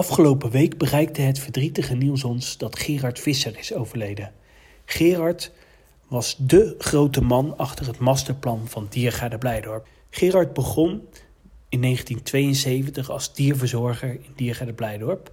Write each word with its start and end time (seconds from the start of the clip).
Afgelopen 0.00 0.50
week 0.50 0.78
bereikte 0.78 1.20
het 1.20 1.38
verdrietige 1.38 1.94
nieuws 1.94 2.24
ons 2.24 2.56
dat 2.56 2.78
Gerard 2.78 3.18
Visser 3.20 3.58
is 3.58 3.74
overleden. 3.74 4.32
Gerard 4.84 5.52
was 6.08 6.36
dé 6.38 6.74
grote 6.78 7.20
man 7.20 7.56
achter 7.56 7.86
het 7.86 7.98
masterplan 7.98 8.68
van 8.68 8.86
Diergaarde 8.90 9.38
Blijdorp. 9.38 9.86
Gerard 10.10 10.52
begon 10.52 10.90
in 11.68 11.80
1972 11.80 13.10
als 13.10 13.34
dierverzorger 13.34 14.10
in 14.10 14.32
Diergaarde 14.36 14.72
Blijdorp 14.72 15.32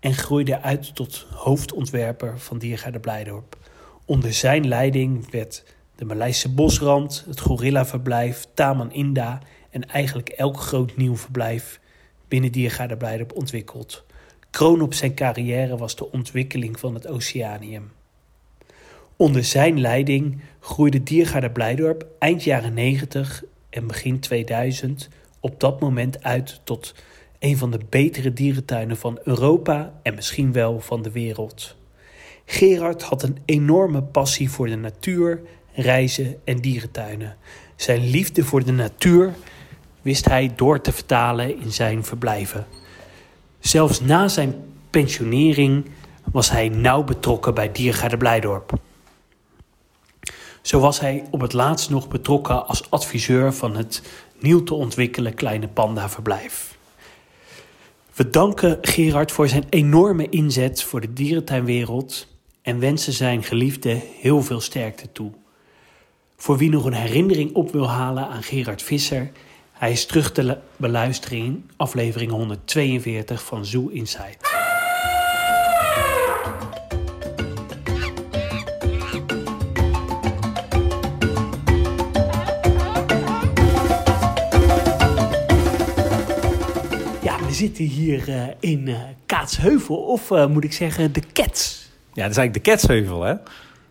en 0.00 0.14
groeide 0.14 0.60
uit 0.60 0.94
tot 0.94 1.26
hoofdontwerper 1.34 2.38
van 2.38 2.58
Diergaarde 2.58 3.00
Blijdorp. 3.00 3.56
Onder 4.04 4.32
zijn 4.32 4.68
leiding 4.68 5.30
werd 5.30 5.64
de 5.96 6.04
Maleise 6.04 6.48
Bosrand, 6.48 7.24
het 7.28 7.40
Gorillaverblijf, 7.40 8.46
Taman 8.54 8.92
Inda 8.92 9.38
en 9.70 9.88
eigenlijk 9.88 10.28
elk 10.28 10.60
groot 10.60 10.96
nieuw 10.96 11.16
verblijf 11.16 11.80
binnen 12.30 12.52
Diergaarde 12.52 12.96
Blijdorp 12.96 13.32
ontwikkeld. 13.36 14.04
Kroon 14.50 14.80
op 14.80 14.94
zijn 14.94 15.14
carrière 15.14 15.76
was 15.76 15.96
de 15.96 16.12
ontwikkeling 16.12 16.78
van 16.78 16.94
het 16.94 17.06
Oceanium. 17.06 17.90
Onder 19.16 19.44
zijn 19.44 19.80
leiding 19.80 20.40
groeide 20.60 21.02
Diergaarde 21.02 21.50
Blijdorp 21.50 22.06
eind 22.18 22.44
jaren 22.44 22.74
90 22.74 23.44
en 23.70 23.86
begin 23.86 24.20
2000 24.20 25.08
op 25.40 25.60
dat 25.60 25.80
moment 25.80 26.22
uit 26.22 26.60
tot 26.64 26.94
een 27.38 27.56
van 27.56 27.70
de 27.70 27.80
betere 27.88 28.32
dierentuinen 28.32 28.96
van 28.96 29.18
Europa 29.24 29.92
en 30.02 30.14
misschien 30.14 30.52
wel 30.52 30.80
van 30.80 31.02
de 31.02 31.10
wereld. 31.10 31.76
Gerard 32.44 33.02
had 33.02 33.22
een 33.22 33.38
enorme 33.44 34.02
passie 34.02 34.50
voor 34.50 34.66
de 34.66 34.76
natuur, 34.76 35.40
reizen 35.72 36.36
en 36.44 36.56
dierentuinen. 36.60 37.36
Zijn 37.76 38.10
liefde 38.10 38.44
voor 38.44 38.64
de 38.64 38.72
natuur 38.72 39.34
wist 40.02 40.24
hij 40.24 40.52
door 40.56 40.80
te 40.80 40.92
vertalen 40.92 41.60
in 41.60 41.72
zijn 41.72 42.04
verblijven. 42.04 42.66
Zelfs 43.58 44.00
na 44.00 44.28
zijn 44.28 44.54
pensionering 44.90 45.90
was 46.32 46.50
hij 46.50 46.68
nauw 46.68 47.04
betrokken 47.04 47.54
bij 47.54 47.72
Diergaarde 47.72 48.16
Blijdorp. 48.16 48.72
Zo 50.62 50.80
was 50.80 51.00
hij 51.00 51.24
op 51.30 51.40
het 51.40 51.52
laatst 51.52 51.90
nog 51.90 52.08
betrokken 52.08 52.66
als 52.66 52.90
adviseur 52.90 53.52
van 53.52 53.76
het 53.76 54.02
nieuw 54.38 54.62
te 54.62 54.74
ontwikkelen 54.74 55.34
kleine 55.34 55.68
panda-verblijf. 55.68 56.78
We 58.14 58.30
danken 58.30 58.78
Gerard 58.82 59.32
voor 59.32 59.48
zijn 59.48 59.64
enorme 59.70 60.28
inzet 60.28 60.82
voor 60.82 61.00
de 61.00 61.12
dierentuinwereld 61.12 62.26
en 62.62 62.78
wensen 62.78 63.12
zijn 63.12 63.42
geliefde 63.42 64.00
heel 64.20 64.42
veel 64.42 64.60
sterkte 64.60 65.12
toe. 65.12 65.32
Voor 66.36 66.56
wie 66.56 66.70
nog 66.70 66.84
een 66.84 66.92
herinnering 66.92 67.54
op 67.54 67.72
wil 67.72 67.88
halen 67.88 68.28
aan 68.28 68.42
Gerard 68.42 68.82
Visser, 68.82 69.30
hij 69.80 69.92
is 69.92 70.06
terug 70.06 70.32
te 70.32 70.58
beluisteren 70.76 71.38
in 71.38 71.70
aflevering 71.76 72.30
142 72.30 73.42
van 73.42 73.64
Zoo 73.64 73.88
Inside. 73.88 74.36
we 87.46 87.56
zitten 87.56 87.84
hier 87.84 88.28
uh, 88.28 88.46
in 88.60 88.88
uh, 88.88 88.98
Kaatsheuvel, 89.26 89.96
of 89.96 90.30
uh, 90.30 90.46
moet 90.46 90.64
ik 90.64 90.72
zeggen 90.72 91.12
de 91.12 91.22
Kets. 91.32 91.90
Ja, 92.12 92.22
dat 92.22 92.30
is 92.30 92.36
eigenlijk 92.36 92.54
de 92.54 92.60
Ketsheuvel, 92.60 93.22
hè? 93.22 93.34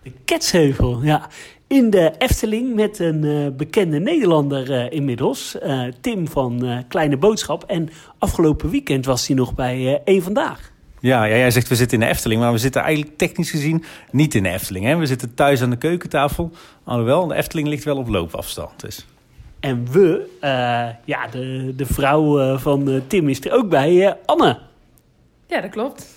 De 0.04 0.12
Ketsheuvel, 0.26 1.04
ja. 1.04 1.30
In 1.70 1.89
de 1.89 2.12
Efteling 2.17 2.75
met 2.75 3.00
een 3.00 3.53
bekende 3.58 4.00
Nederlander 4.00 4.92
inmiddels, 4.92 5.58
Tim 6.02 6.28
van 6.28 6.84
Kleine 6.88 7.17
Boodschap. 7.17 7.64
En 7.64 7.89
afgelopen 8.17 8.70
weekend 8.70 9.06
was 9.06 9.28
hij 9.28 9.36
nog 9.36 9.56
bij 9.56 10.02
één 10.03 10.23
Vandaag. 10.23 10.72
Ja, 11.00 11.23
ja, 11.23 11.38
jij 11.38 11.52
zegt 11.52 11.67
we 11.67 11.76
zitten 11.76 12.00
in 12.00 12.06
de 12.06 12.11
Efteling, 12.11 12.42
maar 12.42 12.52
we 12.52 12.58
zitten 12.58 12.81
eigenlijk 12.81 13.17
technisch 13.17 13.50
gezien 13.50 13.84
niet 14.11 14.36
in 14.36 14.44
de 14.44 14.50
Efteling. 14.50 14.86
Hè? 14.86 14.95
We 14.95 15.06
zitten 15.06 15.34
thuis 15.34 15.61
aan 15.61 15.70
de 15.70 15.78
keukentafel, 15.78 16.52
alhoewel 16.84 17.28
de 17.28 17.36
Efteling 17.36 17.67
ligt 17.67 17.83
wel 17.83 17.98
op 17.98 18.08
loopafstand. 18.08 18.80
Dus. 18.80 19.05
En 19.60 19.88
we, 19.92 20.30
uh, 20.36 20.88
ja, 21.05 21.27
de, 21.32 21.73
de 21.76 21.86
vrouw 21.86 22.42
uh, 22.42 22.60
van 22.60 22.89
uh, 22.89 23.02
Tim 23.08 23.30
is 23.30 23.45
er 23.45 23.52
ook 23.52 23.70
bij, 23.70 24.17
Anne. 24.26 24.60
Ja, 25.48 25.61
dat 25.61 25.70
klopt. 25.70 26.08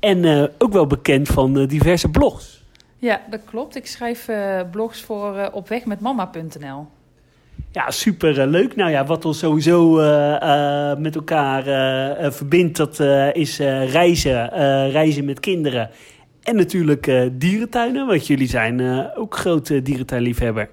En 0.00 0.50
ook 0.58 0.72
wel 0.72 0.86
bekend 0.86 1.28
van 1.28 1.66
diverse 1.66 2.08
blogs. 2.08 2.64
Ja, 2.98 3.20
dat 3.30 3.40
klopt. 3.44 3.76
Ik 3.76 3.86
schrijf 3.86 4.28
blogs 4.70 5.02
voor 5.02 5.50
opwegmetmama.nl. 5.52 6.86
Ja, 7.72 7.90
super 7.90 8.46
leuk. 8.46 8.76
Nou 8.76 8.90
ja, 8.90 9.04
wat 9.04 9.24
ons 9.24 9.38
sowieso 9.38 9.94
met 10.98 11.14
elkaar 11.14 11.62
verbindt, 12.32 12.76
dat 12.76 13.00
is 13.32 13.58
reizen. 13.58 14.48
reizen 14.90 15.24
met 15.24 15.40
kinderen. 15.40 15.90
En 16.42 16.56
natuurlijk 16.56 17.30
dierentuinen, 17.32 18.06
want 18.06 18.26
jullie 18.26 18.48
zijn 18.48 18.80
ook 19.14 19.36
grote 19.36 19.82
dierentuinliefhebber. 19.82 20.68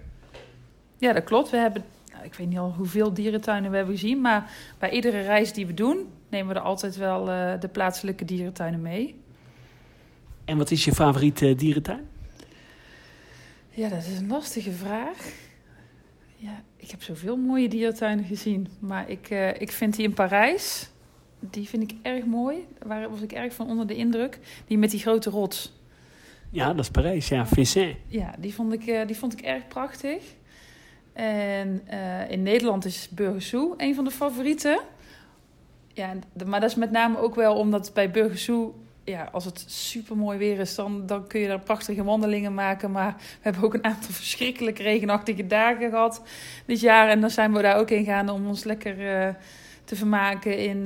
Ja, 0.97 1.13
dat 1.13 1.23
klopt. 1.23 1.49
We 1.49 1.57
hebben 1.57 1.83
ik 2.23 2.33
weet 2.33 2.47
niet 2.47 2.57
al 2.57 2.73
hoeveel 2.77 3.13
dierentuinen 3.13 3.71
we 3.71 3.77
hebben 3.77 3.95
gezien. 3.95 4.21
Maar 4.21 4.51
bij 4.79 4.89
iedere 4.89 5.21
reis 5.21 5.53
die 5.53 5.67
we 5.67 5.73
doen, 5.73 6.07
nemen 6.29 6.53
we 6.53 6.59
er 6.59 6.65
altijd 6.65 6.95
wel 6.95 7.29
uh, 7.29 7.51
de 7.59 7.67
plaatselijke 7.67 8.25
dierentuinen 8.25 8.81
mee. 8.81 9.15
En 10.45 10.57
wat 10.57 10.71
is 10.71 10.85
je 10.85 10.93
favoriete 10.93 11.55
dierentuin? 11.55 12.07
Ja, 13.75 13.89
dat 13.89 14.05
is 14.05 14.17
een 14.17 14.27
lastige 14.27 14.71
vraag. 14.71 15.31
Ja, 16.35 16.63
ik 16.75 16.91
heb 16.91 17.03
zoveel 17.03 17.37
mooie 17.37 17.69
dierentuinen 17.69 18.25
gezien. 18.25 18.67
Maar 18.79 19.09
ik, 19.09 19.29
uh, 19.29 19.61
ik 19.61 19.71
vind 19.71 19.95
die 19.95 20.05
in 20.05 20.13
Parijs, 20.13 20.89
die 21.39 21.67
vind 21.67 21.91
ik 21.91 21.97
erg 22.01 22.25
mooi. 22.25 22.67
Daar 22.87 23.09
was 23.09 23.21
ik 23.21 23.31
erg 23.31 23.53
van 23.53 23.67
onder 23.67 23.87
de 23.87 23.95
indruk. 23.95 24.39
Die 24.67 24.77
met 24.77 24.91
die 24.91 24.99
grote 24.99 25.29
rots. 25.29 25.73
Ja, 26.49 26.67
dat 26.67 26.79
is 26.79 26.91
Parijs, 26.91 27.27
ja, 27.27 27.47
Vincent. 27.47 27.95
Ja, 28.07 28.35
die 28.39 28.53
vond 28.53 28.73
ik, 28.73 28.85
uh, 28.85 29.07
die 29.07 29.17
vond 29.17 29.33
ik 29.33 29.41
erg 29.41 29.67
prachtig. 29.67 30.23
En 31.13 31.81
uh, 31.91 32.29
in 32.31 32.43
Nederland 32.43 32.85
is 32.85 33.09
Burgersoe 33.09 33.73
een 33.77 33.95
van 33.95 34.03
de 34.03 34.11
favorieten. 34.11 34.79
Ja, 35.87 36.13
maar 36.45 36.59
dat 36.59 36.69
is 36.69 36.75
met 36.75 36.91
name 36.91 37.17
ook 37.17 37.35
wel 37.35 37.55
omdat 37.55 37.91
bij 37.93 38.11
Burgersoe, 38.11 38.71
ja, 39.03 39.29
als 39.31 39.45
het 39.45 39.63
super 39.67 40.17
mooi 40.17 40.37
weer 40.37 40.59
is, 40.59 40.75
dan, 40.75 41.05
dan 41.05 41.27
kun 41.27 41.39
je 41.39 41.47
daar 41.47 41.59
prachtige 41.59 42.03
wandelingen 42.03 42.53
maken. 42.53 42.91
Maar 42.91 43.15
we 43.17 43.39
hebben 43.41 43.63
ook 43.63 43.73
een 43.73 43.83
aantal 43.83 44.11
verschrikkelijk 44.21 44.79
regenachtige 44.79 45.47
dagen 45.47 45.89
gehad 45.89 46.21
dit 46.65 46.79
jaar. 46.79 47.09
En 47.09 47.21
dan 47.21 47.29
zijn 47.29 47.53
we 47.53 47.61
daar 47.61 47.77
ook 47.77 47.89
in 47.89 48.03
gegaan 48.03 48.29
om 48.29 48.47
ons 48.47 48.63
lekker 48.63 48.97
uh, 49.27 49.33
te 49.83 49.95
vermaken 49.95 50.57
in 50.57 50.77
uh, 50.77 50.85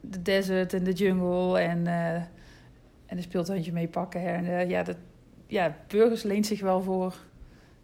de 0.00 0.22
desert 0.22 0.72
en 0.72 0.84
de 0.84 0.92
jungle. 0.92 1.58
En, 1.58 1.86
en 3.06 3.16
een 3.16 3.22
speeltuintje 3.22 3.72
meepakken. 3.72 4.26
En 4.26 4.68
ja, 4.68 4.82
dat, 4.82 4.96
ja, 5.46 5.76
Burgers 5.88 6.22
leent 6.22 6.46
zich 6.46 6.60
wel 6.60 6.82
voor 6.82 7.14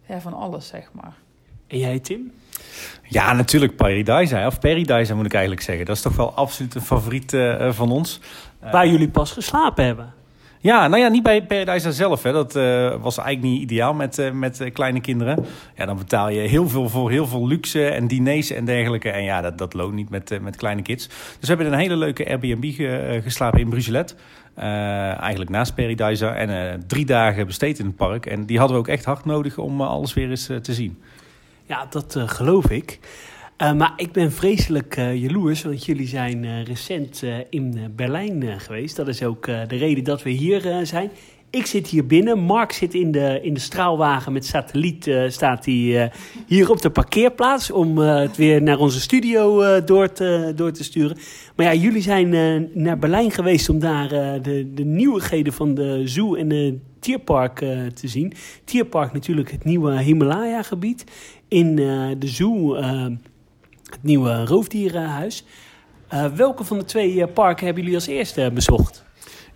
ja, 0.07 0.21
van 0.21 0.35
alles, 0.35 0.67
zeg 0.67 0.93
maar. 0.93 1.15
En 1.67 1.79
jij, 1.79 1.99
Tim? 1.99 2.33
Ja, 3.09 3.33
natuurlijk 3.33 3.77
Paradise. 3.77 4.47
Of 4.47 4.61
Paradise 4.61 5.15
moet 5.15 5.27
ik 5.27 5.33
eigenlijk 5.33 5.63
zeggen. 5.63 5.87
Dat 5.87 5.97
is 5.97 6.03
toch 6.03 6.17
wel 6.17 6.33
absoluut 6.33 6.75
een 6.75 6.81
favoriet 6.81 7.33
uh, 7.33 7.73
van 7.73 7.91
ons. 7.91 8.21
Waar 8.71 8.87
jullie 8.87 9.09
pas 9.09 9.33
geslapen 9.33 9.85
hebben. 9.85 10.13
Ja, 10.63 10.89
nou 10.89 11.03
ja, 11.03 11.09
niet 11.09 11.23
bij 11.23 11.47
Paradise 11.47 11.93
zelf. 11.93 12.23
Hè. 12.23 12.33
Dat 12.33 12.57
uh, 12.57 12.95
was 13.01 13.19
eigenlijk 13.19 13.55
niet 13.55 13.63
ideaal 13.63 13.95
met, 13.95 14.19
uh, 14.19 14.31
met 14.31 14.71
kleine 14.73 15.01
kinderen. 15.01 15.45
Ja, 15.77 15.87
dan 15.87 15.97
betaal 15.97 16.29
je 16.29 16.41
heel 16.41 16.69
veel 16.69 16.89
voor 16.89 17.11
heel 17.11 17.27
veel 17.27 17.47
luxe 17.47 17.89
en 17.89 18.07
diners 18.07 18.51
en 18.51 18.65
dergelijke. 18.65 19.11
En 19.11 19.23
ja, 19.23 19.41
dat, 19.41 19.59
dat 19.59 19.75
loont 19.75 19.95
niet 19.95 20.11
met, 20.11 20.39
met 20.43 20.57
kleine 20.57 20.83
kids. 20.83 21.07
Dus 21.07 21.17
we 21.41 21.47
hebben 21.47 21.67
een 21.67 21.79
hele 21.79 21.97
leuke 21.97 22.29
Airbnb 22.29 22.75
ge, 22.75 23.21
geslapen 23.23 23.61
in 23.61 23.69
Brugelet. 23.69 24.17
eigenlijk 24.55 25.51
naast 25.51 25.75
Paradise. 25.75 26.27
En 26.27 26.83
drie 26.87 27.05
dagen 27.05 27.47
besteed 27.47 27.79
in 27.79 27.87
het 27.87 27.97
park. 27.97 28.27
En 28.27 28.47
die 28.47 28.59
hadden 28.59 28.77
we 28.77 28.83
ook 28.83 28.89
echt 28.89 29.05
hard 29.05 29.25
nodig 29.25 29.59
om 29.59 29.81
alles 29.81 30.15
weer 30.15 30.31
eens 30.31 30.47
te 30.47 30.75
zien. 30.75 30.99
Ja, 31.65 31.87
dat 31.91 32.17
geloof 32.27 32.71
ik. 32.71 32.99
Uh, 33.59 33.73
maar 33.73 33.93
ik 33.97 34.13
ben 34.13 34.33
vreselijk 34.33 34.97
uh, 34.97 35.17
jaloers, 35.17 35.63
want 35.63 35.85
jullie 35.85 36.07
zijn 36.07 36.65
recent 36.65 37.23
in 37.51 37.93
Berlijn 37.97 38.61
geweest. 38.61 38.97
Dat 38.97 39.09
is 39.09 39.23
ook 39.23 39.47
de 39.47 39.77
reden 39.77 40.05
dat 40.05 40.23
we 40.23 40.31
hier 40.31 40.87
zijn. 40.87 41.11
Ik 41.51 41.67
zit 41.67 41.89
hier 41.89 42.07
binnen. 42.07 42.39
Mark 42.39 42.73
zit 42.73 42.95
in 42.95 43.13
de, 43.13 43.41
in 43.43 43.55
de 43.55 43.61
straalwagen 43.61 44.33
met 44.33 44.47
satelliet. 44.47 45.11
staat 45.29 45.65
hij 45.65 46.11
hier 46.47 46.71
op 46.71 46.83
de 46.83 46.91
parkeerplaats 46.91 47.71
om 47.71 47.99
het 47.99 48.37
weer 48.37 48.63
naar 48.63 48.79
onze 48.79 49.01
studio 49.01 49.81
door, 49.85 50.13
te, 50.13 50.53
door 50.57 50.73
te 50.73 50.85
sturen. 50.85 51.17
Maar 51.57 51.67
ja, 51.67 51.81
jullie 51.81 52.03
zijn 52.03 52.29
naar 52.75 52.99
Berlijn 52.99 53.31
geweest 53.31 53.69
om 53.69 53.79
daar 53.79 54.09
de, 54.43 54.71
de 54.75 54.85
nieuwigheden 54.85 55.53
van 55.53 55.75
de 55.75 56.03
zoo 56.05 56.35
en 56.35 56.49
de 56.49 56.79
tierpark 57.01 57.57
te 57.95 58.09
zien. 58.09 58.33
Tierpark 58.65 59.13
natuurlijk 59.13 59.51
het 59.51 59.65
nieuwe 59.65 60.03
Himalaya-gebied 60.03 61.05
in 61.49 61.77
de 62.19 62.29
zoo, 62.29 62.77
uh, 62.77 63.07
het 63.93 64.03
nieuwe 64.03 64.45
roofdierenhuis. 64.45 65.45
Uh, 66.13 66.27
welke 66.27 66.65
van 66.65 66.79
de 66.79 66.85
twee 66.85 67.27
parken 67.27 67.65
hebben 67.65 67.83
jullie 67.83 67.99
als 67.99 68.07
eerste 68.07 68.51
bezocht? 68.55 69.05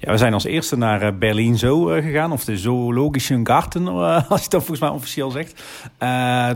We 0.06 0.16
zijn 0.16 0.34
als 0.34 0.44
eerste 0.44 0.76
naar 0.76 1.02
uh, 1.02 1.08
Berlin 1.18 1.58
Zoo 1.58 1.90
uh, 1.90 2.02
gegaan, 2.02 2.32
of 2.32 2.44
de 2.44 2.56
Zoologische 2.56 3.40
Garten, 3.42 3.82
uh, 3.82 4.30
als 4.30 4.42
je 4.42 4.48
dat 4.48 4.60
volgens 4.60 4.80
mij 4.80 4.88
officieel 4.88 5.30
zegt. 5.30 5.62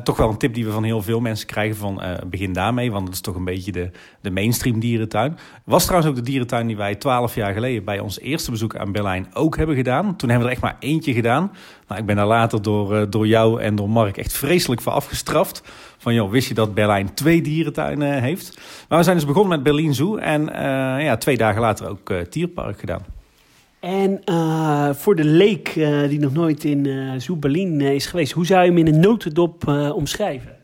toch 0.05 0.17
wel 0.17 0.29
een 0.29 0.37
tip 0.37 0.55
die 0.55 0.65
we 0.65 0.71
van 0.71 0.85
heel 0.85 1.03
veel 1.03 1.21
mensen 1.21 1.47
krijgen 1.47 1.77
van 1.77 2.03
begin 2.27 2.53
daarmee, 2.53 2.93
want 2.93 3.05
het 3.05 3.15
is 3.15 3.21
toch 3.21 3.35
een 3.35 3.45
beetje 3.45 3.73
de, 3.73 3.91
de 4.21 4.31
mainstream 4.31 4.81
dierentuin. 4.81 5.39
Was 5.65 5.85
trouwens 5.85 6.11
ook 6.11 6.17
de 6.17 6.31
dierentuin 6.31 6.67
die 6.67 6.77
wij 6.77 6.95
twaalf 6.95 7.35
jaar 7.35 7.53
geleden 7.53 7.85
bij 7.85 7.99
ons 7.99 8.21
eerste 8.21 8.51
bezoek 8.51 8.77
aan 8.77 8.93
Berlijn 8.93 9.27
ook 9.35 9.57
hebben 9.57 9.77
gedaan. 9.77 10.17
Toen 10.17 10.29
hebben 10.29 10.47
we 10.49 10.55
er 10.55 10.61
echt 10.61 10.73
maar 10.73 10.77
eentje 10.81 11.13
gedaan. 11.13 11.53
Nou, 11.89 12.01
ik 12.01 12.07
ben 12.07 12.17
daar 12.17 12.27
later 12.27 12.63
door, 12.63 13.11
door 13.11 13.27
jou 13.27 13.61
en 13.61 13.77
door 13.77 13.91
Mark 13.91 14.17
echt 14.17 14.33
vreselijk 14.33 14.81
voor 14.81 14.93
afgestraft. 14.93 15.63
Van 15.99 16.15
joh, 16.15 16.31
wist 16.31 16.49
je 16.49 16.55
dat 16.55 16.75
Berlijn 16.75 17.15
twee 17.15 17.43
dierentuinen 17.43 18.23
heeft? 18.23 18.61
Maar 18.89 18.99
we 18.99 19.05
zijn 19.05 19.17
dus 19.17 19.27
begonnen 19.27 19.51
met 19.51 19.63
Berlin 19.63 19.95
Zoo 19.95 20.17
en 20.17 20.45
ja, 21.03 21.17
twee 21.17 21.37
dagen 21.37 21.61
later 21.61 21.89
ook 21.89 22.13
Tierpark 22.29 22.81
gedaan. 22.81 23.19
En 23.81 24.23
uh, 24.25 24.93
voor 24.93 25.17
de 25.17 25.25
leek 25.25 25.77
uh, 25.77 26.09
die 26.09 26.19
nog 26.19 26.33
nooit 26.33 26.65
in 26.65 26.85
uh, 26.85 27.95
is 27.95 28.07
geweest, 28.07 28.33
hoe 28.33 28.47
zou 28.47 28.61
je 28.63 28.69
hem 28.69 28.79
in 28.79 28.95
een 28.95 29.01
notendop 29.01 29.67
omschrijven? 29.95 30.57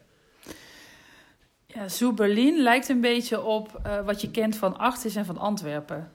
Ja, 1.66 1.88
Zoo 1.88 2.12
Berlin 2.12 2.62
lijkt 2.62 2.88
een 2.88 3.00
beetje 3.00 3.42
op 3.44 3.80
wat 4.04 4.20
je 4.20 4.30
kent 4.30 4.56
van 4.56 4.78
Artis 4.78 5.16
en 5.16 5.24
van 5.24 5.38
Antwerpen. 5.38 6.12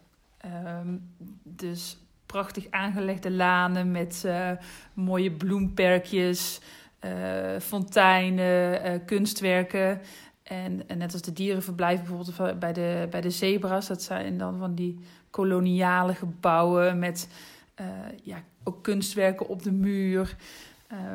Um, 0.85 1.09
dus 1.43 1.97
prachtig 2.25 2.65
aangelegde 2.69 3.31
lanen 3.31 3.91
met 3.91 4.25
mooie 4.93 5.31
bloemperkjes, 5.31 6.61
fonteinen, 7.59 9.05
kunstwerken. 9.05 10.01
En, 10.43 10.87
en, 10.87 10.97
net 10.97 11.13
als 11.13 11.21
de 11.21 11.33
dierenverblijven 11.33 12.05
bijvoorbeeld 12.05 12.59
bij 12.59 12.73
de, 12.73 13.07
bij 13.09 13.21
de 13.21 13.29
zebra's, 13.29 13.87
dat 13.87 14.01
zijn 14.01 14.37
dan 14.37 14.57
van 14.57 14.75
die 14.75 14.99
koloniale 15.31 16.13
gebouwen 16.13 16.99
met 16.99 17.29
uh, 17.81 17.87
ja, 18.23 18.43
ook 18.63 18.83
kunstwerken 18.83 19.47
op 19.47 19.63
de 19.63 19.71
muur. 19.71 20.35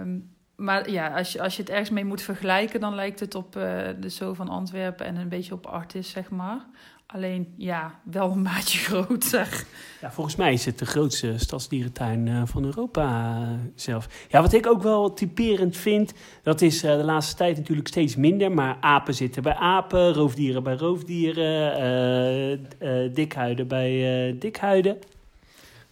Um, 0.01 0.35
maar 0.57 0.91
ja, 0.91 1.17
als 1.17 1.33
je, 1.33 1.43
als 1.43 1.57
je 1.57 1.63
het 1.63 1.71
ergens 1.71 1.91
mee 1.91 2.05
moet 2.05 2.23
vergelijken, 2.23 2.81
dan 2.81 2.95
lijkt 2.95 3.21
het 3.21 3.35
op 3.35 3.57
uh, 3.57 3.63
de 4.01 4.09
Zoo 4.09 4.35
van 4.35 4.49
Antwerpen 4.49 5.07
en 5.07 5.17
een 5.17 5.29
beetje 5.29 5.55
op 5.55 5.67
Artis, 5.67 6.11
zeg 6.11 6.31
maar. 6.31 6.67
Alleen 7.07 7.55
ja, 7.57 8.01
wel 8.05 8.31
een 8.31 8.43
maatje 8.43 8.79
groter. 8.89 9.65
Ja, 10.01 10.11
volgens 10.13 10.37
mij 10.37 10.53
is 10.53 10.65
het 10.65 10.79
de 10.79 10.87
grootste 10.87 11.39
stadsdierentuin 11.39 12.27
uh, 12.27 12.43
van 12.45 12.65
Europa 12.65 13.39
uh, 13.41 13.49
zelf. 13.75 14.09
Ja, 14.29 14.41
wat 14.43 14.53
ik 14.53 14.67
ook 14.67 14.83
wel 14.83 15.13
typerend 15.13 15.77
vind, 15.77 16.13
dat 16.43 16.61
is 16.61 16.85
uh, 16.85 16.97
de 16.97 17.05
laatste 17.05 17.37
tijd 17.37 17.57
natuurlijk 17.57 17.89
steeds 17.89 18.17
minder. 18.17 18.53
Maar 18.53 18.77
apen 18.81 19.15
zitten 19.15 19.43
bij 19.43 19.55
apen, 19.55 20.13
roofdieren 20.13 20.63
bij 20.63 20.77
roofdieren, 20.77 22.67
dikhuiden 23.13 23.69
bij 23.69 24.37
dikhuiden. 24.39 24.99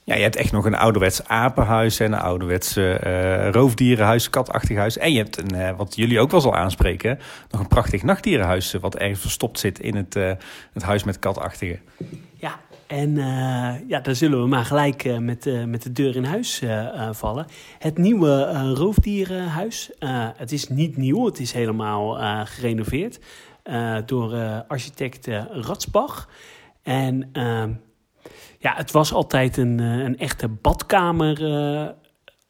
Ja, 0.07 0.15
je 0.15 0.23
hebt 0.23 0.37
echt 0.37 0.53
nog 0.53 0.65
een 0.65 0.75
ouderwets 0.75 1.25
apenhuis 1.29 2.01
en 2.01 2.13
een 2.13 2.19
ouderwets 2.19 2.77
uh, 2.77 3.51
roofdierenhuis, 3.51 4.31
katachtig 4.31 4.77
huis. 4.77 4.99
En 4.99 5.13
je 5.13 5.19
hebt, 5.19 5.39
een, 5.39 5.55
uh, 5.55 5.77
wat 5.77 5.97
jullie 5.97 6.21
ook 6.21 6.31
wel 6.31 6.41
zal 6.41 6.55
aanspreken, 6.55 7.19
nog 7.51 7.61
een 7.61 7.69
prachtig 7.69 8.03
nachtdierenhuis... 8.03 8.73
wat 8.73 8.97
ergens 8.97 9.21
verstopt 9.21 9.59
zit 9.59 9.81
in 9.81 9.97
het, 9.97 10.15
het 10.73 10.83
huis 10.83 11.05
met 11.05 11.19
katachtige. 11.19 11.79
Ja, 12.35 12.61
en 12.87 13.15
ja, 13.89 14.01
daar 14.03 14.15
zullen 14.15 14.41
we 14.41 14.49
maar 14.49 14.65
gelijk 14.65 15.19
met, 15.21 15.67
met 15.67 15.83
de 15.83 15.93
deur 15.93 16.17
in 16.17 16.25
huis 16.25 16.63
vallen. 17.11 17.47
Het 17.79 17.99
nieuwe 17.99 18.53
roofdierenhuis, 18.75 19.91
het 20.37 20.53
is 20.53 20.69
niet 20.69 20.97
nieuw, 20.97 21.25
het 21.25 21.41
is 21.41 21.53
helemaal 21.53 22.17
gerenoveerd... 22.47 23.21
door 24.07 24.35
architect 24.69 25.27
Ratsbach. 25.51 26.29
En 26.83 27.29
ehm, 27.33 27.71
ja, 28.65 28.75
het 28.77 28.91
was 28.91 29.13
altijd 29.13 29.57
een, 29.57 29.81
eh, 29.81 29.99
een 29.99 30.19
echte 30.19 30.49
badkamer 30.49 31.43
uh, 31.43 31.89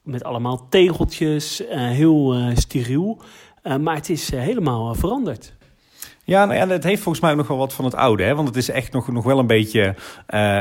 met 0.02 0.24
allemaal 0.24 0.68
tegeltjes, 0.68 1.60
uh, 1.60 1.68
heel 1.70 2.34
steriel. 2.54 3.22
maar 3.80 3.94
het 3.94 4.08
is 4.08 4.30
helemaal 4.30 4.94
veranderd. 4.94 5.56
Ja, 6.26 6.44
nou 6.44 6.58
ja, 6.58 6.68
het 6.68 6.84
heeft 6.84 7.02
volgens 7.02 7.24
mij 7.24 7.34
nog 7.34 7.48
wel 7.48 7.56
wat 7.56 7.72
van 7.72 7.84
het 7.84 7.94
oude. 7.94 8.22
Hè? 8.22 8.34
Want 8.34 8.48
het 8.48 8.56
is 8.56 8.70
echt 8.70 8.92
nog, 8.92 9.12
nog 9.12 9.24
wel 9.24 9.38
een 9.38 9.46
beetje 9.46 9.80
uh, 9.80 9.94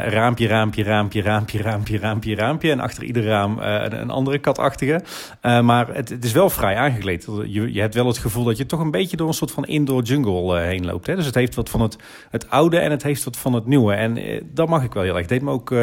raampje, 0.07 0.47
raampje, 0.47 0.83
raampje, 0.83 1.21
raampje, 1.21 1.61
raampje, 1.61 1.97
raampje, 1.97 2.35
raampje. 2.35 2.71
En 2.71 2.79
achter 2.79 3.03
ieder 3.03 3.23
raam 3.23 3.59
uh, 3.59 3.65
een, 3.65 4.01
een, 4.01 4.09
andere 4.09 4.37
katachtige. 4.37 5.01
Uh, 5.41 5.61
maar 5.61 5.87
het, 5.93 6.09
het, 6.09 6.23
is 6.23 6.31
wel 6.31 6.49
vrij 6.49 6.75
aangekleed. 6.75 7.27
Je, 7.47 7.73
je 7.73 7.79
hebt 7.79 7.93
wel 7.93 8.07
het 8.07 8.17
gevoel 8.17 8.43
dat 8.43 8.57
je 8.57 8.65
toch 8.65 8.79
een 8.79 8.91
beetje 8.91 9.17
door 9.17 9.27
een 9.27 9.33
soort 9.33 9.51
van 9.51 9.65
indoor 9.65 10.01
jungle 10.01 10.59
heen 10.59 10.85
loopt. 10.85 11.07
Hè? 11.07 11.15
Dus 11.15 11.25
het 11.25 11.35
heeft 11.35 11.55
wat 11.55 11.69
van 11.69 11.81
het, 11.81 11.97
het 12.29 12.49
oude 12.49 12.79
en 12.79 12.91
het 12.91 13.03
heeft 13.03 13.23
wat 13.23 13.37
van 13.37 13.53
het 13.53 13.65
nieuwe. 13.65 13.93
En 13.93 14.41
dat 14.53 14.67
mag 14.69 14.83
ik 14.83 14.93
wel 14.93 15.03
heel 15.03 15.11
erg. 15.11 15.21
Het 15.21 15.29
deed 15.29 15.41
me 15.41 15.51
ook, 15.51 15.73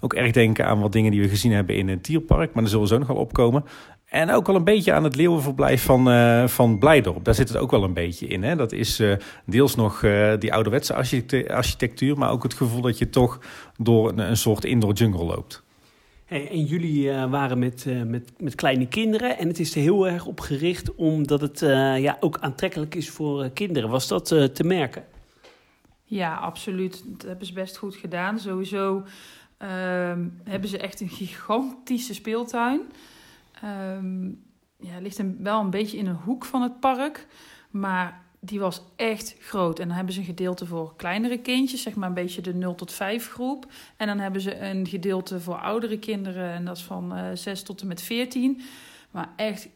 ook 0.00 0.14
erg 0.14 0.32
denken 0.32 0.66
aan 0.66 0.80
wat 0.80 0.92
dingen 0.92 1.10
die 1.10 1.20
we 1.20 1.28
gezien 1.28 1.52
hebben 1.52 1.76
in 1.76 1.88
het 1.88 2.04
dierpark. 2.04 2.52
Maar 2.52 2.62
daar 2.62 2.70
zullen 2.70 2.86
we 2.86 2.92
zo 2.92 2.98
nog 2.98 3.08
wel 3.08 3.16
opkomen. 3.16 3.64
En 4.08 4.30
ook 4.30 4.46
wel 4.46 4.56
een 4.56 4.64
beetje 4.64 4.92
aan 4.92 5.04
het 5.04 5.16
leeuwenverblijf 5.16 5.84
van, 5.84 6.08
uh, 6.08 6.46
van 6.46 6.78
Blijdorp. 6.78 7.24
Daar 7.24 7.34
zit 7.34 7.48
het 7.48 7.58
ook 7.58 7.70
wel 7.70 7.84
een 7.84 7.94
beetje 7.94 8.26
in. 8.26 8.42
Hè? 8.42 8.56
Dat 8.56 8.72
is 8.72 9.00
uh, 9.00 9.16
deels 9.44 9.74
nog 9.74 10.02
uh, 10.02 10.32
die 10.38 10.52
ouderwetse 10.52 10.94
architectuur, 11.48 12.18
maar 12.18 12.30
ook 12.30 12.42
het 12.42 12.54
gevoel 12.54 12.80
dat 12.80 12.98
je 12.98 13.10
toch 13.10 13.40
door 13.76 14.08
een, 14.08 14.18
een 14.18 14.36
soort 14.36 14.64
indoor 14.64 14.92
jungle 14.92 15.24
loopt. 15.24 15.62
Hey, 16.24 16.50
en 16.50 16.64
jullie 16.64 17.10
waren 17.12 17.58
met, 17.58 17.86
met, 18.06 18.32
met 18.38 18.54
kleine 18.54 18.86
kinderen 18.86 19.38
en 19.38 19.48
het 19.48 19.58
is 19.58 19.74
er 19.74 19.80
heel 19.80 20.08
erg 20.08 20.26
op 20.26 20.40
gericht 20.40 20.94
omdat 20.94 21.40
het 21.40 21.60
ja, 22.00 22.16
ook 22.20 22.38
aantrekkelijk 22.40 22.94
is 22.94 23.10
voor 23.10 23.50
kinderen. 23.50 23.90
Was 23.90 24.08
dat 24.08 24.26
te 24.26 24.64
merken? 24.64 25.04
Ja, 26.04 26.34
absoluut. 26.34 27.04
Dat 27.06 27.28
hebben 27.28 27.46
ze 27.46 27.52
best 27.52 27.76
goed 27.76 27.94
gedaan. 27.94 28.38
Sowieso 28.38 29.02
ehm, 29.58 30.26
hebben 30.44 30.68
ze 30.68 30.78
echt 30.78 31.00
een 31.00 31.08
gigantische 31.08 32.14
speeltuin. 32.14 32.80
Um, 33.64 34.42
ja, 34.76 34.98
ligt 34.98 35.18
een, 35.18 35.36
wel 35.42 35.60
een 35.60 35.70
beetje 35.70 35.96
in 35.96 36.06
een 36.06 36.20
hoek 36.24 36.44
van 36.44 36.62
het 36.62 36.80
park. 36.80 37.26
Maar 37.70 38.26
die 38.40 38.60
was 38.60 38.82
echt 38.96 39.36
groot. 39.40 39.78
En 39.78 39.86
dan 39.86 39.96
hebben 39.96 40.14
ze 40.14 40.20
een 40.20 40.26
gedeelte 40.26 40.66
voor 40.66 40.96
kleinere 40.96 41.38
kindjes, 41.38 41.82
zeg 41.82 41.94
maar 41.94 42.08
een 42.08 42.14
beetje 42.14 42.40
de 42.40 42.54
0 42.54 42.74
tot 42.74 42.92
5 42.92 43.30
groep. 43.30 43.66
En 43.96 44.06
dan 44.06 44.18
hebben 44.18 44.40
ze 44.40 44.58
een 44.58 44.86
gedeelte 44.86 45.40
voor 45.40 45.56
oudere 45.56 45.98
kinderen. 45.98 46.50
En 46.50 46.64
dat 46.64 46.76
is 46.76 46.82
van 46.82 47.16
uh, 47.16 47.30
eh, 47.30 47.36
6 47.36 47.62
tot 47.62 47.80
en 47.80 47.86
met 47.86 48.02
14. 48.02 48.60
Maar 49.10 49.28
echt 49.36 49.68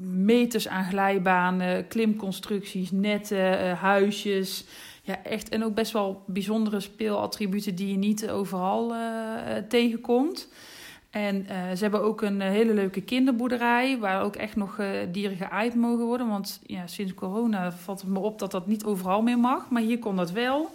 meters 0.00 0.68
aan 0.68 0.84
glijbanen, 0.84 1.88
klimconstructies, 1.88 2.90
netten, 2.90 3.64
uh, 3.64 3.80
huisjes. 3.80 4.64
Ja, 5.02 5.24
echt. 5.24 5.48
En 5.48 5.64
ook 5.64 5.74
best 5.74 5.92
wel 5.92 6.22
bijzondere 6.26 6.80
speelattributen 6.80 7.74
die 7.74 7.90
je 7.90 7.96
niet 7.96 8.30
overal 8.30 8.94
uh, 8.94 9.00
tegenkomt. 9.68 10.48
En 11.10 11.36
uh, 11.36 11.48
ze 11.50 11.82
hebben 11.82 12.02
ook 12.02 12.22
een 12.22 12.40
uh, 12.40 12.46
hele 12.46 12.74
leuke 12.74 13.00
kinderboerderij, 13.00 13.98
waar 13.98 14.22
ook 14.22 14.36
echt 14.36 14.56
nog 14.56 14.78
uh, 14.78 14.88
dieren 15.12 15.36
geaaid 15.36 15.74
mogen 15.74 16.04
worden. 16.04 16.28
Want 16.28 16.60
ja, 16.66 16.86
sinds 16.86 17.14
corona 17.14 17.72
valt 17.72 18.00
het 18.00 18.10
me 18.10 18.18
op 18.18 18.38
dat 18.38 18.50
dat 18.50 18.66
niet 18.66 18.84
overal 18.84 19.22
meer 19.22 19.38
mag, 19.38 19.70
maar 19.70 19.82
hier 19.82 19.98
kon 19.98 20.16
dat 20.16 20.30
wel. 20.30 20.70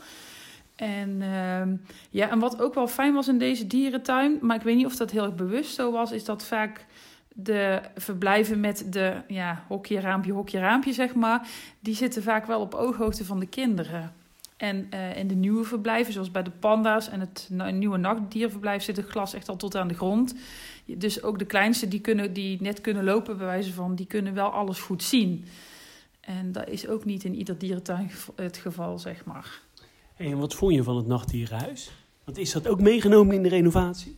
En, 0.75 1.21
ehm, 1.21 1.75
ja, 2.09 2.29
en 2.29 2.39
wat 2.39 2.61
ook 2.61 2.73
wel 2.73 2.87
fijn 2.87 3.13
was 3.13 3.27
in 3.27 3.37
deze 3.37 3.67
dierentuin, 3.67 4.37
maar 4.41 4.55
ik 4.55 4.61
weet 4.61 4.75
niet 4.75 4.85
of 4.85 4.95
dat 4.95 5.11
heel 5.11 5.23
erg 5.23 5.35
bewust 5.35 5.75
zo 5.75 5.91
was, 5.91 6.11
is 6.11 6.25
dat 6.25 6.45
vaak 6.45 6.85
de 7.33 7.81
verblijven 7.95 8.59
met 8.59 8.85
de 8.89 9.15
ja, 9.27 9.63
hokje, 9.67 9.99
raampje, 9.99 10.31
hokje, 10.31 10.59
raampje, 10.59 10.93
zeg 10.93 11.15
maar, 11.15 11.47
die 11.79 11.95
zitten 11.95 12.23
vaak 12.23 12.45
wel 12.45 12.59
op 12.59 12.73
ooghoogte 12.73 13.25
van 13.25 13.39
de 13.39 13.47
kinderen. 13.47 14.13
En 14.63 14.87
uh, 14.93 15.17
in 15.17 15.27
de 15.27 15.35
nieuwe 15.35 15.63
verblijven, 15.63 16.13
zoals 16.13 16.31
bij 16.31 16.43
de 16.43 16.51
panda's 16.51 17.09
en 17.09 17.19
het 17.19 17.49
nieuwe 17.71 17.97
nachtdierverblijf, 17.97 18.83
zit 18.83 18.97
het 18.97 19.07
glas 19.07 19.33
echt 19.33 19.49
al 19.49 19.55
tot 19.55 19.75
aan 19.75 19.87
de 19.87 19.93
grond. 19.93 20.35
Dus 20.85 21.23
ook 21.23 21.39
de 21.39 21.45
kleinste 21.45 21.87
die, 21.87 21.99
kunnen, 21.99 22.33
die 22.33 22.61
net 22.61 22.81
kunnen 22.81 23.03
lopen, 23.03 23.37
bij 23.37 23.45
wijze 23.45 23.73
van, 23.73 23.95
die 23.95 24.05
kunnen 24.05 24.33
wel 24.33 24.49
alles 24.49 24.79
goed 24.79 25.03
zien. 25.03 25.45
En 26.19 26.51
dat 26.51 26.67
is 26.67 26.87
ook 26.87 27.05
niet 27.05 27.23
in 27.23 27.35
ieder 27.35 27.57
dierentuin 27.57 28.11
het 28.35 28.57
geval, 28.57 28.99
zeg 28.99 29.25
maar. 29.25 29.61
en 30.15 30.37
wat 30.37 30.53
vond 30.53 30.73
je 30.73 30.83
van 30.83 30.95
het 30.97 31.07
nachtdierenhuis? 31.07 31.91
Want 32.23 32.37
is 32.37 32.51
dat 32.51 32.67
ook 32.67 32.81
meegenomen 32.81 33.35
in 33.35 33.43
de 33.43 33.49
renovatie? 33.49 34.15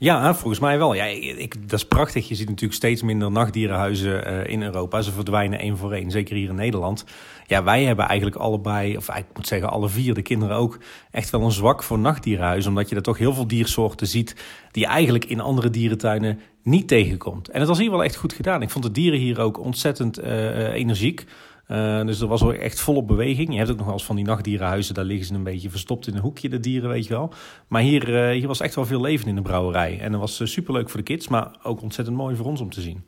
Ja, 0.00 0.34
volgens 0.34 0.60
mij 0.60 0.78
wel. 0.78 0.94
Ja, 0.94 1.04
ik, 1.04 1.68
dat 1.68 1.78
is 1.78 1.86
prachtig. 1.86 2.28
Je 2.28 2.34
ziet 2.34 2.48
natuurlijk 2.48 2.74
steeds 2.74 3.02
minder 3.02 3.30
nachtdierenhuizen 3.30 4.32
uh, 4.32 4.46
in 4.46 4.62
Europa. 4.62 5.02
Ze 5.02 5.12
verdwijnen 5.12 5.58
één 5.58 5.76
voor 5.76 5.92
één, 5.92 6.10
zeker 6.10 6.36
hier 6.36 6.48
in 6.48 6.54
Nederland. 6.54 7.04
Ja, 7.46 7.64
wij 7.64 7.84
hebben 7.84 8.04
eigenlijk 8.04 8.36
allebei, 8.36 8.96
of 8.96 9.08
ik 9.08 9.24
moet 9.34 9.46
zeggen 9.46 9.70
alle 9.70 9.88
vier, 9.88 10.14
de 10.14 10.22
kinderen 10.22 10.56
ook, 10.56 10.78
echt 11.10 11.30
wel 11.30 11.42
een 11.42 11.50
zwak 11.50 11.82
voor 11.82 11.98
nachtdierenhuizen. 11.98 12.70
Omdat 12.70 12.88
je 12.88 12.96
er 12.96 13.02
toch 13.02 13.18
heel 13.18 13.34
veel 13.34 13.46
diersoorten 13.46 14.06
ziet 14.06 14.36
die 14.70 14.86
eigenlijk 14.86 15.24
in 15.24 15.40
andere 15.40 15.70
dierentuinen 15.70 16.40
niet 16.62 16.88
tegenkomt. 16.88 17.48
En 17.48 17.58
het 17.58 17.68
was 17.68 17.78
hier 17.78 17.90
wel 17.90 18.04
echt 18.04 18.16
goed 18.16 18.32
gedaan. 18.32 18.62
Ik 18.62 18.70
vond 18.70 18.84
de 18.84 18.90
dieren 18.90 19.18
hier 19.18 19.40
ook 19.40 19.60
ontzettend 19.60 20.20
uh, 20.20 20.72
energiek. 20.72 21.26
Uh, 21.68 22.06
dus 22.06 22.20
er 22.20 22.26
was 22.26 22.42
ook 22.42 22.52
echt 22.52 22.80
volop 22.80 23.06
beweging. 23.06 23.52
Je 23.52 23.58
hebt 23.58 23.70
ook 23.70 23.76
nog 23.76 23.84
wel 23.84 23.94
eens 23.94 24.04
van 24.04 24.16
die 24.16 24.24
nachtdierenhuizen, 24.24 24.94
daar 24.94 25.04
liggen 25.04 25.26
ze 25.26 25.34
een 25.34 25.42
beetje 25.42 25.70
verstopt 25.70 26.06
in 26.06 26.14
een 26.14 26.20
hoekje, 26.20 26.48
de 26.48 26.60
dieren, 26.60 26.90
weet 26.90 27.06
je 27.06 27.14
wel. 27.14 27.32
Maar 27.66 27.82
hier, 27.82 28.08
uh, 28.08 28.30
hier 28.38 28.46
was 28.46 28.60
echt 28.60 28.74
wel 28.74 28.86
veel 28.86 29.00
leven 29.00 29.28
in 29.28 29.34
de 29.34 29.42
brouwerij. 29.42 30.00
En 30.00 30.12
dat 30.12 30.20
was 30.20 30.40
uh, 30.40 30.46
superleuk 30.46 30.90
voor 30.90 31.00
de 31.00 31.04
kids, 31.04 31.28
maar 31.28 31.50
ook 31.62 31.82
ontzettend 31.82 32.16
mooi 32.16 32.36
voor 32.36 32.46
ons 32.46 32.60
om 32.60 32.70
te 32.70 32.80
zien. 32.80 33.04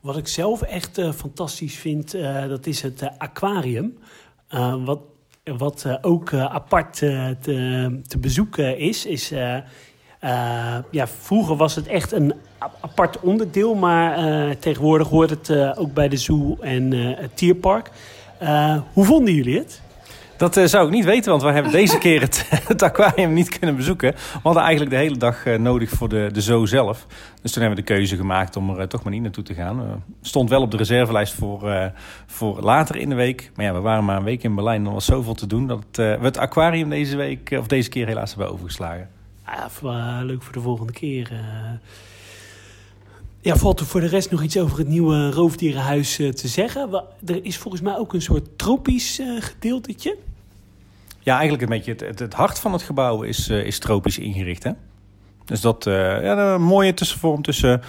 Wat 0.00 0.16
ik 0.16 0.28
zelf 0.28 0.62
echt 0.62 1.00
fantastisch 1.14 1.74
vind, 1.74 2.12
dat 2.48 2.66
is 2.66 2.82
het 2.82 3.18
aquarium. 3.18 3.98
wat 4.84 5.00
wat 5.44 5.98
ook 6.00 6.34
apart 6.34 6.96
te, 6.96 7.36
te 8.06 8.18
bezoeken 8.18 8.78
is, 8.78 9.06
is 9.06 9.28
ja, 10.90 11.06
vroeger 11.06 11.56
was 11.56 11.74
het 11.74 11.86
echt 11.86 12.12
een 12.12 12.34
apart 12.80 13.20
onderdeel, 13.20 13.74
maar 13.74 14.18
uh, 14.18 14.50
tegenwoordig 14.50 15.08
hoort 15.08 15.30
het 15.30 15.48
uh, 15.48 15.72
ook 15.74 15.94
bij 15.94 16.08
de 16.08 16.16
zoo 16.16 16.56
en 16.60 16.92
het 16.92 17.36
tierpark. 17.36 17.90
hoe 18.92 19.04
vonden 19.04 19.34
jullie 19.34 19.58
het? 19.58 19.82
Dat 20.36 20.60
zou 20.64 20.86
ik 20.86 20.92
niet 20.92 21.04
weten, 21.04 21.30
want 21.30 21.42
we 21.42 21.50
hebben 21.50 21.72
deze 21.72 21.98
keer 21.98 22.20
het, 22.20 22.46
het, 22.68 22.82
aquarium 22.82 23.32
niet 23.32 23.58
kunnen 23.58 23.76
bezoeken. 23.76 24.12
We 24.12 24.40
hadden 24.42 24.62
eigenlijk 24.62 24.90
de 24.90 24.96
hele 24.96 25.16
dag 25.16 25.44
nodig 25.44 25.90
voor 25.90 26.08
de, 26.08 26.28
de 26.32 26.40
zoo 26.40 26.66
zelf. 26.66 27.06
Dus 27.42 27.52
toen 27.52 27.62
hebben 27.62 27.80
we 27.80 27.86
de 27.86 27.94
keuze 27.94 28.16
gemaakt 28.16 28.56
om 28.56 28.78
er 28.78 28.88
toch 28.88 29.02
maar 29.02 29.12
niet 29.12 29.22
naartoe 29.22 29.44
te 29.44 29.54
gaan. 29.54 30.04
stond 30.22 30.50
wel 30.50 30.62
op 30.62 30.70
de 30.70 30.76
reservelijst 30.76 31.34
voor, 31.34 31.92
voor 32.26 32.60
later 32.60 32.96
in 32.96 33.08
de 33.08 33.14
week. 33.14 33.50
Maar 33.54 33.64
ja, 33.64 33.72
we 33.72 33.80
waren 33.80 34.04
maar 34.04 34.16
een 34.16 34.24
week 34.24 34.42
in 34.42 34.54
Berlijn 34.54 34.80
en 34.80 34.86
er 34.86 34.92
was 34.92 35.04
zoveel 35.04 35.34
te 35.34 35.46
doen... 35.46 35.66
dat 35.66 35.84
we 35.92 36.18
het 36.20 36.38
aquarium 36.38 36.88
deze, 36.88 37.16
week, 37.16 37.56
of 37.58 37.66
deze 37.66 37.88
keer 37.88 38.06
helaas 38.06 38.34
hebben 38.34 38.52
overgeslagen. 38.52 39.08
Ah, 39.44 40.20
leuk 40.22 40.42
voor 40.42 40.52
de 40.52 40.60
volgende 40.60 40.92
keer. 40.92 41.30
Ja, 43.44 43.56
valt 43.56 43.80
er 43.80 43.86
voor 43.86 44.00
de 44.00 44.06
rest 44.06 44.30
nog 44.30 44.42
iets 44.42 44.58
over 44.58 44.78
het 44.78 44.88
nieuwe 44.88 45.30
roofdierenhuis 45.30 46.16
te 46.16 46.48
zeggen? 46.48 47.04
Er 47.26 47.44
is 47.44 47.58
volgens 47.58 47.82
mij 47.82 47.96
ook 47.96 48.12
een 48.12 48.22
soort 48.22 48.58
tropisch 48.58 49.20
gedeeltetje. 49.38 50.16
Ja, 51.20 51.32
eigenlijk 51.32 51.62
een 51.62 51.68
beetje 51.68 52.06
het, 52.06 52.18
het, 52.18 52.34
hart 52.34 52.58
van 52.58 52.72
het 52.72 52.82
gebouw 52.82 53.22
is, 53.22 53.48
uh, 53.48 53.66
is 53.66 53.78
tropisch 53.78 54.18
ingericht. 54.18 54.62
Hè? 54.62 54.70
Dus 55.44 55.60
dat 55.60 55.86
uh, 55.86 55.94
ja, 56.22 56.54
een 56.54 56.62
mooie 56.62 56.94
tussenvorm 56.94 57.42
tussen 57.42 57.80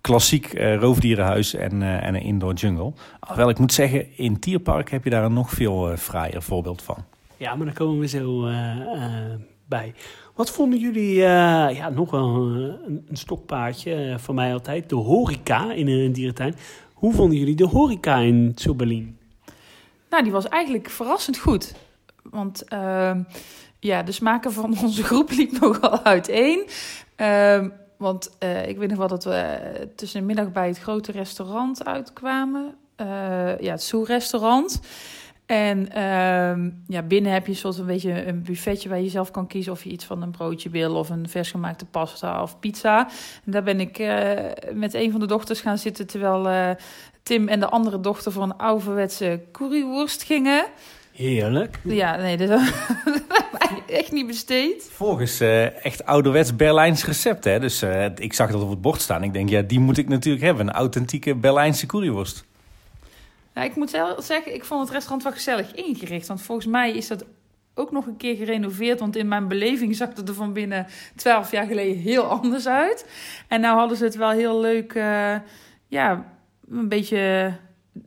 klassiek 0.00 0.54
uh, 0.54 0.76
roofdierenhuis 0.76 1.54
en, 1.54 1.82
en 1.82 2.14
een 2.14 2.22
indoor 2.22 2.54
jungle. 2.54 2.92
Alhoewel 3.20 3.48
ik 3.48 3.58
moet 3.58 3.72
zeggen, 3.72 4.16
in 4.16 4.38
Tierpark 4.38 4.90
heb 4.90 5.04
je 5.04 5.10
daar 5.10 5.24
een 5.24 5.32
nog 5.32 5.50
veel 5.50 5.96
fraaier 5.96 6.42
voorbeeld 6.42 6.82
van. 6.82 7.04
Ja, 7.36 7.54
maar 7.54 7.66
daar 7.66 7.74
komen 7.74 7.98
we 7.98 8.08
zo 8.08 8.48
bij. 9.68 9.94
Wat 10.34 10.50
vonden 10.50 10.78
jullie, 10.78 11.14
ja, 11.14 11.88
nog 11.88 12.10
wel 12.10 12.28
een, 12.28 13.04
een 13.08 13.16
stokpaardje 13.16 14.14
van 14.18 14.34
mij 14.34 14.52
altijd, 14.52 14.88
de 14.88 14.94
horeca 14.94 15.72
in 15.72 15.88
een 15.88 16.12
dierentuin. 16.12 16.54
Hoe 16.92 17.12
vonden 17.12 17.38
jullie 17.38 17.56
de 17.56 17.66
horeca 17.66 18.16
in 18.16 18.52
Zoberlin? 18.54 19.18
Nou, 20.10 20.22
die 20.22 20.32
was 20.32 20.48
eigenlijk 20.48 20.90
verrassend 20.90 21.38
goed. 21.38 21.74
Want 22.22 22.64
uh, 22.72 23.16
ja, 23.78 24.02
de 24.02 24.12
smaken 24.12 24.52
van 24.52 24.78
onze 24.82 25.02
groep 25.02 25.30
liep 25.30 25.60
nogal 25.60 26.02
uiteen. 26.02 26.66
Uh, 27.16 27.64
want 27.96 28.36
uh, 28.42 28.68
ik 28.68 28.78
weet 28.78 28.88
nog 28.88 28.98
wel 28.98 29.08
dat 29.08 29.24
we 29.24 29.58
tussen 29.96 30.20
de 30.20 30.26
middag 30.26 30.52
bij 30.52 30.68
het 30.68 30.78
grote 30.78 31.12
restaurant 31.12 31.84
uitkwamen. 31.84 32.74
Uh, 33.00 33.58
ja, 33.58 33.70
het 33.70 33.82
Soe-restaurant. 33.82 34.80
En 35.46 35.92
ehm, 35.92 36.70
ja, 36.86 37.02
binnen 37.02 37.32
heb 37.32 37.46
je 37.46 37.54
soort 37.54 37.78
een 37.78 37.86
beetje 37.86 38.26
een 38.26 38.42
buffetje 38.42 38.88
waar 38.88 39.00
je 39.00 39.08
zelf 39.08 39.30
kan 39.30 39.46
kiezen 39.46 39.72
of 39.72 39.84
je 39.84 39.90
iets 39.90 40.04
van 40.04 40.22
een 40.22 40.30
broodje 40.30 40.70
wil 40.70 40.94
of 40.94 41.08
een 41.08 41.28
versgemaakte 41.28 41.84
pasta 41.84 42.42
of 42.42 42.58
pizza. 42.58 43.08
En 43.44 43.52
daar 43.52 43.62
ben 43.62 43.80
ik 43.80 43.98
uh, 43.98 44.32
met 44.72 44.94
een 44.94 45.10
van 45.10 45.20
de 45.20 45.26
dochters 45.26 45.60
gaan 45.60 45.78
zitten 45.78 46.06
terwijl 46.06 46.46
uh, 46.46 46.70
Tim 47.22 47.48
en 47.48 47.60
de 47.60 47.68
andere 47.68 48.00
dochter 48.00 48.32
voor 48.32 48.42
een 48.42 48.56
ouderwetse 48.56 49.40
curryworst 49.52 50.22
gingen. 50.22 50.64
Heerlijk. 51.12 51.78
Ja, 51.82 52.16
nee, 52.16 52.36
dat 52.36 52.50
echt 53.86 54.12
niet 54.12 54.26
besteed. 54.26 54.88
Volgens 54.92 55.40
uh, 55.40 55.84
echt 55.84 56.04
ouderwets 56.04 56.56
Berlijns 56.56 57.04
recept, 57.04 57.44
hè. 57.44 57.60
Dus 57.60 57.82
ik 58.16 58.32
zag 58.32 58.50
dat 58.50 58.62
op 58.62 58.70
het 58.70 58.80
bord 58.80 59.00
staan. 59.00 59.22
Ik 59.22 59.32
denk, 59.32 59.48
ja, 59.48 59.62
die 59.62 59.80
moet 59.80 59.98
ik 59.98 60.08
natuurlijk 60.08 60.44
hebben. 60.44 60.66
Een 60.66 60.74
authentieke 60.74 61.34
Berlijnse 61.34 61.86
curryworst. 61.86 62.44
Nou, 63.54 63.66
ik 63.66 63.76
moet 63.76 63.90
zeggen, 64.18 64.54
ik 64.54 64.64
vond 64.64 64.80
het 64.80 64.90
restaurant 64.90 65.22
wel 65.22 65.32
gezellig 65.32 65.74
ingericht. 65.74 66.26
Want 66.26 66.42
volgens 66.42 66.66
mij 66.66 66.92
is 66.92 67.08
dat 67.08 67.24
ook 67.74 67.92
nog 67.92 68.06
een 68.06 68.16
keer 68.16 68.36
gerenoveerd. 68.36 69.00
Want 69.00 69.16
in 69.16 69.28
mijn 69.28 69.48
beleving 69.48 69.96
zag 69.96 70.08
het 70.14 70.28
er 70.28 70.34
van 70.34 70.52
binnen 70.52 70.86
twaalf 71.16 71.50
jaar 71.50 71.66
geleden 71.66 71.96
heel 71.96 72.22
anders 72.22 72.66
uit. 72.66 73.06
En 73.48 73.60
nou 73.60 73.78
hadden 73.78 73.96
ze 73.96 74.04
het 74.04 74.16
wel 74.16 74.30
heel 74.30 74.60
leuk, 74.60 74.94
uh, 74.94 75.34
ja, 75.88 76.32
een 76.68 76.88
beetje 76.88 77.52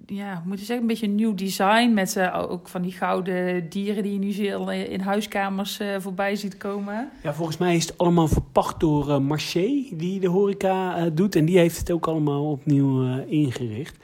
ja, 0.06 0.44
moet 0.46 0.60
je 0.60 0.66
zeggen, 0.66 0.82
een 0.82 0.92
beetje 0.92 1.08
nieuw 1.08 1.34
design. 1.34 1.94
Met 1.94 2.16
uh, 2.16 2.46
ook 2.50 2.68
van 2.68 2.82
die 2.82 2.92
gouden 2.92 3.70
dieren 3.70 4.04
die 4.04 4.14
je 4.14 4.20
nu 4.20 4.32
heel 4.32 4.72
in 4.72 5.00
huiskamers 5.00 5.80
voorbij 5.98 6.36
ziet 6.36 6.58
komen. 6.58 7.10
Ja, 7.24 7.34
volgens 7.34 7.58
mij 7.58 7.76
is 7.76 7.86
het 7.86 7.98
allemaal 7.98 8.28
verpacht 8.28 8.80
door 8.80 9.22
Marché, 9.22 9.84
die 9.92 10.20
de 10.20 10.28
horeca 10.28 11.10
doet. 11.10 11.36
En 11.36 11.46
die 11.46 11.58
heeft 11.58 11.78
het 11.78 11.92
ook 11.92 12.08
allemaal 12.08 12.52
opnieuw 12.52 13.24
ingericht. 13.28 13.98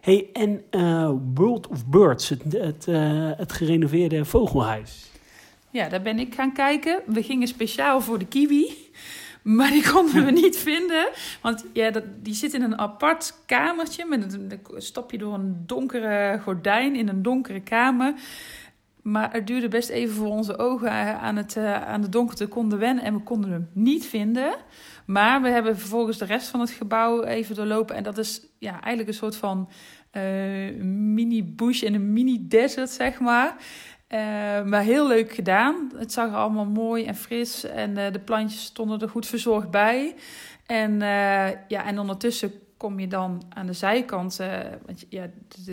Hey, 0.00 0.28
en 0.32 0.64
World 1.34 1.66
of 1.66 1.86
Birds, 1.86 2.28
het, 2.28 2.42
het, 2.52 2.86
het 3.36 3.52
gerenoveerde 3.52 4.24
vogelhuis. 4.24 5.10
Ja, 5.70 5.88
daar 5.88 6.02
ben 6.02 6.18
ik 6.18 6.34
gaan 6.34 6.52
kijken. 6.52 7.02
We 7.06 7.22
gingen 7.22 7.48
speciaal 7.48 8.00
voor 8.00 8.18
de 8.18 8.26
kiwi. 8.26 8.66
Maar 9.42 9.70
die 9.70 9.90
konden 9.90 10.24
we 10.24 10.30
niet 10.30 10.58
vinden. 10.58 11.08
Want 11.42 11.64
ja, 11.72 11.90
dat, 11.90 12.04
die 12.22 12.34
zit 12.34 12.54
in 12.54 12.62
een 12.62 12.78
apart 12.78 13.34
kamertje. 13.46 14.04
Met 14.04 14.32
een, 14.32 14.48
dan 14.48 14.82
stap 14.82 15.10
je 15.10 15.18
door 15.18 15.34
een 15.34 15.62
donkere 15.66 16.40
gordijn 16.42 16.96
in 16.96 17.08
een 17.08 17.22
donkere 17.22 17.60
kamer. 17.60 18.14
Maar 19.02 19.32
het 19.32 19.46
duurde 19.46 19.68
best 19.68 19.88
even 19.88 20.14
voor 20.14 20.26
onze 20.26 20.58
ogen 20.58 20.90
aan, 21.20 21.36
het, 21.36 21.56
uh, 21.56 21.82
aan 21.82 22.00
de 22.00 22.08
donkerte 22.08 22.46
konden 22.46 22.78
wennen. 22.78 23.04
En 23.04 23.14
we 23.14 23.20
konden 23.20 23.50
hem 23.50 23.68
niet 23.72 24.06
vinden. 24.06 24.54
Maar 25.10 25.42
we 25.42 25.48
hebben 25.48 25.78
vervolgens 25.78 26.18
de 26.18 26.24
rest 26.24 26.48
van 26.48 26.60
het 26.60 26.70
gebouw 26.70 27.22
even 27.22 27.54
doorlopen. 27.54 27.96
En 27.96 28.02
dat 28.02 28.18
is 28.18 28.42
ja, 28.58 28.72
eigenlijk 28.72 29.08
een 29.08 29.14
soort 29.14 29.36
van 29.36 29.68
uh, 30.12 30.82
mini-bush 30.84 31.82
en 31.82 31.94
een 31.94 32.12
mini-desert, 32.12 32.90
zeg 32.90 33.20
maar. 33.20 33.56
Uh, 34.08 34.18
maar 34.64 34.82
heel 34.82 35.06
leuk 35.06 35.32
gedaan. 35.32 35.92
Het 35.96 36.12
zag 36.12 36.28
er 36.30 36.36
allemaal 36.36 36.66
mooi 36.66 37.04
en 37.04 37.14
fris. 37.14 37.64
En 37.64 37.90
uh, 37.90 38.12
de 38.12 38.20
plantjes 38.20 38.64
stonden 38.64 39.00
er 39.00 39.08
goed 39.08 39.26
verzorgd 39.26 39.70
bij. 39.70 40.14
En, 40.66 40.98
ja, 41.68 41.84
en 41.84 41.98
ondertussen 41.98 42.52
kom 42.76 43.00
je 43.00 43.06
dan 43.08 43.42
aan 43.48 43.66
de 43.66 43.72
zijkant. 43.72 44.36
want 44.86 45.06
ja, 45.08 45.26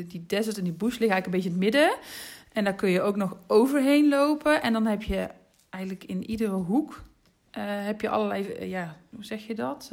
die 0.07 0.23
desert 0.27 0.57
en 0.57 0.63
die 0.63 0.73
bush 0.73 0.97
liggen 0.97 1.09
eigenlijk 1.09 1.25
een 1.25 1.31
beetje 1.31 1.49
in 1.49 1.55
het 1.55 1.63
midden. 1.63 1.97
En 2.53 2.63
daar 2.63 2.75
kun 2.75 2.89
je 2.89 3.01
ook 3.01 3.15
nog 3.15 3.37
overheen 3.47 4.09
lopen. 4.09 4.61
En 4.61 4.73
dan 4.73 4.85
heb 4.85 5.03
je 5.03 5.27
eigenlijk 5.69 6.03
in 6.03 6.29
iedere 6.29 6.55
hoek... 6.55 7.05
heb 7.59 8.01
je 8.01 8.09
allerlei... 8.09 8.65
ja, 8.69 8.95
hoe 9.15 9.25
zeg 9.25 9.47
je 9.47 9.55
dat? 9.55 9.91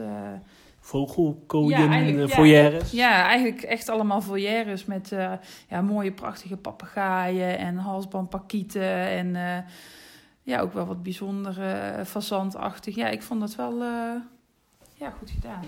vogelkooien, 0.85 2.17
ja, 2.19 2.29
foyeres? 2.29 2.91
Ja, 2.91 3.11
ja, 3.11 3.25
eigenlijk 3.25 3.63
echt 3.63 3.89
allemaal 3.89 4.21
foyeres 4.21 4.85
met 4.85 5.13
uh, 5.13 5.33
ja, 5.69 5.81
mooie 5.81 6.13
prachtige 6.13 6.57
papegaaien 6.57 7.59
en 7.59 7.77
halsbandpakieten 7.77 9.09
en 9.09 9.27
uh, 9.27 9.59
ja, 10.43 10.61
ook 10.61 10.73
wel 10.73 10.87
wat 10.87 11.03
bijzondere 11.03 12.05
fazantachtig. 12.05 12.95
Ja, 12.95 13.09
ik 13.09 13.23
vond 13.23 13.41
dat 13.41 13.55
wel 13.55 13.83
ja, 14.95 15.11
goed 15.19 15.31
gedaan. 15.31 15.65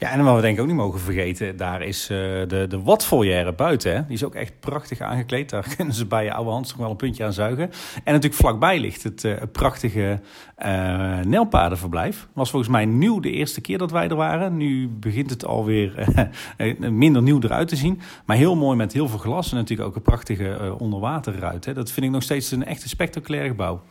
Ja, 0.00 0.10
en 0.10 0.24
wat 0.24 0.34
we 0.34 0.40
denk 0.40 0.56
ik 0.56 0.60
ook 0.60 0.66
niet 0.66 0.76
mogen 0.76 1.00
vergeten, 1.00 1.56
daar 1.56 1.82
is 1.82 2.02
uh, 2.02 2.18
de, 2.48 2.66
de 2.68 2.82
watfoyer 2.82 3.54
buiten. 3.54 3.94
Hè? 3.94 4.06
Die 4.06 4.14
is 4.14 4.24
ook 4.24 4.34
echt 4.34 4.60
prachtig 4.60 5.00
aangekleed. 5.00 5.50
Daar 5.50 5.66
kunnen 5.76 5.94
ze 5.94 6.06
bij 6.06 6.24
je 6.24 6.32
oude 6.32 6.50
hand 6.50 6.68
nog 6.68 6.76
wel 6.76 6.90
een 6.90 6.96
puntje 6.96 7.24
aan 7.24 7.32
zuigen. 7.32 7.64
En 7.94 8.12
natuurlijk 8.12 8.34
vlakbij 8.34 8.80
ligt 8.80 9.02
het 9.02 9.24
uh, 9.24 9.36
prachtige 9.52 10.20
uh, 10.64 12.10
was 12.32 12.50
volgens 12.50 12.72
mij 12.72 12.84
nieuw 12.84 13.20
de 13.20 13.30
eerste 13.30 13.60
keer 13.60 13.78
dat 13.78 13.90
wij 13.90 14.08
er 14.08 14.16
waren. 14.16 14.56
Nu 14.56 14.88
begint 14.88 15.30
het 15.30 15.44
alweer 15.44 16.08
minder 16.78 17.22
nieuw 17.22 17.40
eruit 17.40 17.68
te 17.68 17.76
zien. 17.76 18.00
Maar 18.24 18.36
heel 18.36 18.56
mooi 18.56 18.76
met 18.76 18.92
heel 18.92 19.08
veel 19.08 19.18
glas 19.18 19.50
en 19.50 19.56
natuurlijk 19.56 19.88
ook 19.88 19.96
een 19.96 20.02
prachtige 20.02 20.76
onderwaterruit. 20.78 21.64
Hè? 21.64 21.74
Dat 21.74 21.90
vind 21.90 22.06
ik 22.06 22.12
nog 22.12 22.22
steeds 22.22 22.50
een 22.50 22.64
echte 22.64 22.88
spectaculair 22.88 23.46
gebouw. 23.46 23.82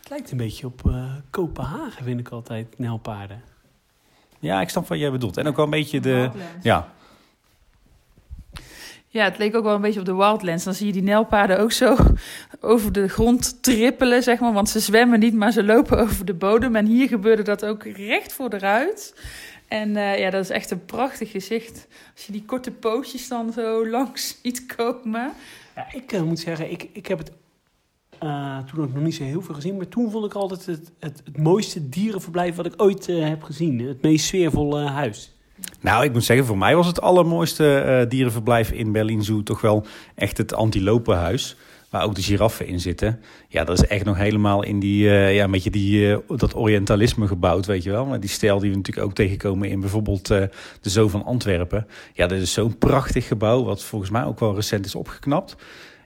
Het 0.00 0.10
lijkt 0.10 0.30
een 0.30 0.36
beetje 0.36 0.66
op 0.66 0.90
Kopenhagen, 1.30 2.04
vind 2.04 2.20
ik 2.20 2.28
altijd, 2.28 2.78
Nelpaarden. 2.78 3.53
Ja, 4.44 4.60
ik 4.60 4.68
snap 4.68 4.88
wat 4.88 4.98
jij 4.98 5.10
bedoelt. 5.10 5.36
En 5.36 5.46
ook 5.46 5.56
wel 5.56 5.64
een 5.64 5.70
beetje 5.70 6.00
de. 6.00 6.30
Ja. 6.62 6.92
Ja, 9.08 9.24
het 9.24 9.38
leek 9.38 9.56
ook 9.56 9.64
wel 9.64 9.74
een 9.74 9.80
beetje 9.80 10.00
op 10.00 10.06
de 10.06 10.14
Wildlands. 10.14 10.64
Dan 10.64 10.74
zie 10.74 10.86
je 10.86 10.92
die 10.92 11.02
nelpaarden 11.02 11.58
ook 11.58 11.72
zo 11.72 11.96
over 12.60 12.92
de 12.92 13.08
grond 13.08 13.62
trippelen, 13.62 14.22
zeg 14.22 14.40
maar. 14.40 14.52
Want 14.52 14.68
ze 14.68 14.80
zwemmen 14.80 15.18
niet, 15.18 15.34
maar 15.34 15.52
ze 15.52 15.64
lopen 15.64 15.98
over 15.98 16.24
de 16.24 16.34
bodem. 16.34 16.76
En 16.76 16.86
hier 16.86 17.08
gebeurde 17.08 17.42
dat 17.42 17.64
ook 17.64 17.84
recht 17.84 18.32
voor 18.32 18.50
de 18.50 18.58
ruit. 18.58 19.14
En 19.68 19.88
uh, 19.88 20.18
ja, 20.18 20.30
dat 20.30 20.42
is 20.42 20.50
echt 20.50 20.70
een 20.70 20.84
prachtig 20.84 21.30
gezicht. 21.30 21.86
Als 22.14 22.26
je 22.26 22.32
die 22.32 22.44
korte 22.46 22.70
pootjes 22.70 23.28
dan 23.28 23.52
zo 23.52 23.86
langs 23.96 24.38
ziet 24.42 24.66
komen. 24.76 25.32
Ja, 25.76 25.86
ik 25.92 26.12
uh, 26.12 26.22
moet 26.22 26.40
zeggen, 26.40 26.70
ik, 26.70 26.88
ik 26.92 27.06
heb 27.06 27.18
het 27.18 27.30
uh, 28.24 28.58
toen 28.58 28.84
ook 28.84 28.94
nog 28.94 29.02
niet 29.02 29.14
zo 29.14 29.22
heel 29.22 29.42
veel 29.42 29.54
gezien. 29.54 29.76
Maar 29.76 29.88
toen 29.88 30.10
vond 30.10 30.24
ik 30.24 30.34
altijd 30.34 30.66
het, 30.66 30.92
het, 30.98 31.22
het 31.24 31.38
mooiste 31.38 31.88
dierenverblijf 31.88 32.56
wat 32.56 32.66
ik 32.66 32.74
ooit 32.76 33.08
uh, 33.08 33.28
heb 33.28 33.42
gezien. 33.42 33.78
Het 33.78 34.02
meest 34.02 34.24
sfeervolle 34.24 34.80
huis. 34.80 35.32
Nou, 35.80 36.04
ik 36.04 36.12
moet 36.12 36.24
zeggen, 36.24 36.46
voor 36.46 36.58
mij 36.58 36.76
was 36.76 36.86
het 36.86 37.00
allermooiste 37.00 38.06
dierenverblijf 38.08 38.70
in 38.70 38.92
Berlin 38.92 39.24
Zoo 39.24 39.42
toch 39.42 39.60
wel 39.60 39.86
echt 40.14 40.38
het 40.38 40.54
antilopenhuis. 40.54 41.56
Waar 41.90 42.04
ook 42.04 42.14
de 42.14 42.22
giraffen 42.22 42.66
in 42.66 42.80
zitten. 42.80 43.20
Ja, 43.48 43.64
dat 43.64 43.78
is 43.78 43.86
echt 43.86 44.04
nog 44.04 44.16
helemaal 44.16 44.62
in 44.62 44.78
die, 44.78 45.04
ja, 45.10 45.46
met 45.46 45.64
je 45.64 45.70
die, 45.70 46.16
dat 46.36 46.54
orientalisme 46.54 47.26
gebouwd, 47.26 47.66
weet 47.66 47.82
je 47.82 47.90
wel. 47.90 48.06
Maar 48.06 48.20
die 48.20 48.30
stijl 48.30 48.58
die 48.58 48.70
we 48.70 48.76
natuurlijk 48.76 49.06
ook 49.06 49.14
tegenkomen 49.14 49.68
in 49.68 49.80
bijvoorbeeld 49.80 50.26
de 50.26 50.50
Zoo 50.80 51.08
van 51.08 51.24
Antwerpen. 51.24 51.86
Ja, 52.12 52.26
dat 52.26 52.38
is 52.38 52.52
zo'n 52.52 52.78
prachtig 52.78 53.26
gebouw, 53.26 53.64
wat 53.64 53.84
volgens 53.84 54.10
mij 54.10 54.24
ook 54.24 54.40
wel 54.40 54.54
recent 54.54 54.86
is 54.86 54.94
opgeknapt. 54.94 55.56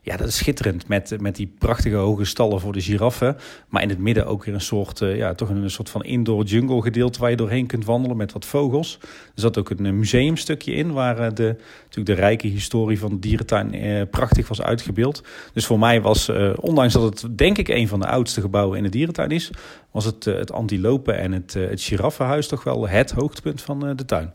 Ja, 0.09 0.17
dat 0.17 0.29
is 0.29 0.37
schitterend. 0.37 0.88
Met, 0.88 1.21
met 1.21 1.37
die 1.37 1.53
prachtige 1.59 1.97
hoge 1.97 2.25
stallen 2.25 2.61
voor 2.61 2.73
de 2.73 2.81
giraffen. 2.81 3.37
Maar 3.69 3.83
in 3.83 3.88
het 3.88 3.99
midden 3.99 4.27
ook 4.27 4.45
weer 4.45 4.55
een 4.55 4.61
soort, 4.61 5.00
uh, 5.00 5.17
ja, 5.17 5.35
toch 5.35 5.49
een 5.49 5.71
soort 5.71 5.91
van 5.91 6.05
indoor 6.05 6.45
jungle 6.45 6.83
gedeelte 6.83 7.19
waar 7.21 7.31
je 7.31 7.37
doorheen 7.37 7.67
kunt 7.67 7.85
wandelen 7.85 8.17
met 8.17 8.33
wat 8.33 8.45
vogels. 8.45 8.99
Er 9.03 9.09
zat 9.35 9.59
ook 9.59 9.71
een 9.71 9.99
museumstukje 9.99 10.73
in 10.73 10.93
waar 10.93 11.35
de, 11.35 11.57
natuurlijk 11.81 12.07
de 12.07 12.12
rijke 12.12 12.47
historie 12.47 12.99
van 12.99 13.11
de 13.11 13.19
dierentuin 13.19 13.75
eh, 13.75 14.03
prachtig 14.11 14.49
was 14.49 14.62
uitgebeeld. 14.62 15.23
Dus 15.53 15.67
voor 15.67 15.79
mij 15.79 16.00
was, 16.00 16.31
ondanks 16.61 16.93
dat 16.93 17.03
het 17.23 17.38
denk 17.38 17.59
ik 17.59 17.69
een 17.69 17.88
van 17.88 18.00
de 18.00 18.07
oudste 18.07 18.41
gebouwen 18.41 18.77
in 18.77 18.83
de 18.83 18.88
dierentuin 18.88 19.31
is, 19.31 19.50
was 19.91 20.05
het, 20.05 20.25
het 20.25 20.53
antilopen 20.53 21.19
en 21.19 21.33
het, 21.33 21.55
het 21.55 21.83
giraffenhuis 21.83 22.49
toch 22.49 22.65
wel 22.65 22.88
het 22.88 23.11
hoogtepunt 23.11 23.62
van 23.62 23.97
de 23.97 24.05
tuin. 24.05 24.33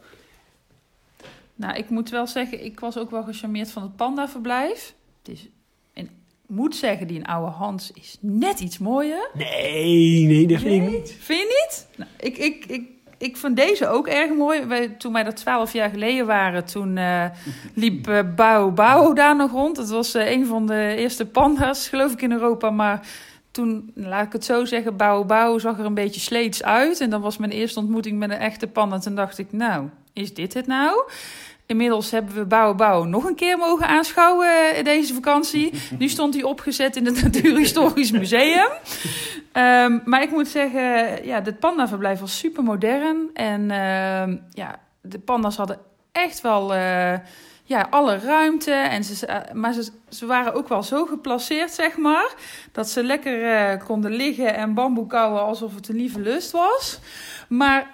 Nou, 1.55 1.77
ik 1.77 1.89
moet 1.89 2.09
wel 2.09 2.27
zeggen, 2.27 2.65
ik 2.65 2.79
was 2.79 2.97
ook 2.97 3.11
wel 3.11 3.23
gecharmeerd 3.23 3.71
van 3.71 3.81
het 3.81 3.95
pandaverblijf. 3.95 4.93
Het 5.23 5.35
is, 5.35 5.47
moet 6.53 6.75
zeggen, 6.75 7.07
die 7.07 7.17
een 7.17 7.25
oude 7.25 7.51
Hans 7.51 7.91
is 7.93 8.17
net 8.21 8.59
iets 8.59 8.77
mooier. 8.77 9.29
Nee, 9.33 10.25
nee, 10.25 10.47
dat 10.47 10.59
vind 10.61 10.83
ik 10.83 10.91
niet. 10.91 11.15
Vind 11.19 11.39
je 11.39 11.65
niet? 11.65 11.87
Nou, 11.97 12.09
ik, 12.19 12.37
ik, 12.37 12.65
ik, 12.65 12.83
ik 13.17 13.37
vond 13.37 13.55
deze 13.55 13.87
ook 13.87 14.07
erg 14.07 14.33
mooi. 14.33 14.65
Wij, 14.65 14.87
toen 14.87 15.13
wij 15.13 15.25
er 15.25 15.35
twaalf 15.35 15.73
jaar 15.73 15.89
geleden 15.89 16.25
waren, 16.25 16.65
toen 16.65 16.97
uh, 16.97 17.25
liep 17.73 18.07
uh, 18.07 18.19
Bauw 18.35 18.71
Bauw 18.71 19.13
daar 19.13 19.35
nog 19.35 19.51
rond. 19.51 19.77
Het 19.77 19.89
was 19.89 20.15
uh, 20.15 20.31
een 20.31 20.45
van 20.45 20.67
de 20.67 20.95
eerste 20.97 21.25
panda's, 21.25 21.87
geloof 21.87 22.11
ik, 22.11 22.21
in 22.21 22.31
Europa. 22.31 22.69
Maar 22.69 23.07
toen, 23.51 23.91
laat 23.93 24.25
ik 24.25 24.33
het 24.33 24.45
zo 24.45 24.65
zeggen, 24.65 24.97
Bauw 24.97 25.23
Bauw 25.23 25.57
zag 25.57 25.79
er 25.79 25.85
een 25.85 25.93
beetje 25.93 26.21
sleets 26.21 26.63
uit. 26.63 27.01
En 27.01 27.09
dat 27.09 27.21
was 27.21 27.37
mijn 27.37 27.51
eerste 27.51 27.79
ontmoeting 27.79 28.19
met 28.19 28.29
een 28.29 28.37
echte 28.37 28.67
panda. 28.67 28.99
Toen 28.99 29.15
dacht 29.15 29.37
ik, 29.37 29.51
nou, 29.51 29.87
is 30.13 30.33
dit 30.33 30.53
het 30.53 30.67
nou? 30.67 31.03
Inmiddels 31.65 32.11
hebben 32.11 32.35
we 32.35 32.45
Bouw 32.45 32.73
Bouw 32.73 33.03
nog 33.03 33.23
een 33.23 33.35
keer 33.35 33.57
mogen 33.57 33.87
aanschouwen 33.87 34.77
uh, 34.77 34.83
deze 34.83 35.13
vakantie. 35.13 35.73
Nu 35.99 36.07
stond 36.07 36.33
hij 36.33 36.43
opgezet 36.43 36.95
in 36.95 37.05
het 37.05 37.21
Natuurhistorisch 37.23 38.11
Museum. 38.11 38.69
Um, 39.53 40.01
maar 40.05 40.21
ik 40.21 40.31
moet 40.31 40.47
zeggen, 40.47 41.25
ja, 41.25 41.41
het 41.43 41.59
pandaverblijf 41.59 42.19
was 42.19 42.37
super 42.37 42.63
modern. 42.63 43.29
En 43.33 43.61
uh, 43.61 44.37
ja, 44.49 44.79
de 45.01 45.19
panda's 45.19 45.55
hadden 45.55 45.79
echt 46.11 46.41
wel 46.41 46.75
uh, 46.75 47.13
ja, 47.63 47.87
alle 47.89 48.17
ruimte. 48.17 48.71
En 48.71 49.03
ze, 49.03 49.27
uh, 49.27 49.53
maar 49.53 49.73
ze, 49.73 49.91
ze 50.09 50.25
waren 50.25 50.53
ook 50.53 50.67
wel 50.67 50.83
zo 50.83 51.05
geplaceerd, 51.05 51.71
zeg 51.71 51.97
maar. 51.97 52.33
Dat 52.71 52.89
ze 52.89 53.03
lekker 53.03 53.77
konden 53.77 54.11
liggen 54.11 54.55
en 54.55 54.73
bamboe 54.73 55.07
kouwen 55.07 55.41
alsof 55.41 55.75
het 55.75 55.89
een 55.89 55.95
lieve 55.95 56.19
lust 56.19 56.51
was. 56.51 56.99
Maar 57.47 57.87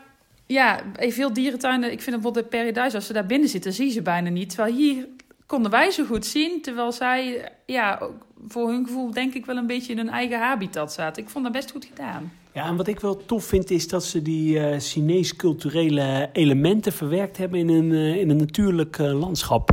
ja, 0.54 0.80
veel 1.00 1.34
dierentuinen, 1.34 1.92
ik 1.92 2.02
vind 2.02 2.16
bijvoorbeeld 2.16 2.52
de 2.52 2.58
Paradise, 2.58 2.96
als 2.96 3.06
ze 3.06 3.14
daar 3.14 3.26
binnen 3.26 3.50
zitten, 3.50 3.74
zie 3.74 3.86
je 3.86 3.92
ze 3.92 4.02
bijna 4.02 4.30
niet. 4.30 4.50
Terwijl 4.50 4.76
hier 4.76 5.08
konden 5.46 5.72
wij 5.72 5.92
ze 5.92 6.06
goed 6.06 6.26
zien, 6.26 6.62
terwijl 6.62 6.92
zij, 6.92 7.52
ja, 7.66 8.02
voor 8.48 8.70
hun 8.70 8.86
gevoel 8.86 9.12
denk 9.12 9.34
ik 9.34 9.46
wel 9.46 9.58
een 9.58 9.68
beetje 9.68 9.92
in 9.92 9.98
hun 9.98 10.10
eigen 10.10 10.40
habitat 10.40 10.94
zaten. 10.94 11.24
Ik 11.24 11.30
vond 11.30 11.44
dat 11.44 11.54
best 11.54 11.72
goed 11.72 11.86
gedaan. 11.86 12.32
Ja, 12.54 12.66
en 12.66 12.76
wat 12.76 12.88
ik 12.88 13.00
wel 13.00 13.26
tof 13.26 13.44
vind 13.46 13.72
is 13.72 13.88
dat 13.88 14.04
ze 14.04 14.22
die 14.22 14.60
uh, 14.60 14.80
Chinees 14.80 15.36
culturele 15.36 16.30
elementen 16.34 16.94
verwerkt 16.94 17.38
hebben 17.38 17.60
in 17.60 17.70
een, 17.70 17.92
uh, 17.92 18.16
in 18.16 18.30
een 18.30 18.38
natuurlijk 18.38 18.98
landschap. 18.98 19.72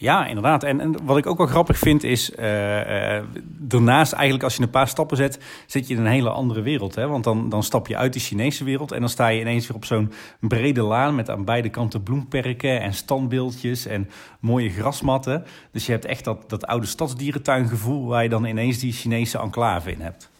Ja, 0.00 0.26
inderdaad. 0.26 0.62
En, 0.62 0.80
en, 0.80 1.04
wat 1.04 1.16
ik 1.16 1.26
ook 1.26 1.38
wel 1.38 1.46
grappig 1.46 1.78
vind 1.78 2.04
is, 2.04 2.30
uh, 2.30 3.16
uh, 3.16 3.22
daarnaast 3.44 4.12
eigenlijk 4.12 4.44
als 4.44 4.56
je 4.56 4.62
een 4.62 4.70
paar 4.70 4.88
stappen 4.88 5.16
zet, 5.16 5.38
zit 5.66 5.88
je 5.88 5.94
in 5.94 6.00
een 6.00 6.06
hele 6.06 6.30
andere 6.30 6.62
wereld. 6.62 6.94
Hè? 6.94 7.08
Want 7.08 7.24
dan, 7.24 7.48
dan 7.48 7.62
stap 7.62 7.86
je 7.86 7.96
uit 7.96 8.12
die 8.12 8.22
Chinese 8.22 8.64
wereld 8.64 8.92
en 8.92 9.00
dan 9.00 9.08
sta 9.08 9.28
je 9.28 9.40
ineens 9.40 9.66
weer 9.66 9.76
op 9.76 9.84
zo'n 9.84 10.12
brede 10.40 10.82
laan 10.82 11.14
met 11.14 11.30
aan 11.30 11.44
beide 11.44 11.68
kanten 11.68 12.02
bloemperken 12.02 12.80
en 12.80 12.94
standbeeldjes 12.94 13.86
en 13.86 14.10
mooie 14.38 14.70
grasmatten. 14.70 15.44
Dus 15.72 15.86
je 15.86 15.92
hebt 15.92 16.04
echt 16.04 16.24
dat, 16.24 16.50
dat 16.50 16.66
oude 16.66 16.86
stadsdierentuingevoel 16.86 18.06
waar 18.06 18.22
je 18.22 18.28
dan 18.28 18.44
ineens 18.44 18.78
die 18.78 18.92
Chinese 18.92 19.38
enclave 19.38 19.92
in 19.92 20.00
hebt. 20.00 20.30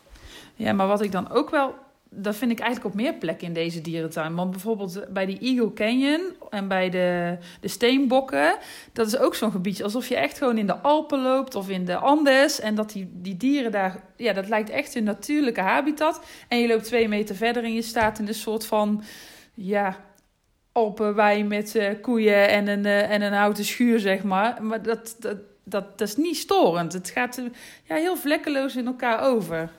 Ja, 0.54 0.72
maar 0.72 0.86
wat 0.86 1.02
ik 1.02 1.12
dan 1.12 1.30
ook 1.30 1.50
wel 1.50 1.74
dat 2.12 2.36
vind 2.36 2.50
ik 2.50 2.58
eigenlijk 2.58 2.94
op 2.94 3.00
meer 3.00 3.14
plekken 3.14 3.46
in 3.46 3.52
deze 3.52 3.80
dierentuin. 3.80 4.34
Want 4.34 4.50
bijvoorbeeld 4.50 5.04
bij 5.12 5.26
die 5.26 5.38
Eagle 5.38 5.72
Canyon 5.72 6.20
en 6.50 6.68
bij 6.68 6.90
de, 6.90 7.38
de 7.60 7.68
Steenbokken... 7.68 8.56
dat 8.92 9.06
is 9.06 9.18
ook 9.18 9.34
zo'n 9.34 9.50
gebiedje 9.50 9.84
alsof 9.84 10.08
je 10.08 10.16
echt 10.16 10.38
gewoon 10.38 10.58
in 10.58 10.66
de 10.66 10.78
Alpen 10.78 11.22
loopt 11.22 11.54
of 11.54 11.68
in 11.68 11.84
de 11.84 11.96
Andes... 11.96 12.60
en 12.60 12.74
dat 12.74 12.92
die, 12.92 13.10
die 13.12 13.36
dieren 13.36 13.72
daar... 13.72 14.02
Ja, 14.16 14.32
dat 14.32 14.48
lijkt 14.48 14.70
echt 14.70 14.94
hun 14.94 15.04
natuurlijke 15.04 15.60
habitat. 15.60 16.24
En 16.48 16.58
je 16.58 16.68
loopt 16.68 16.84
twee 16.84 17.08
meter 17.08 17.36
verder 17.36 17.64
en 17.64 17.74
je 17.74 17.82
staat 17.82 18.18
in 18.18 18.28
een 18.28 18.34
soort 18.34 18.66
van... 18.66 19.02
ja, 19.54 19.96
Alpenwei 20.72 21.44
met 21.44 21.74
uh, 21.74 21.90
koeien 22.00 22.48
en 22.48 22.68
een, 22.68 22.84
uh, 22.84 23.10
en 23.10 23.22
een 23.22 23.32
houten 23.32 23.64
schuur, 23.64 24.00
zeg 24.00 24.22
maar. 24.22 24.62
Maar 24.62 24.82
dat, 24.82 25.16
dat, 25.18 25.36
dat, 25.64 26.00
is 26.00 26.16
niet 26.16 26.36
storend. 26.36 26.92
Het 26.92 27.10
gaat 27.10 27.38
uh, 27.38 27.44
ja, 27.84 27.94
heel 27.94 28.16
vlekkeloos 28.16 28.76
in 28.76 28.86
elkaar 28.86 29.20
over. 29.20 29.70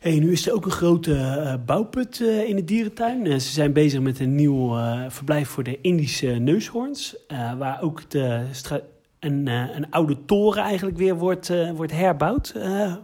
Hey, 0.00 0.18
nu 0.18 0.32
is 0.32 0.46
er 0.46 0.54
ook 0.54 0.64
een 0.64 0.70
grote 0.70 1.10
uh, 1.10 1.54
bouwput 1.66 2.18
uh, 2.18 2.48
in 2.48 2.56
de 2.56 2.64
dierentuin. 2.64 3.26
Uh, 3.26 3.32
ze 3.32 3.50
zijn 3.50 3.72
bezig 3.72 4.00
met 4.00 4.20
een 4.20 4.34
nieuw 4.34 4.76
verblijf 5.08 5.48
voor 5.48 5.62
de 5.62 5.80
Indische 5.80 6.26
neushoorns. 6.26 7.16
waar 7.58 7.82
ook 7.82 8.10
de 8.10 8.46
een, 9.18 9.46
een 9.46 9.90
oude 9.90 10.24
toren 10.24 10.62
eigenlijk 10.62 10.96
weer 10.96 11.16
wordt, 11.16 11.52
wordt 11.74 11.92
herbouwd. 11.92 12.54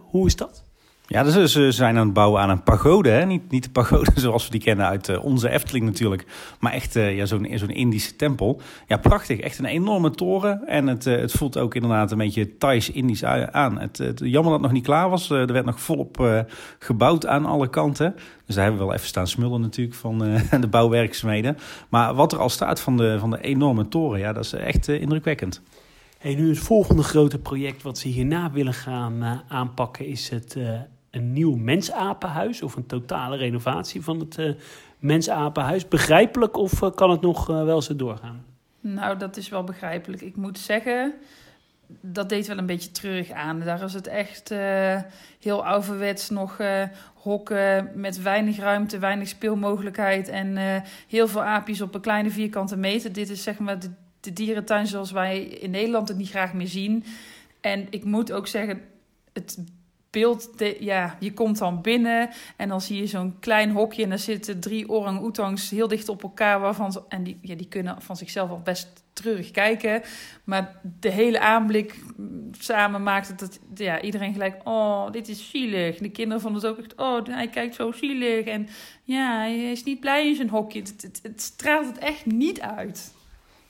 hoe 0.01 0.25
is 0.25 0.35
dat? 0.35 0.66
Ja, 1.09 1.23
dus 1.23 1.51
ze 1.51 1.71
zijn 1.71 1.97
aan 1.97 2.05
het 2.05 2.13
bouwen 2.13 2.41
aan 2.41 2.49
een 2.49 2.63
pagode. 2.63 3.09
Hè? 3.09 3.25
Niet, 3.25 3.51
niet 3.51 3.63
de 3.63 3.69
pagode 3.69 4.11
zoals 4.19 4.45
we 4.45 4.51
die 4.51 4.61
kennen 4.61 4.85
uit 4.85 5.09
uh, 5.09 5.23
onze 5.23 5.49
Efteling 5.49 5.85
natuurlijk. 5.85 6.25
Maar 6.59 6.71
echt 6.71 6.95
uh, 6.95 7.15
ja, 7.15 7.25
zo'n 7.25 7.45
Indische 7.69 8.15
tempel. 8.15 8.61
Ja, 8.87 8.97
prachtig. 8.97 9.39
Echt 9.39 9.59
een 9.59 9.65
enorme 9.65 10.11
toren. 10.11 10.67
En 10.67 10.87
het, 10.87 11.05
het 11.05 11.31
voelt 11.31 11.57
ook 11.57 11.75
inderdaad 11.75 12.11
een 12.11 12.17
beetje 12.17 12.57
Thais-Indisch 12.57 13.23
aan. 13.23 13.79
Het, 13.79 13.97
het, 13.97 14.19
jammer 14.19 14.43
dat 14.43 14.51
het 14.51 14.61
nog 14.61 14.71
niet 14.71 14.83
klaar 14.83 15.09
was. 15.09 15.29
er 15.29 15.53
werd 15.53 15.65
nog 15.65 15.81
volop 15.81 16.45
gebouwd 16.79 17.25
aan 17.25 17.45
alle 17.45 17.69
kanten. 17.69 18.15
Dus 18.45 18.55
daar 18.55 18.63
hebben 18.63 18.81
we 18.81 18.87
wel 18.87 18.95
even 18.95 19.07
staan 19.07 19.27
smullen 19.27 19.61
natuurlijk 19.61 19.97
van 19.97 20.17
de 20.61 20.67
bouwwerkzaamheden. 20.69 21.57
Maar 21.89 22.13
wat 22.13 22.31
er 22.31 22.39
al 22.39 22.49
staat 22.49 22.79
van 22.79 22.97
de, 22.97 23.19
van 23.19 23.29
de 23.29 23.41
enorme 23.41 23.87
toren, 23.87 24.19
ja, 24.19 24.33
dat 24.33 24.43
is 24.43 24.53
echt 24.53 24.87
indrukwekkend. 24.87 25.61
Hey, 26.17 26.35
nu 26.35 26.49
het 26.49 26.59
volgende 26.59 27.03
grote 27.03 27.39
project 27.39 27.81
wat 27.81 27.97
ze 27.97 28.07
hierna 28.07 28.51
willen 28.51 28.73
gaan 28.73 29.43
aanpakken 29.47 30.05
is 30.05 30.29
het 30.29 30.57
een 31.11 31.33
nieuw 31.33 31.55
mensapenhuis 31.55 32.61
of 32.61 32.75
een 32.75 32.85
totale 32.85 33.37
renovatie 33.37 34.03
van 34.03 34.19
het 34.19 34.37
uh, 34.37 34.53
mensapenhuis. 34.99 35.87
Begrijpelijk 35.87 36.57
of 36.57 36.81
uh, 36.81 36.91
kan 36.91 37.09
het 37.09 37.21
nog 37.21 37.49
uh, 37.49 37.63
wel 37.63 37.81
zo 37.81 37.95
doorgaan? 37.95 38.45
Nou, 38.79 39.17
dat 39.17 39.37
is 39.37 39.49
wel 39.49 39.63
begrijpelijk. 39.63 40.21
Ik 40.21 40.35
moet 40.35 40.59
zeggen, 40.59 41.13
dat 42.01 42.29
deed 42.29 42.47
wel 42.47 42.57
een 42.57 42.65
beetje 42.65 42.91
terug 42.91 43.31
aan. 43.31 43.59
Daar 43.59 43.83
is 43.83 43.93
het 43.93 44.07
echt 44.07 44.53
heel 45.39 45.65
ouderwets 45.65 46.29
nog 46.29 46.57
hokken 47.13 47.91
met 47.95 48.21
weinig 48.21 48.57
ruimte, 48.57 48.99
weinig 48.99 49.27
speelmogelijkheid 49.27 50.29
en 50.29 50.57
heel 51.07 51.27
veel 51.27 51.43
aapjes 51.43 51.81
op 51.81 51.95
een 51.95 52.01
kleine 52.01 52.29
vierkante 52.29 52.77
meter. 52.77 53.13
Dit 53.13 53.29
is 53.29 53.43
zeg 53.43 53.59
maar 53.59 53.79
de, 53.79 53.89
de 54.19 54.33
dierentuin 54.33 54.87
zoals 54.87 55.11
wij 55.11 55.43
in 55.43 55.71
Nederland 55.71 56.07
het 56.07 56.17
niet 56.17 56.29
graag 56.29 56.53
meer 56.53 56.67
zien. 56.67 57.03
En 57.61 57.87
ik 57.89 58.03
moet 58.03 58.31
ook 58.31 58.47
zeggen, 58.47 58.81
het 59.33 59.57
beeld, 60.09 60.49
ja, 60.79 61.17
je 61.19 61.33
komt 61.33 61.57
dan 61.57 61.81
binnen 61.81 62.29
en 62.55 62.69
dan 62.69 62.81
zie 62.81 62.99
je 62.99 63.07
zo'n 63.07 63.39
klein 63.39 63.71
hokje 63.71 64.03
en 64.03 64.09
dan 64.09 64.19
zitten 64.19 64.59
drie 64.59 64.89
orang-oetangs 64.89 65.69
heel 65.69 65.87
dicht 65.87 66.09
op 66.09 66.23
elkaar, 66.23 66.59
waarvan 66.59 67.03
en 67.09 67.23
die, 67.23 67.39
ja, 67.41 67.55
die 67.55 67.67
kunnen 67.67 68.01
van 68.01 68.15
zichzelf 68.15 68.49
al 68.49 68.61
best 68.63 69.05
treurig 69.13 69.51
kijken, 69.51 70.01
maar 70.43 70.79
de 70.99 71.09
hele 71.09 71.39
aanblik 71.39 71.99
samen 72.51 73.03
maakt 73.03 73.27
het 73.27 73.39
dat 73.39 73.59
ja, 73.75 74.01
iedereen 74.01 74.33
gelijk, 74.33 74.61
oh, 74.63 75.11
dit 75.11 75.27
is 75.27 75.49
zielig. 75.49 75.97
De 75.97 76.09
kinderen 76.09 76.41
vonden 76.41 76.61
het 76.61 76.71
ook 76.71 76.77
echt, 76.77 76.95
oh, 76.95 77.25
hij 77.25 77.47
kijkt 77.47 77.75
zo 77.75 77.91
zielig 77.91 78.45
en 78.45 78.67
ja, 79.03 79.37
hij 79.37 79.71
is 79.71 79.83
niet 79.83 79.99
blij 79.99 80.27
in 80.27 80.35
zijn 80.35 80.49
hokje. 80.49 80.79
Het, 80.79 81.19
het 81.21 81.41
straalt 81.41 81.85
het 81.85 81.97
echt 81.97 82.25
niet 82.25 82.61
uit. 82.61 83.15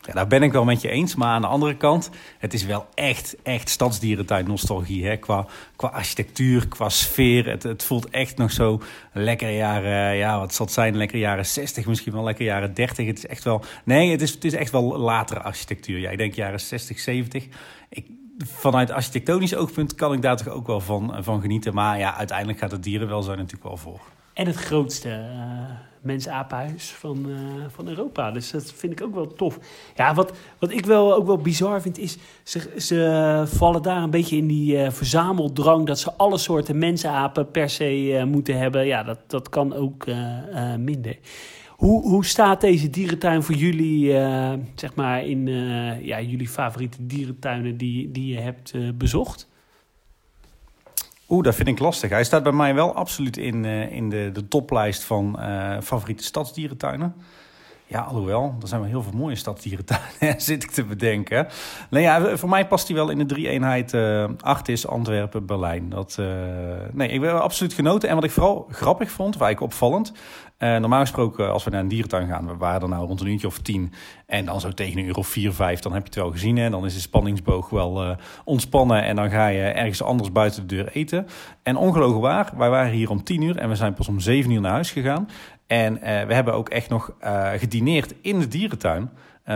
Ja, 0.07 0.13
daar 0.13 0.27
ben 0.27 0.43
ik 0.43 0.51
wel 0.51 0.65
met 0.65 0.81
je 0.81 0.89
eens. 0.89 1.15
Maar 1.15 1.27
aan 1.27 1.41
de 1.41 1.47
andere 1.47 1.75
kant, 1.75 2.09
het 2.37 2.53
is 2.53 2.65
wel 2.65 2.87
echt, 2.93 3.35
echt 3.43 3.69
stadsdierentuin 3.69 4.47
nostalgie. 4.47 5.05
Hè? 5.05 5.17
Qua, 5.17 5.45
qua 5.75 5.87
architectuur, 5.87 6.67
qua 6.67 6.89
sfeer. 6.89 7.49
Het, 7.49 7.63
het 7.63 7.83
voelt 7.83 8.09
echt 8.09 8.37
nog 8.37 8.51
zo 8.51 8.81
lekker 9.13 9.49
jaren, 9.49 10.15
ja, 10.15 10.39
wat 10.39 10.53
zal 10.53 10.65
het 10.65 10.73
zijn? 10.73 10.97
Lekker 10.97 11.17
jaren 11.17 11.45
60, 11.45 11.85
misschien 11.85 12.13
wel 12.13 12.23
lekker 12.23 12.45
jaren 12.45 12.73
30. 12.73 13.07
Het 13.07 13.17
is 13.17 13.27
echt 13.27 13.43
wel, 13.43 13.63
nee, 13.83 14.11
het 14.11 14.21
is, 14.21 14.33
het 14.33 14.45
is 14.45 14.53
echt 14.53 14.71
wel 14.71 14.97
latere 14.97 15.41
architectuur. 15.41 15.99
Ja, 15.99 16.09
ik 16.09 16.17
denk 16.17 16.33
jaren 16.33 16.59
60, 16.59 16.99
70. 16.99 17.47
Ik, 17.89 18.05
vanuit 18.37 18.91
architectonisch 18.91 19.55
oogpunt 19.55 19.95
kan 19.95 20.13
ik 20.13 20.21
daar 20.21 20.37
toch 20.37 20.47
ook 20.47 20.67
wel 20.67 20.79
van, 20.79 21.15
van 21.19 21.41
genieten. 21.41 21.73
Maar 21.73 21.97
ja, 21.97 22.15
uiteindelijk 22.15 22.59
gaat 22.59 22.71
het 22.71 22.83
dierenwelzijn 22.83 23.37
natuurlijk 23.37 23.63
wel 23.63 23.77
voor. 23.77 24.01
En 24.37 24.45
het 24.45 24.55
grootste 24.55 25.09
uh, 25.09 25.15
mensapenhuis 26.01 26.89
van, 26.89 27.25
uh, 27.29 27.35
van 27.67 27.87
Europa. 27.87 28.31
Dus 28.31 28.51
dat 28.51 28.73
vind 28.75 28.91
ik 28.91 29.01
ook 29.01 29.13
wel 29.13 29.33
tof. 29.33 29.59
Ja, 29.95 30.13
wat, 30.13 30.37
wat 30.59 30.71
ik 30.71 30.85
wel, 30.85 31.15
ook 31.15 31.25
wel 31.25 31.37
bizar 31.37 31.81
vind 31.81 31.97
is... 31.97 32.17
Ze, 32.43 32.73
ze 32.77 33.43
vallen 33.47 33.81
daar 33.81 34.03
een 34.03 34.09
beetje 34.09 34.37
in 34.37 34.47
die 34.47 34.77
uh, 34.77 34.91
verzameldrang... 34.91 35.85
dat 35.85 35.99
ze 35.99 36.13
alle 36.13 36.37
soorten 36.37 36.77
mensapen 36.77 37.51
per 37.51 37.69
se 37.69 38.23
moeten 38.27 38.57
hebben. 38.57 38.85
Ja, 38.85 39.03
dat, 39.03 39.19
dat 39.27 39.49
kan 39.49 39.73
ook 39.73 40.05
minder. 40.77 41.17
Hoe, 41.69 42.07
hoe 42.09 42.25
staat 42.25 42.61
deze 42.61 42.89
dierentuin 42.89 43.43
voor 43.43 43.55
jullie, 43.55 44.11
zeg 44.75 44.95
maar, 44.95 45.25
in 45.25 45.47
ja, 46.01 46.21
jullie 46.21 46.47
favoriete 46.47 47.05
dierentuinen 47.05 47.77
die, 47.77 48.11
die 48.11 48.33
je 48.33 48.39
hebt 48.39 48.73
bezocht? 48.97 49.47
Oeh, 51.29 51.43
dat 51.43 51.55
vind 51.55 51.67
ik 51.67 51.79
lastig. 51.79 52.09
Hij 52.09 52.23
staat 52.23 52.43
bij 52.43 52.51
mij 52.51 52.73
wel 52.73 52.95
absoluut 52.95 53.37
in, 53.37 53.65
in 53.65 54.09
de, 54.09 54.29
de 54.33 54.47
toplijst 54.47 55.03
van 55.03 55.39
favoriete 55.81 56.23
stadsdierentuinen. 56.23 57.15
Ja, 57.89 58.01
alhoewel, 58.01 58.55
er 58.61 58.67
zijn 58.67 58.81
wel 58.81 58.89
heel 58.89 59.03
veel 59.03 59.17
mooie 59.17 59.35
stadsdierentuinen, 59.35 60.41
zit 60.41 60.63
ik 60.63 60.71
te 60.71 60.83
bedenken. 60.83 61.47
Nee, 61.89 62.03
ja, 62.03 62.37
voor 62.37 62.49
mij 62.49 62.67
past 62.67 62.87
hij 62.87 62.95
wel 62.95 63.09
in 63.09 63.17
de 63.17 63.25
drie-eenheid 63.25 63.93
uh, 63.93 64.25
Artis, 64.39 64.87
Antwerpen, 64.87 65.45
Berlijn. 65.45 65.89
Dat, 65.89 66.17
uh, 66.19 66.27
nee, 66.91 67.09
ik 67.09 67.21
ben 67.21 67.41
absoluut 67.41 67.73
genoten. 67.73 68.09
En 68.09 68.15
wat 68.15 68.23
ik 68.23 68.31
vooral 68.31 68.67
grappig 68.71 69.11
vond, 69.11 69.37
waar 69.37 69.49
ik 69.49 69.61
opvallend... 69.61 70.11
Uh, 70.59 70.77
normaal 70.77 70.99
gesproken, 70.99 71.51
als 71.51 71.63
we 71.63 71.69
naar 71.69 71.79
een 71.79 71.87
dierentuin 71.87 72.27
gaan, 72.27 72.47
we 72.47 72.57
waren 72.57 72.81
er 72.81 72.89
nou 72.89 73.07
rond 73.07 73.21
een 73.21 73.27
uurtje 73.27 73.47
of 73.47 73.59
tien. 73.59 73.93
En 74.25 74.45
dan 74.45 74.59
zo 74.59 74.71
tegen 74.71 74.99
een 74.99 75.05
uur 75.05 75.15
of 75.15 75.27
vier, 75.27 75.53
vijf, 75.53 75.79
dan 75.79 75.93
heb 75.93 76.01
je 76.01 76.07
het 76.07 76.17
wel 76.19 76.31
gezien. 76.31 76.57
En 76.57 76.71
dan 76.71 76.85
is 76.85 76.93
de 76.93 76.99
spanningsboog 76.99 77.69
wel 77.69 78.03
uh, 78.03 78.15
ontspannen. 78.43 79.03
En 79.03 79.15
dan 79.15 79.29
ga 79.29 79.47
je 79.47 79.61
ergens 79.61 80.01
anders 80.01 80.31
buiten 80.31 80.67
de 80.67 80.75
deur 80.75 80.87
eten. 80.87 81.27
En 81.63 81.75
ongelogen 81.75 82.21
waar, 82.21 82.53
wij 82.57 82.69
waren 82.69 82.91
hier 82.91 83.09
om 83.09 83.23
tien 83.23 83.41
uur 83.41 83.57
en 83.57 83.69
we 83.69 83.75
zijn 83.75 83.93
pas 83.93 84.07
om 84.07 84.19
zeven 84.19 84.51
uur 84.51 84.61
naar 84.61 84.71
huis 84.71 84.91
gegaan. 84.91 85.29
En 85.67 85.93
we 86.27 86.33
hebben 86.33 86.53
ook 86.53 86.69
echt 86.69 86.89
nog 86.89 87.11
gedineerd 87.57 88.13
in 88.21 88.39
de 88.39 88.47
dierentuin. 88.47 89.09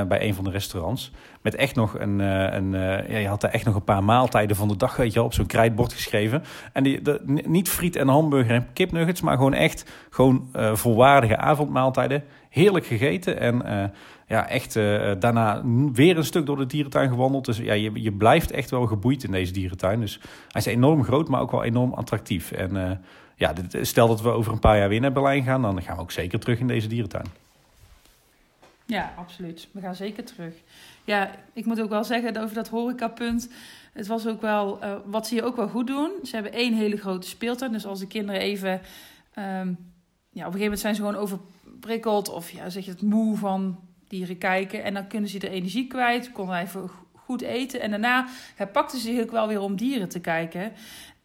Bij 0.07 0.21
een 0.21 0.33
van 0.33 0.43
de 0.43 0.49
restaurants. 0.49 1.11
Met 1.41 1.55
echt 1.55 1.75
nog 1.75 1.99
een. 1.99 2.19
een 2.19 2.71
ja, 3.11 3.17
je 3.17 3.27
had 3.27 3.41
daar 3.41 3.51
echt 3.51 3.65
nog 3.65 3.75
een 3.75 3.83
paar 3.83 4.03
maaltijden 4.03 4.55
van 4.55 4.67
de 4.67 4.77
dag 4.77 4.95
weet 4.95 5.13
je, 5.13 5.23
op 5.23 5.33
zo'n 5.33 5.45
krijtbord 5.45 5.93
geschreven. 5.93 6.43
En 6.73 6.83
die, 6.83 7.01
niet 7.25 7.69
friet 7.69 7.95
en 7.95 8.07
hamburger 8.07 8.55
en 8.55 8.67
kipnuggets, 8.73 9.21
maar 9.21 9.35
gewoon 9.35 9.53
echt 9.53 9.91
gewoon, 10.09 10.49
volwaardige 10.73 11.37
avondmaaltijden. 11.37 12.23
Heerlijk 12.49 12.85
gegeten. 12.85 13.39
En 13.39 13.91
ja, 14.27 14.47
echt 14.47 14.73
daarna 15.19 15.61
weer 15.93 16.17
een 16.17 16.25
stuk 16.25 16.45
door 16.45 16.57
de 16.57 16.65
dierentuin 16.65 17.09
gewandeld. 17.09 17.45
Dus 17.45 17.57
ja, 17.57 17.73
je, 17.73 17.91
je 17.93 18.11
blijft 18.11 18.51
echt 18.51 18.69
wel 18.69 18.85
geboeid 18.85 19.23
in 19.23 19.31
deze 19.31 19.53
dierentuin. 19.53 19.99
Dus 19.99 20.19
hij 20.47 20.61
is 20.61 20.65
enorm 20.65 21.03
groot, 21.03 21.27
maar 21.27 21.41
ook 21.41 21.51
wel 21.51 21.63
enorm 21.63 21.93
attractief. 21.93 22.51
En 22.51 23.01
ja, 23.35 23.53
stel 23.81 24.07
dat 24.07 24.21
we 24.21 24.29
over 24.29 24.51
een 24.51 24.59
paar 24.59 24.77
jaar 24.77 24.89
weer 24.89 25.01
naar 25.01 25.11
Berlijn 25.11 25.43
gaan, 25.43 25.61
dan 25.61 25.81
gaan 25.81 25.95
we 25.95 26.01
ook 26.01 26.11
zeker 26.11 26.39
terug 26.39 26.59
in 26.59 26.67
deze 26.67 26.87
dierentuin. 26.87 27.25
Ja, 28.85 29.13
absoluut. 29.17 29.67
We 29.71 29.81
gaan 29.81 29.95
zeker 29.95 30.23
terug. 30.23 30.53
Ja, 31.03 31.31
ik 31.53 31.65
moet 31.65 31.81
ook 31.81 31.89
wel 31.89 32.03
zeggen 32.03 32.37
over 32.37 32.55
dat 32.55 32.67
horecapunt. 32.67 33.49
Het 33.93 34.07
was 34.07 34.27
ook 34.27 34.41
wel, 34.41 34.83
uh, 34.83 34.95
wat 35.05 35.27
ze 35.27 35.33
hier 35.33 35.43
ook 35.43 35.55
wel 35.55 35.67
goed 35.67 35.87
doen. 35.87 36.11
Ze 36.23 36.35
hebben 36.35 36.53
één 36.53 36.73
hele 36.73 36.97
grote 36.97 37.27
speeltuin. 37.27 37.71
Dus 37.71 37.85
als 37.85 37.99
de 37.99 38.07
kinderen 38.07 38.41
even, 38.41 38.71
um, 38.71 39.77
ja, 40.29 40.47
op 40.47 40.53
een 40.53 40.59
gegeven 40.59 40.59
moment 40.59 40.79
zijn 40.79 40.95
ze 40.95 41.01
gewoon 41.01 41.21
overprikkeld. 41.21 42.29
Of 42.29 42.51
ja, 42.51 42.69
zeg 42.69 42.85
je 42.85 42.91
het 42.91 43.01
moe 43.01 43.37
van 43.37 43.79
dieren 44.07 44.37
kijken. 44.37 44.83
En 44.83 44.93
dan 44.93 45.07
kunnen 45.07 45.29
ze 45.29 45.39
de 45.39 45.49
energie 45.49 45.87
kwijt. 45.87 46.31
Konden 46.31 46.57
even 46.57 46.89
goed 47.13 47.41
eten. 47.41 47.81
En 47.81 47.89
daarna 47.89 48.27
herpakten 48.55 48.99
ze 48.99 49.13
zich 49.13 49.21
ook 49.21 49.31
wel 49.31 49.47
weer 49.47 49.61
om 49.61 49.75
dieren 49.75 50.09
te 50.09 50.19
kijken. 50.19 50.73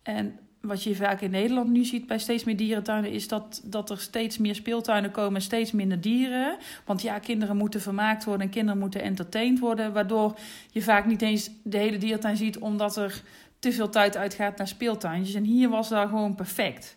En 0.03 0.39
wat 0.67 0.83
je 0.83 0.95
vaak 0.95 1.21
in 1.21 1.31
Nederland 1.31 1.71
nu 1.71 1.85
ziet 1.85 2.07
bij 2.07 2.19
steeds 2.19 2.45
meer 2.45 2.57
dierentuinen, 2.57 3.11
is 3.11 3.29
dat, 3.29 3.61
dat 3.65 3.91
er 3.91 3.99
steeds 3.99 4.39
meer 4.39 4.55
speeltuinen 4.55 5.11
komen 5.11 5.35
en 5.35 5.43
steeds 5.43 5.73
minder 5.73 6.01
dieren. 6.01 6.57
Want 6.85 7.03
ja, 7.03 7.19
kinderen 7.19 7.57
moeten 7.57 7.81
vermaakt 7.81 8.25
worden 8.25 8.47
en 8.47 8.53
kinderen 8.53 8.81
moeten 8.81 9.03
entertained 9.03 9.59
worden. 9.59 9.93
Waardoor 9.93 10.39
je 10.71 10.83
vaak 10.83 11.07
niet 11.07 11.23
eens 11.23 11.51
de 11.63 11.79
hele 11.79 11.99
dierentuin 11.99 12.37
ziet, 12.37 12.59
omdat 12.59 12.97
er 12.97 13.23
te 13.59 13.73
veel 13.73 13.89
tijd 13.89 14.17
uitgaat 14.17 14.59
naar 14.59 14.69
speeltuintjes. 14.69 15.35
En 15.35 15.45
hier 15.45 15.69
was 15.69 15.89
dat 15.89 16.09
gewoon 16.09 16.35
perfect. 16.35 16.97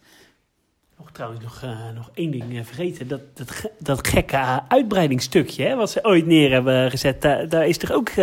Nog 0.98 1.12
trouwens 1.12 1.44
nog, 1.44 1.62
uh, 1.64 1.90
nog 1.96 2.10
één 2.14 2.32
ding 2.32 2.54
uh, 2.54 2.64
vergeten. 2.64 3.08
Dat, 3.08 3.38
dat, 3.38 3.72
dat 3.80 4.08
gekke 4.08 4.62
uitbreidingsstukje 4.68 5.64
hè, 5.64 5.76
wat 5.76 5.92
ze 5.92 6.06
ooit 6.06 6.26
neer 6.26 6.52
hebben 6.52 6.90
gezet. 6.90 7.22
Daar, 7.22 7.50
daar 7.50 7.68
is 7.68 7.78
toch 7.78 7.92
ook 7.92 8.16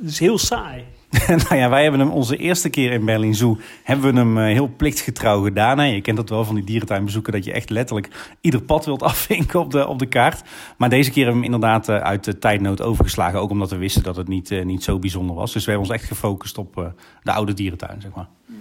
dus 0.00 0.18
heel 0.18 0.38
saai. 0.38 0.84
nou 1.48 1.56
ja, 1.56 1.68
wij 1.68 1.82
hebben 1.82 2.00
hem 2.00 2.10
onze 2.10 2.36
eerste 2.36 2.68
keer 2.68 2.92
in 2.92 3.04
Berlin 3.04 3.34
Zoo... 3.34 3.58
hebben 3.82 4.12
we 4.12 4.18
hem 4.18 4.38
heel 4.38 4.70
plichtgetrouw 4.76 5.42
gedaan. 5.42 5.90
Je 5.90 6.00
kent 6.00 6.16
dat 6.16 6.28
wel 6.28 6.44
van 6.44 6.54
die 6.54 6.64
dierentuinbezoeken... 6.64 7.32
dat 7.32 7.44
je 7.44 7.52
echt 7.52 7.70
letterlijk 7.70 8.36
ieder 8.40 8.62
pad 8.62 8.84
wilt 8.84 9.02
afvinken 9.12 9.60
op 9.60 9.70
de, 9.70 9.86
op 9.86 9.98
de 9.98 10.06
kaart. 10.06 10.42
Maar 10.76 10.88
deze 10.88 11.10
keer 11.10 11.24
hebben 11.24 11.42
we 11.42 11.46
hem 11.46 11.54
inderdaad 11.54 11.88
uit 11.88 12.24
de 12.24 12.38
tijdnood 12.38 12.82
overgeslagen. 12.82 13.40
Ook 13.40 13.50
omdat 13.50 13.70
we 13.70 13.76
wisten 13.76 14.02
dat 14.02 14.16
het 14.16 14.28
niet, 14.28 14.64
niet 14.64 14.84
zo 14.84 14.98
bijzonder 14.98 15.36
was. 15.36 15.52
Dus 15.52 15.64
we 15.64 15.70
hebben 15.70 15.88
ons 15.88 15.98
echt 15.98 16.08
gefocust 16.08 16.58
op 16.58 16.92
de 17.22 17.32
oude 17.32 17.54
dierentuin, 17.54 18.00
zeg 18.00 18.14
maar. 18.14 18.28
Ja. 18.46 18.54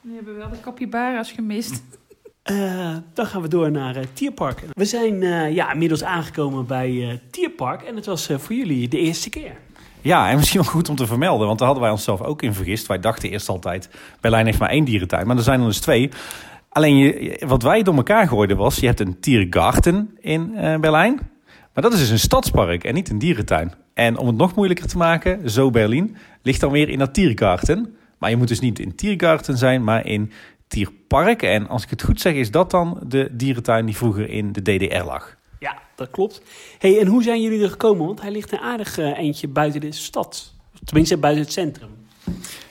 We 0.00 0.14
hebben 0.14 0.36
wel 0.36 0.50
de 0.50 0.60
capybara's 0.60 1.32
gemist. 1.32 1.82
Uh, 2.50 2.96
dan 3.14 3.26
gaan 3.26 3.42
we 3.42 3.48
door 3.48 3.70
naar 3.70 3.96
uh, 3.96 4.02
Tierpark. 4.12 4.62
We 4.72 4.84
zijn 4.84 5.22
uh, 5.22 5.54
ja, 5.54 5.72
inmiddels 5.72 6.02
aangekomen 6.02 6.66
bij 6.66 7.20
Tierpark 7.30 7.82
en 7.82 7.96
het 7.96 8.06
was 8.06 8.26
voor 8.26 8.54
jullie 8.54 8.88
de 8.88 8.98
eerste 8.98 9.30
keer. 9.30 9.56
Ja, 10.02 10.30
en 10.30 10.36
misschien 10.36 10.60
wel 10.60 10.70
goed 10.70 10.88
om 10.88 10.96
te 10.96 11.06
vermelden, 11.06 11.46
want 11.46 11.58
daar 11.58 11.66
hadden 11.66 11.86
wij 11.86 11.94
onszelf 11.94 12.20
ook 12.20 12.42
in 12.42 12.54
vergist. 12.54 12.86
Wij 12.86 13.00
dachten 13.00 13.30
eerst 13.30 13.48
altijd, 13.48 13.88
Berlijn 14.20 14.46
heeft 14.46 14.58
maar 14.58 14.68
één 14.68 14.84
dierentuin, 14.84 15.26
maar 15.26 15.36
er 15.36 15.42
zijn 15.42 15.60
er 15.60 15.66
dus 15.66 15.80
twee. 15.80 16.10
Alleen 16.68 17.36
wat 17.46 17.62
wij 17.62 17.82
door 17.82 17.94
elkaar 17.94 18.28
gooiden 18.28 18.56
was, 18.56 18.76
je 18.76 18.86
hebt 18.86 19.00
een 19.00 19.20
Tiergarten 19.20 20.16
in 20.20 20.52
Berlijn, 20.80 21.20
maar 21.74 21.82
dat 21.82 21.92
is 21.92 21.98
dus 21.98 22.10
een 22.10 22.18
stadspark 22.18 22.84
en 22.84 22.94
niet 22.94 23.10
een 23.10 23.18
dierentuin. 23.18 23.72
En 23.94 24.18
om 24.18 24.26
het 24.26 24.36
nog 24.36 24.54
moeilijker 24.54 24.86
te 24.86 24.96
maken, 24.96 25.50
zo 25.50 25.70
Berlin, 25.70 26.16
ligt 26.42 26.60
dan 26.60 26.70
weer 26.70 26.88
in 26.88 26.98
dat 26.98 27.14
Tiergarten. 27.14 27.96
Maar 28.18 28.30
je 28.30 28.36
moet 28.36 28.48
dus 28.48 28.60
niet 28.60 28.78
in 28.78 28.94
Tiergarten 28.94 29.58
zijn, 29.58 29.84
maar 29.84 30.06
in 30.06 30.32
Tierpark. 30.68 31.42
En 31.42 31.68
als 31.68 31.82
ik 31.82 31.90
het 31.90 32.02
goed 32.02 32.20
zeg, 32.20 32.34
is 32.34 32.50
dat 32.50 32.70
dan 32.70 33.00
de 33.06 33.28
dierentuin 33.32 33.86
die 33.86 33.96
vroeger 33.96 34.28
in 34.28 34.52
de 34.52 34.62
DDR 34.62 35.04
lag. 35.04 35.36
Ja, 35.62 35.78
dat 35.94 36.10
klopt. 36.10 36.42
hey, 36.78 37.00
en 37.00 37.06
hoe 37.06 37.22
zijn 37.22 37.42
jullie 37.42 37.62
er 37.62 37.70
gekomen? 37.70 38.06
Want 38.06 38.20
hij 38.20 38.30
ligt 38.30 38.52
een 38.52 38.58
aardig 38.58 38.98
uh, 38.98 39.18
eentje 39.18 39.48
buiten 39.48 39.80
de 39.80 39.92
stad. 39.92 40.52
Tenminste, 40.84 41.16
buiten 41.16 41.42
het 41.42 41.52
centrum. 41.52 41.90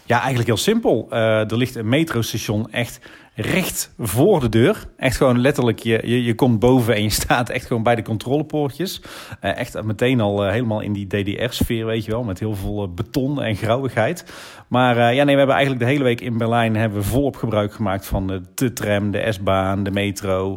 Ja, 0.06 0.18
eigenlijk 0.18 0.48
heel 0.48 0.58
simpel. 0.58 1.08
Uh, 1.12 1.52
er 1.52 1.58
ligt 1.58 1.76
een 1.76 1.90
metrostation 1.90 2.72
echt 2.72 3.00
recht 3.36 3.94
voor 3.98 4.40
de 4.40 4.50
deur. 4.50 4.86
Echt 4.98 5.18
gewoon 5.18 5.40
letterlijk, 5.40 5.80
je, 5.80 6.00
je, 6.04 6.24
je 6.24 6.36
komt 6.36 6.60
boven 6.60 6.96
en 6.96 7.04
je 7.04 7.10
staat 7.24 7.50
echt 7.50 7.66
gewoon 7.66 7.84
bij 7.84 7.96
de 7.96 8.02
controlepoortjes. 8.02 9.02
Uh, 9.44 9.58
echt 9.58 9.84
meteen 9.84 10.22
al 10.22 10.46
uh, 10.46 10.52
helemaal 10.52 10.82
in 10.82 10.94
die 10.94 11.08
DDR-sfeer, 11.08 11.86
weet 11.86 12.06
je 12.06 12.12
wel. 12.12 12.24
Met 12.24 12.40
heel 12.40 12.56
veel 12.56 12.84
uh, 12.84 12.94
beton 12.96 13.42
en 13.42 13.56
grauwigheid. 13.56 14.34
Maar 14.68 15.14
ja, 15.14 15.24
nee, 15.24 15.34
we 15.34 15.38
hebben 15.38 15.56
eigenlijk 15.56 15.86
de 15.86 15.92
hele 15.92 16.04
week 16.04 16.22
in 16.22 16.38
Berlijn 16.38 16.76
hebben 16.76 17.00
we 17.00 17.06
volop 17.06 17.36
gebruik 17.36 17.74
gemaakt 17.74 18.06
van 18.06 18.28
de, 18.28 18.42
de 18.56 18.74
tram, 18.74 19.12
de 19.12 19.32
S-baan, 19.32 19.84
de 19.84 19.92
metro, 19.92 20.56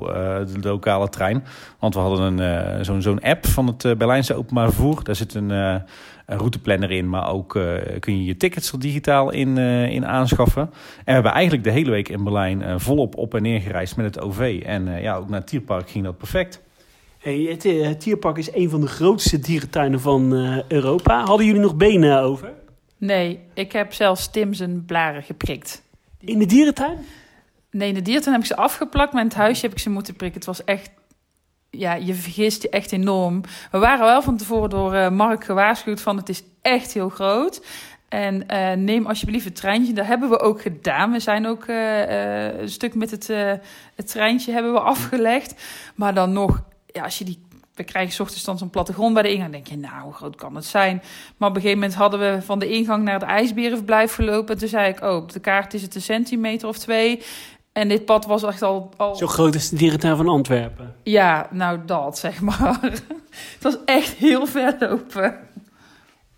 de 0.60 0.68
lokale 0.68 1.08
trein. 1.08 1.44
Want 1.78 1.94
we 1.94 2.00
hadden 2.00 2.38
een, 2.38 2.84
zo'n 2.84 3.02
zo'n 3.02 3.20
app 3.20 3.46
van 3.46 3.66
het 3.66 3.98
Berlijnse 3.98 4.34
openbaar 4.34 4.72
vervoer. 4.72 5.04
Daar 5.04 5.14
zit 5.14 5.34
een 5.34 5.82
een 6.26 6.38
routeplanner 6.38 6.90
in, 6.90 7.08
maar 7.08 7.28
ook 7.28 7.54
uh, 7.54 7.74
kun 8.00 8.18
je 8.18 8.24
je 8.24 8.36
tickets 8.36 8.72
er 8.72 8.78
digitaal 8.78 9.30
in, 9.30 9.56
uh, 9.56 9.90
in 9.90 10.06
aanschaffen. 10.06 10.62
En 10.62 10.70
we 11.04 11.12
hebben 11.12 11.32
eigenlijk 11.32 11.64
de 11.64 11.70
hele 11.70 11.90
week 11.90 12.08
in 12.08 12.24
Berlijn 12.24 12.60
uh, 12.60 12.74
volop 12.78 13.16
op 13.16 13.34
en 13.34 13.42
neer 13.42 13.60
gereisd 13.60 13.96
met 13.96 14.06
het 14.06 14.20
OV. 14.20 14.62
En 14.64 15.00
ja, 15.02 15.16
ook 15.16 15.28
naar 15.28 15.40
het 15.40 15.48
Tierpark 15.48 15.90
ging 15.90 16.04
dat 16.04 16.18
perfect. 16.18 16.62
Hey, 17.18 17.38
het, 17.38 17.62
het 17.62 18.00
Tierpark 18.00 18.36
is 18.36 18.54
een 18.54 18.70
van 18.70 18.80
de 18.80 18.86
grootste 18.86 19.38
dierentuinen 19.38 20.00
van 20.00 20.32
Europa. 20.68 21.24
Hadden 21.24 21.46
jullie 21.46 21.60
nog 21.60 21.76
benen 21.76 22.20
over? 22.20 22.52
Nee, 22.98 23.40
ik 23.54 23.72
heb 23.72 23.92
zelfs 23.92 24.30
Tim 24.30 24.54
zijn 24.54 24.84
blaren 24.84 25.22
geprikt. 25.22 25.82
In 26.20 26.38
de 26.38 26.46
dierentuin? 26.46 26.98
Nee, 27.70 27.88
in 27.88 27.94
de 27.94 28.02
dierentuin 28.02 28.34
heb 28.34 28.44
ik 28.44 28.50
ze 28.50 28.56
afgeplakt, 28.56 29.12
maar 29.12 29.22
in 29.22 29.28
het 29.28 29.36
huisje 29.36 29.62
heb 29.62 29.72
ik 29.72 29.78
ze 29.78 29.90
moeten 29.90 30.14
prikken. 30.14 30.38
Het 30.38 30.48
was 30.48 30.64
echt 30.64 30.90
ja, 31.78 31.94
je 31.94 32.14
vergist 32.14 32.62
je 32.62 32.68
echt 32.68 32.92
enorm. 32.92 33.40
We 33.70 33.78
waren 33.78 34.04
wel 34.04 34.22
van 34.22 34.36
tevoren 34.36 34.70
door 34.70 34.94
uh, 34.94 35.10
Mark 35.10 35.44
gewaarschuwd 35.44 36.00
van 36.00 36.16
het 36.16 36.28
is 36.28 36.42
echt 36.62 36.92
heel 36.92 37.08
groot. 37.08 37.66
En 38.08 38.44
uh, 38.50 38.72
neem 38.72 39.06
alsjeblieft 39.06 39.44
het 39.44 39.56
treintje. 39.56 39.92
Dat 39.92 40.06
hebben 40.06 40.28
we 40.28 40.38
ook 40.38 40.62
gedaan. 40.62 41.12
We 41.12 41.20
zijn 41.20 41.46
ook 41.46 41.66
uh, 41.66 42.58
een 42.60 42.68
stuk 42.68 42.94
met 42.94 43.10
het, 43.10 43.26
het 43.94 44.08
treintje 44.08 44.52
hebben 44.52 44.72
we 44.72 44.80
afgelegd. 44.80 45.62
Maar 45.94 46.14
dan 46.14 46.32
nog, 46.32 46.62
ja, 46.86 47.02
als 47.02 47.18
je 47.18 47.24
die 47.24 47.44
we 47.74 47.84
krijgen 47.84 48.20
ochtends 48.20 48.44
dan 48.44 48.58
zo'n 48.58 48.70
plattegrond 48.70 49.14
bij 49.14 49.22
de 49.22 49.28
ingang. 49.32 49.52
Dan 49.52 49.62
denk 49.62 49.66
je, 49.66 49.88
nou, 49.88 50.02
hoe 50.02 50.12
groot 50.12 50.36
kan 50.36 50.54
het 50.54 50.64
zijn? 50.64 51.02
Maar 51.36 51.48
op 51.48 51.54
een 51.54 51.60
gegeven 51.60 51.80
moment 51.80 51.98
hadden 51.98 52.20
we 52.20 52.42
van 52.42 52.58
de 52.58 52.68
ingang 52.68 53.04
naar 53.04 53.14
het 53.14 53.22
ijsberenverblijf 53.22 54.14
gelopen. 54.14 54.58
Toen 54.58 54.68
zei 54.68 54.88
ik, 54.88 55.00
oh, 55.00 55.16
op 55.16 55.32
de 55.32 55.40
kaart 55.40 55.74
is 55.74 55.82
het 55.82 55.94
een 55.94 56.02
centimeter 56.02 56.68
of 56.68 56.78
twee. 56.78 57.22
En 57.74 57.88
dit 57.88 58.04
pad 58.04 58.26
was 58.26 58.42
echt 58.42 58.62
al... 58.62 58.90
al... 58.96 59.16
Zo 59.16 59.26
groot 59.26 59.54
als 59.54 59.68
de 59.68 59.76
dierentuin 59.76 60.16
van 60.16 60.28
Antwerpen. 60.28 60.94
Ja, 61.02 61.48
nou 61.50 61.78
dat 61.86 62.18
zeg 62.18 62.40
maar. 62.40 62.78
het 63.54 63.62
was 63.62 63.76
echt 63.84 64.12
heel 64.12 64.46
ver 64.46 64.76
lopen. 64.78 65.38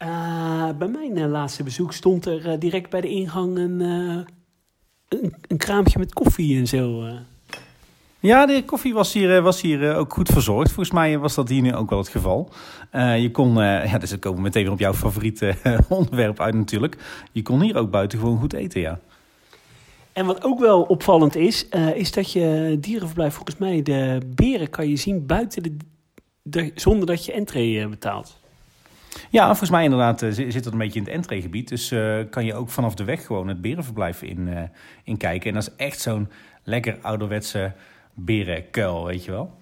Uh, 0.02 0.68
bij 0.78 0.88
mijn 0.88 1.16
uh, 1.16 1.26
laatste 1.26 1.62
bezoek 1.62 1.92
stond 1.92 2.26
er 2.26 2.46
uh, 2.46 2.52
direct 2.58 2.90
bij 2.90 3.00
de 3.00 3.08
ingang 3.08 3.56
een, 3.56 3.80
een, 3.80 5.34
een, 5.48 5.56
kraampje 5.56 5.98
met 5.98 6.12
koffie 6.12 6.58
en 6.58 6.66
zo. 6.66 7.04
Ja, 8.20 8.46
de 8.46 8.64
koffie 8.64 8.94
was 8.94 9.12
hier, 9.12 9.42
was 9.42 9.60
hier 9.60 9.94
ook 9.94 10.12
goed 10.12 10.28
verzorgd. 10.28 10.72
Volgens 10.72 10.94
mij 10.94 11.18
was 11.18 11.34
dat 11.34 11.48
hier 11.48 11.62
nu 11.62 11.74
ook 11.74 11.90
wel 11.90 11.98
het 11.98 12.08
geval. 12.08 12.50
je 12.92 13.28
kon, 13.32 13.54
ja, 13.54 13.98
dus 13.98 14.10
we 14.10 14.18
komen 14.18 14.42
meteen 14.42 14.62
weer 14.62 14.72
op 14.72 14.78
jouw 14.78 14.94
favoriete 14.94 15.54
onderwerp 15.88 16.40
uit 16.40 16.54
natuurlijk. 16.54 16.96
Je 17.32 17.42
kon 17.42 17.60
hier 17.60 17.76
ook 17.76 17.90
buiten 17.90 18.18
gewoon 18.18 18.38
goed 18.38 18.52
eten, 18.52 18.80
ja. 18.80 19.00
En 20.16 20.26
wat 20.26 20.44
ook 20.44 20.58
wel 20.58 20.82
opvallend 20.82 21.36
is, 21.36 21.66
uh, 21.70 21.96
is 21.96 22.12
dat 22.12 22.32
je 22.32 22.76
dierenverblijf, 22.80 23.34
volgens 23.34 23.56
mij, 23.56 23.82
de 23.82 24.20
beren 24.26 24.70
kan 24.70 24.88
je 24.88 24.96
zien 24.96 25.26
buiten 25.26 25.62
de, 25.62 25.76
de 26.42 26.72
zonder 26.74 27.06
dat 27.06 27.24
je 27.24 27.32
entree 27.32 27.80
uh, 27.80 27.86
betaalt. 27.86 28.40
Ja, 29.30 29.46
volgens 29.46 29.70
mij 29.70 29.84
inderdaad 29.84 30.22
uh, 30.22 30.32
zit 30.32 30.64
dat 30.64 30.72
een 30.72 30.78
beetje 30.78 30.98
in 30.98 31.04
het 31.04 31.14
entreegebied. 31.14 31.68
Dus 31.68 31.88
kan 32.30 32.44
je 32.44 32.54
ook 32.54 32.68
vanaf 32.68 32.94
de 32.94 33.04
weg 33.04 33.26
gewoon 33.26 33.48
het 33.48 33.60
berenverblijf 33.60 34.22
in, 34.22 34.70
in 35.04 35.16
kijken. 35.16 35.48
En 35.48 35.54
dat 35.54 35.62
is 35.62 35.84
echt 35.86 36.00
zo'n 36.00 36.28
lekker 36.62 36.98
ouderwetse 37.02 37.72
berenkuil, 38.14 39.04
weet 39.04 39.24
je 39.24 39.30
wel. 39.30 39.54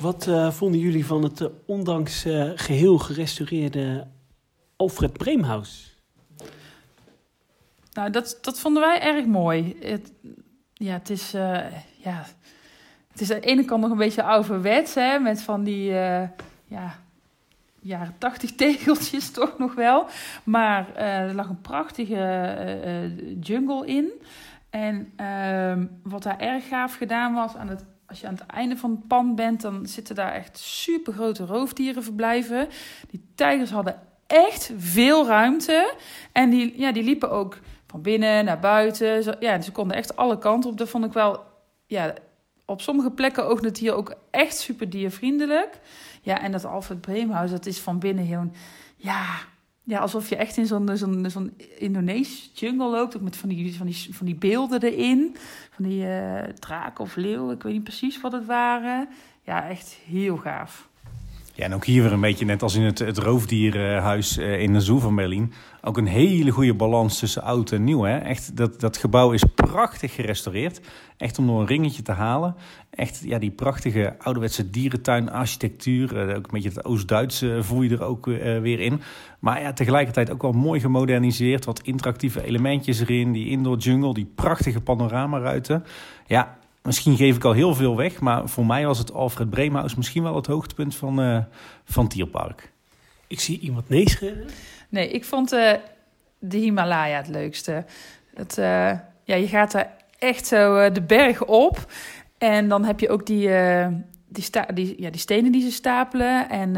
Wat 0.00 0.30
vonden 0.50 0.80
jullie 0.80 1.06
van 1.06 1.22
het 1.22 1.50
ondanks 1.66 2.26
geheel 2.54 2.98
gerestaureerde 2.98 4.06
Alfred 4.76 5.12
Breemhuis? 5.12 5.87
Nou, 7.98 8.10
dat, 8.10 8.38
dat 8.40 8.60
vonden 8.60 8.82
wij 8.82 9.00
erg 9.00 9.26
mooi. 9.26 9.76
Het, 9.80 10.12
ja, 10.72 10.92
het 10.92 11.10
is, 11.10 11.34
uh, 11.34 11.60
ja, 11.96 12.24
het 13.12 13.20
is 13.20 13.32
aan 13.32 13.40
de 13.40 13.46
ene 13.46 13.64
kant 13.64 13.80
nog 13.80 13.90
een 13.90 13.96
beetje 13.96 14.22
ouderwets, 14.22 14.94
hè, 14.94 15.18
met 15.18 15.42
van 15.42 15.64
die 15.64 15.90
uh, 15.90 16.22
ja, 16.64 16.98
jaren 17.80 18.14
tachtig 18.18 18.54
tegeltjes 18.54 19.30
toch 19.40 19.58
nog 19.58 19.74
wel. 19.74 20.06
Maar 20.44 20.86
uh, 20.96 21.18
er 21.18 21.34
lag 21.34 21.48
een 21.48 21.60
prachtige 21.60 23.12
jungle 23.40 23.86
in. 23.86 24.10
En 24.70 25.12
ehm, 25.16 25.86
wat 26.02 26.22
daar 26.22 26.38
erg 26.38 26.68
gaaf 26.68 26.94
gedaan 26.94 27.34
was, 27.34 27.56
aan 27.56 27.68
het, 27.68 27.84
als 28.06 28.20
je 28.20 28.26
aan 28.26 28.34
het 28.34 28.46
einde 28.46 28.76
van 28.76 28.90
het 28.90 29.06
pand 29.06 29.36
bent, 29.36 29.60
dan 29.60 29.86
zitten 29.86 30.14
daar 30.14 30.32
echt 30.32 30.58
super 30.58 31.12
grote 31.12 31.44
roofdieren 31.44 32.02
verblijven. 32.02 32.68
Die 33.10 33.24
tijgers 33.34 33.70
hadden 33.70 34.00
echt 34.26 34.72
veel 34.76 35.26
ruimte. 35.26 35.94
En 36.32 36.50
die, 36.50 36.78
ja, 36.78 36.92
die 36.92 37.04
liepen 37.04 37.30
ook 37.30 37.58
van 37.88 38.02
binnen 38.02 38.44
naar 38.44 38.58
buiten. 38.58 39.22
Zo, 39.22 39.32
ja, 39.40 39.60
ze 39.60 39.72
konden 39.72 39.96
echt 39.96 40.16
alle 40.16 40.38
kanten 40.38 40.70
op. 40.70 40.78
Dat 40.78 40.88
vond 40.88 41.04
ik 41.04 41.12
wel, 41.12 41.42
ja, 41.86 42.14
op 42.64 42.80
sommige 42.80 43.10
plekken 43.10 43.46
ook 43.46 43.64
het 43.64 43.78
hier 43.78 43.94
ook 43.94 44.14
echt 44.30 44.58
super 44.58 44.90
diervriendelijk. 44.90 45.78
Ja, 46.22 46.42
en 46.42 46.52
dat 46.52 46.64
Alfred 46.64 47.00
Breemhuis, 47.00 47.50
dat 47.50 47.66
is 47.66 47.78
van 47.78 47.98
binnen 47.98 48.26
gewoon, 48.26 48.52
ja, 48.96 49.24
ja 49.82 49.98
alsof 49.98 50.28
je 50.28 50.36
echt 50.36 50.56
in 50.56 50.66
zo'n 50.66 50.96
zo'n 50.96 51.30
zo'n 51.30 51.56
Indonesische 51.78 52.50
jungle 52.54 52.90
loopt. 52.90 53.16
Ook 53.16 53.22
met 53.22 53.36
van 53.36 53.48
die, 53.48 53.76
van 53.76 53.86
die, 53.86 54.08
van 54.10 54.26
die 54.26 54.34
beelden 54.34 54.82
erin. 54.82 55.36
Van 55.70 55.84
die 55.84 56.04
uh, 56.04 56.42
draak 56.42 56.98
of 56.98 57.16
leeuw, 57.16 57.50
ik 57.50 57.62
weet 57.62 57.72
niet 57.72 57.84
precies 57.84 58.20
wat 58.20 58.32
het 58.32 58.46
waren. 58.46 59.08
Ja, 59.42 59.68
echt 59.68 59.98
heel 60.06 60.36
gaaf. 60.36 60.87
Ja, 61.58 61.64
en 61.64 61.74
ook 61.74 61.84
hier 61.84 62.02
weer 62.02 62.12
een 62.12 62.20
beetje 62.20 62.44
net 62.44 62.62
als 62.62 62.74
in 62.74 62.82
het, 62.82 62.98
het 62.98 63.18
roofdierenhuis 63.18 64.38
eh, 64.38 64.60
in 64.60 64.72
de 64.72 64.80
Zoo 64.80 64.98
van 64.98 65.14
Berlin. 65.14 65.52
Ook 65.80 65.96
een 65.96 66.06
hele 66.06 66.50
goede 66.50 66.74
balans 66.74 67.18
tussen 67.18 67.42
oud 67.42 67.72
en 67.72 67.84
nieuw. 67.84 68.02
Hè? 68.02 68.18
Echt, 68.18 68.56
dat, 68.56 68.80
dat 68.80 68.96
gebouw 68.96 69.32
is 69.32 69.44
prachtig 69.54 70.14
gerestaureerd. 70.14 70.80
Echt 71.16 71.38
om 71.38 71.46
door 71.46 71.60
een 71.60 71.66
ringetje 71.66 72.02
te 72.02 72.12
halen. 72.12 72.54
Echt 72.90 73.22
ja, 73.24 73.38
die 73.38 73.50
prachtige 73.50 74.14
ouderwetse 74.18 74.70
dierentuinarchitectuur. 74.70 76.28
Uh, 76.28 76.36
ook 76.36 76.44
een 76.44 76.50
beetje 76.50 76.68
het 76.68 76.84
Oost-Duitse 76.84 77.58
voel 77.60 77.82
je 77.82 77.90
er 77.90 78.04
ook 78.04 78.26
weer 78.26 78.80
in. 78.80 79.00
Maar 79.38 79.60
ja, 79.60 79.72
tegelijkertijd 79.72 80.30
ook 80.30 80.42
wel 80.42 80.52
mooi 80.52 80.80
gemoderniseerd. 80.80 81.64
Wat 81.64 81.80
interactieve 81.80 82.44
elementjes 82.44 83.00
erin. 83.00 83.32
Die 83.32 83.48
indoor 83.48 83.76
jungle, 83.76 84.14
die 84.14 84.32
prachtige 84.34 84.80
panoramaruiten. 84.80 85.84
Ja, 86.26 86.57
Misschien 86.82 87.16
geef 87.16 87.36
ik 87.36 87.44
al 87.44 87.52
heel 87.52 87.74
veel 87.74 87.96
weg, 87.96 88.20
maar 88.20 88.48
voor 88.48 88.66
mij 88.66 88.86
was 88.86 88.98
het 88.98 89.12
Alfred 89.12 89.50
Breemhuis 89.50 89.94
misschien 89.94 90.22
wel 90.22 90.36
het 90.36 90.46
hoogtepunt 90.46 90.96
van, 90.96 91.20
uh, 91.20 91.38
van 91.84 92.08
Tierpark. 92.08 92.72
Ik 93.26 93.40
zie 93.40 93.58
iemand 93.58 93.88
nee. 93.88 94.06
Nee, 94.88 95.10
ik 95.10 95.24
vond 95.24 95.52
uh, 95.52 95.72
de 96.38 96.56
Himalaya 96.56 97.16
het 97.16 97.28
leukste. 97.28 97.84
Het, 98.34 98.58
uh, 98.58 98.64
ja, 99.22 99.34
je 99.34 99.48
gaat 99.48 99.74
er 99.74 99.86
echt 100.18 100.46
zo 100.46 100.92
de 100.92 101.02
berg 101.02 101.44
op. 101.44 101.92
En 102.38 102.68
dan 102.68 102.84
heb 102.84 103.00
je 103.00 103.08
ook 103.08 103.26
die, 103.26 103.50
die, 104.28 104.42
sta 104.42 104.66
die, 104.74 105.02
ja, 105.02 105.10
die 105.10 105.20
stenen 105.20 105.52
die 105.52 105.62
ze 105.62 105.72
stapelen. 105.72 106.48
En 106.48 106.76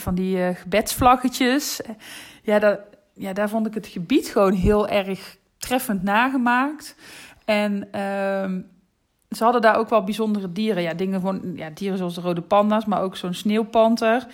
van 0.00 0.14
die 0.14 0.54
gebedsvlaggetjes. 0.54 1.80
Ja, 2.42 2.58
dat, 2.58 2.78
ja, 3.14 3.32
daar 3.32 3.48
vond 3.48 3.66
ik 3.66 3.74
het 3.74 3.86
gebied 3.86 4.28
gewoon 4.28 4.52
heel 4.52 4.88
erg 4.88 5.36
treffend 5.58 6.02
nagemaakt. 6.02 6.96
En 7.44 7.88
uh, 7.94 8.62
ze 9.34 9.44
hadden 9.44 9.62
daar 9.62 9.76
ook 9.76 9.88
wel 9.88 10.04
bijzondere 10.04 10.52
dieren. 10.52 10.82
Ja, 10.82 10.94
dingen 10.94 11.20
van, 11.20 11.52
ja, 11.54 11.70
dieren 11.74 11.98
zoals 11.98 12.14
de 12.14 12.20
rode 12.20 12.40
panda's, 12.40 12.84
maar 12.84 13.02
ook 13.02 13.16
zo'n 13.16 13.34
sneeuwpanter. 13.34 14.26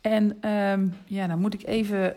En 0.00 0.48
um, 0.50 0.94
ja, 1.06 1.26
dan 1.26 1.38
moet 1.38 1.54
ik 1.54 1.66
even 1.66 2.14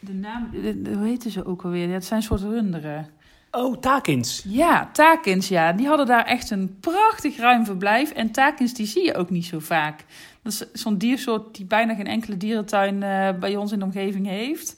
de 0.00 0.14
naam, 0.14 0.48
de, 0.52 0.92
hoe 0.94 1.06
heten 1.06 1.30
ze 1.30 1.46
ook 1.46 1.64
alweer? 1.64 1.88
Ja, 1.88 1.94
het 1.94 2.04
zijn 2.04 2.22
soort 2.22 2.40
runderen. 2.40 3.08
Oh, 3.50 3.76
takins. 3.76 4.44
Ja, 4.48 4.90
takins, 4.92 5.48
ja. 5.48 5.72
Die 5.72 5.86
hadden 5.86 6.06
daar 6.06 6.24
echt 6.24 6.50
een 6.50 6.76
prachtig 6.80 7.36
ruim 7.36 7.64
verblijf. 7.64 8.10
En 8.10 8.30
takins, 8.30 8.74
die 8.74 8.86
zie 8.86 9.04
je 9.04 9.14
ook 9.14 9.30
niet 9.30 9.44
zo 9.44 9.58
vaak. 9.58 10.04
Dat 10.42 10.52
is 10.52 10.82
zo'n 10.82 10.98
diersoort 10.98 11.56
die 11.56 11.64
bijna 11.66 11.94
geen 11.94 12.06
enkele 12.06 12.36
dierentuin 12.36 12.94
uh, 12.94 13.30
bij 13.40 13.56
ons 13.56 13.72
in 13.72 13.78
de 13.78 13.84
omgeving 13.84 14.26
heeft. 14.26 14.76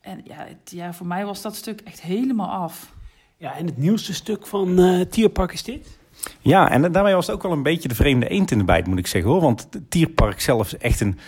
En 0.00 0.20
ja, 0.24 0.36
het, 0.36 0.70
ja, 0.70 0.92
voor 0.92 1.06
mij 1.06 1.24
was 1.24 1.42
dat 1.42 1.56
stuk 1.56 1.80
echt 1.80 2.00
helemaal 2.00 2.50
af. 2.50 2.92
Ja, 3.40 3.56
en 3.56 3.66
het 3.66 3.76
nieuwste 3.76 4.14
stuk 4.14 4.46
van 4.46 4.80
uh, 4.80 5.00
Tierpark 5.00 5.52
is 5.52 5.62
dit? 5.62 5.98
Ja, 6.40 6.70
en 6.70 6.92
daarmee 6.92 7.14
was 7.14 7.26
het 7.26 7.36
ook 7.36 7.42
wel 7.42 7.52
een 7.52 7.62
beetje 7.62 7.88
de 7.88 7.94
vreemde 7.94 8.28
eend 8.28 8.50
in 8.50 8.58
de 8.58 8.64
bijt, 8.64 8.86
moet 8.86 8.98
ik 8.98 9.06
zeggen 9.06 9.30
hoor. 9.30 9.40
Want 9.40 9.66
het 9.70 9.90
Tierpark 9.90 10.40
zelf 10.40 10.66
is 10.66 10.78
echt 10.78 11.00
een 11.00 11.18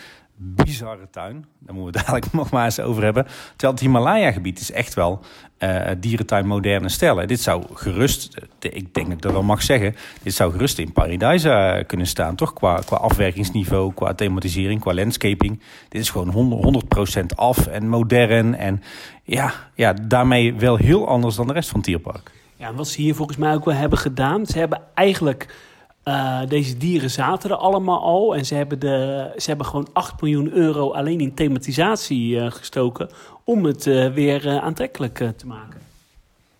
bizarre 0.43 1.11
tuin. 1.11 1.45
Daar 1.59 1.75
moeten 1.75 1.93
we 1.93 2.07
dadelijk 2.07 2.33
nog 2.41 2.51
maar 2.51 2.65
eens 2.65 2.81
over 2.81 3.03
hebben. 3.03 3.25
Terwijl 3.51 3.73
het 3.73 3.81
Himalaya-gebied 3.81 4.61
is 4.61 4.73
echt 4.73 4.95
wel 4.95 5.21
uh, 5.59 5.91
dierentuin 5.99 6.47
moderne 6.47 6.89
stellen. 6.89 7.29
Dit 7.29 7.41
zou 7.41 7.65
gerust, 7.73 8.37
ik 8.59 8.95
denk 8.95 9.07
dat 9.07 9.17
ik 9.17 9.23
dat 9.23 9.33
wel 9.33 9.43
mag 9.43 9.63
zeggen... 9.63 9.97
dit 10.23 10.35
zou 10.35 10.53
gerust 10.53 10.79
in 10.79 10.93
Paradise 10.93 11.85
kunnen 11.87 12.07
staan, 12.07 12.35
toch? 12.35 12.53
Qua, 12.53 12.81
qua 12.85 12.97
afwerkingsniveau, 12.97 13.95
qua 13.95 14.15
thematisering, 14.15 14.81
qua 14.81 14.95
landscaping. 14.95 15.61
Dit 15.89 16.01
is 16.01 16.11
gewoon 16.11 16.83
100%, 17.23 17.25
af 17.35 17.67
en 17.67 17.89
modern. 17.89 18.55
En 18.55 18.83
ja, 19.23 19.53
ja, 19.75 19.93
daarmee 19.93 20.55
wel 20.55 20.77
heel 20.77 21.09
anders 21.09 21.35
dan 21.35 21.47
de 21.47 21.53
rest 21.53 21.69
van 21.69 21.79
het 21.81 21.89
Tierpark. 21.89 22.31
Ja, 22.57 22.75
wat 22.75 22.89
ze 22.89 23.01
hier 23.01 23.15
volgens 23.15 23.39
mij 23.39 23.55
ook 23.55 23.65
wel 23.65 23.75
hebben 23.75 23.99
gedaan... 23.99 24.47
ze 24.47 24.59
hebben 24.59 24.83
eigenlijk 24.95 25.55
uh, 26.05 26.41
deze 26.49 26.77
dieren 26.77 27.11
zaten 27.11 27.51
er 27.51 27.57
allemaal 27.57 28.03
al. 28.03 28.37
En 28.37 28.47
ze 28.47 28.55
hebben, 28.55 28.79
de, 28.79 29.33
ze 29.37 29.49
hebben 29.49 29.67
gewoon 29.67 29.89
8 29.93 30.21
miljoen 30.21 30.53
euro 30.53 30.93
alleen 30.93 31.21
in 31.21 31.35
thematisatie 31.35 32.37
uh, 32.37 32.51
gestoken. 32.51 33.11
om 33.45 33.65
het 33.65 33.87
uh, 33.87 34.13
weer 34.13 34.61
aantrekkelijk 34.61 35.33
te 35.37 35.47
maken. 35.47 35.81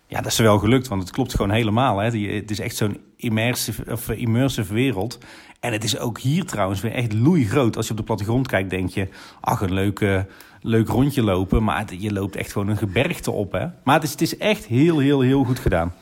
Ja, 0.07 0.21
dat 0.21 0.31
is 0.31 0.37
wel 0.37 0.59
gelukt, 0.59 0.87
want 0.87 1.01
het 1.01 1.11
klopt 1.11 1.35
gewoon 1.35 1.51
helemaal. 1.51 1.97
Hè. 1.97 2.05
Het 2.35 2.51
is 2.51 2.59
echt 2.59 2.75
zo'n 2.75 2.99
immersive, 3.15 3.91
of 3.91 4.09
immersive 4.09 4.73
wereld. 4.73 5.17
En 5.59 5.71
het 5.71 5.83
is 5.83 5.97
ook 5.97 6.19
hier 6.19 6.45
trouwens 6.45 6.81
weer 6.81 6.93
echt 6.93 7.13
loeigroot. 7.13 7.77
Als 7.77 7.85
je 7.85 7.91
op 7.91 7.97
de 7.97 8.03
plattegrond 8.03 8.47
kijkt, 8.47 8.69
denk 8.69 8.89
je... 8.89 9.07
ach, 9.41 9.61
een 9.61 9.73
leuke, 9.73 10.27
leuk 10.61 10.87
rondje 10.87 11.23
lopen. 11.23 11.63
Maar 11.63 11.85
je 11.93 12.13
loopt 12.13 12.35
echt 12.35 12.51
gewoon 12.51 12.67
een 12.67 12.77
gebergte 12.77 13.31
op. 13.31 13.51
Hè. 13.51 13.65
Maar 13.83 13.95
het 13.95 14.03
is, 14.03 14.11
het 14.11 14.21
is 14.21 14.37
echt 14.37 14.65
heel, 14.65 14.99
heel, 14.99 15.21
heel 15.21 15.43
goed 15.43 15.59
gedaan 15.59 15.93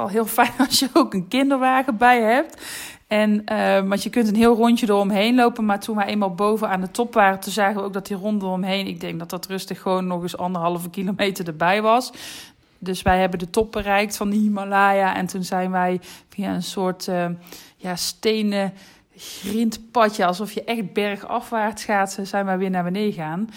vooral 0.00 0.24
heel 0.24 0.44
fijn 0.44 0.58
als 0.68 0.78
je 0.78 0.88
ook 0.92 1.14
een 1.14 1.28
kinderwagen 1.28 1.96
bij 1.96 2.20
hebt. 2.20 2.62
En, 3.06 3.42
uh, 3.52 3.88
want 3.88 4.02
je 4.02 4.10
kunt 4.10 4.28
een 4.28 4.36
heel 4.36 4.56
rondje 4.56 4.86
eromheen 4.88 5.34
lopen. 5.34 5.64
Maar 5.64 5.80
toen 5.80 5.96
we 5.96 6.04
eenmaal 6.04 6.34
boven 6.34 6.68
aan 6.68 6.80
de 6.80 6.90
top 6.90 7.14
waren, 7.14 7.40
toen 7.40 7.52
zagen 7.52 7.76
we 7.76 7.82
ook 7.82 7.92
dat 7.92 8.06
die 8.06 8.16
ronde 8.16 8.46
omheen. 8.46 8.86
Ik 8.86 9.00
denk 9.00 9.18
dat 9.18 9.30
dat 9.30 9.46
rustig 9.46 9.82
gewoon 9.82 10.06
nog 10.06 10.22
eens 10.22 10.36
anderhalve 10.36 10.90
kilometer 10.90 11.46
erbij 11.46 11.82
was. 11.82 12.12
Dus 12.78 13.02
wij 13.02 13.20
hebben 13.20 13.38
de 13.38 13.50
top 13.50 13.72
bereikt 13.72 14.16
van 14.16 14.30
de 14.30 14.36
Himalaya. 14.36 15.16
En 15.16 15.26
toen 15.26 15.44
zijn 15.44 15.70
wij 15.70 16.00
via 16.28 16.54
een 16.54 16.62
soort 16.62 17.06
uh, 17.06 17.26
ja, 17.76 17.96
stenen 17.96 18.72
grindpadje, 19.16 20.26
alsof 20.26 20.52
je 20.52 20.64
echt 20.64 20.92
bergafwaarts 20.92 21.84
gaat, 21.84 22.18
zijn 22.22 22.46
wij 22.46 22.58
weer 22.58 22.70
naar 22.70 22.84
beneden 22.84 23.12
gaan. 23.12 23.48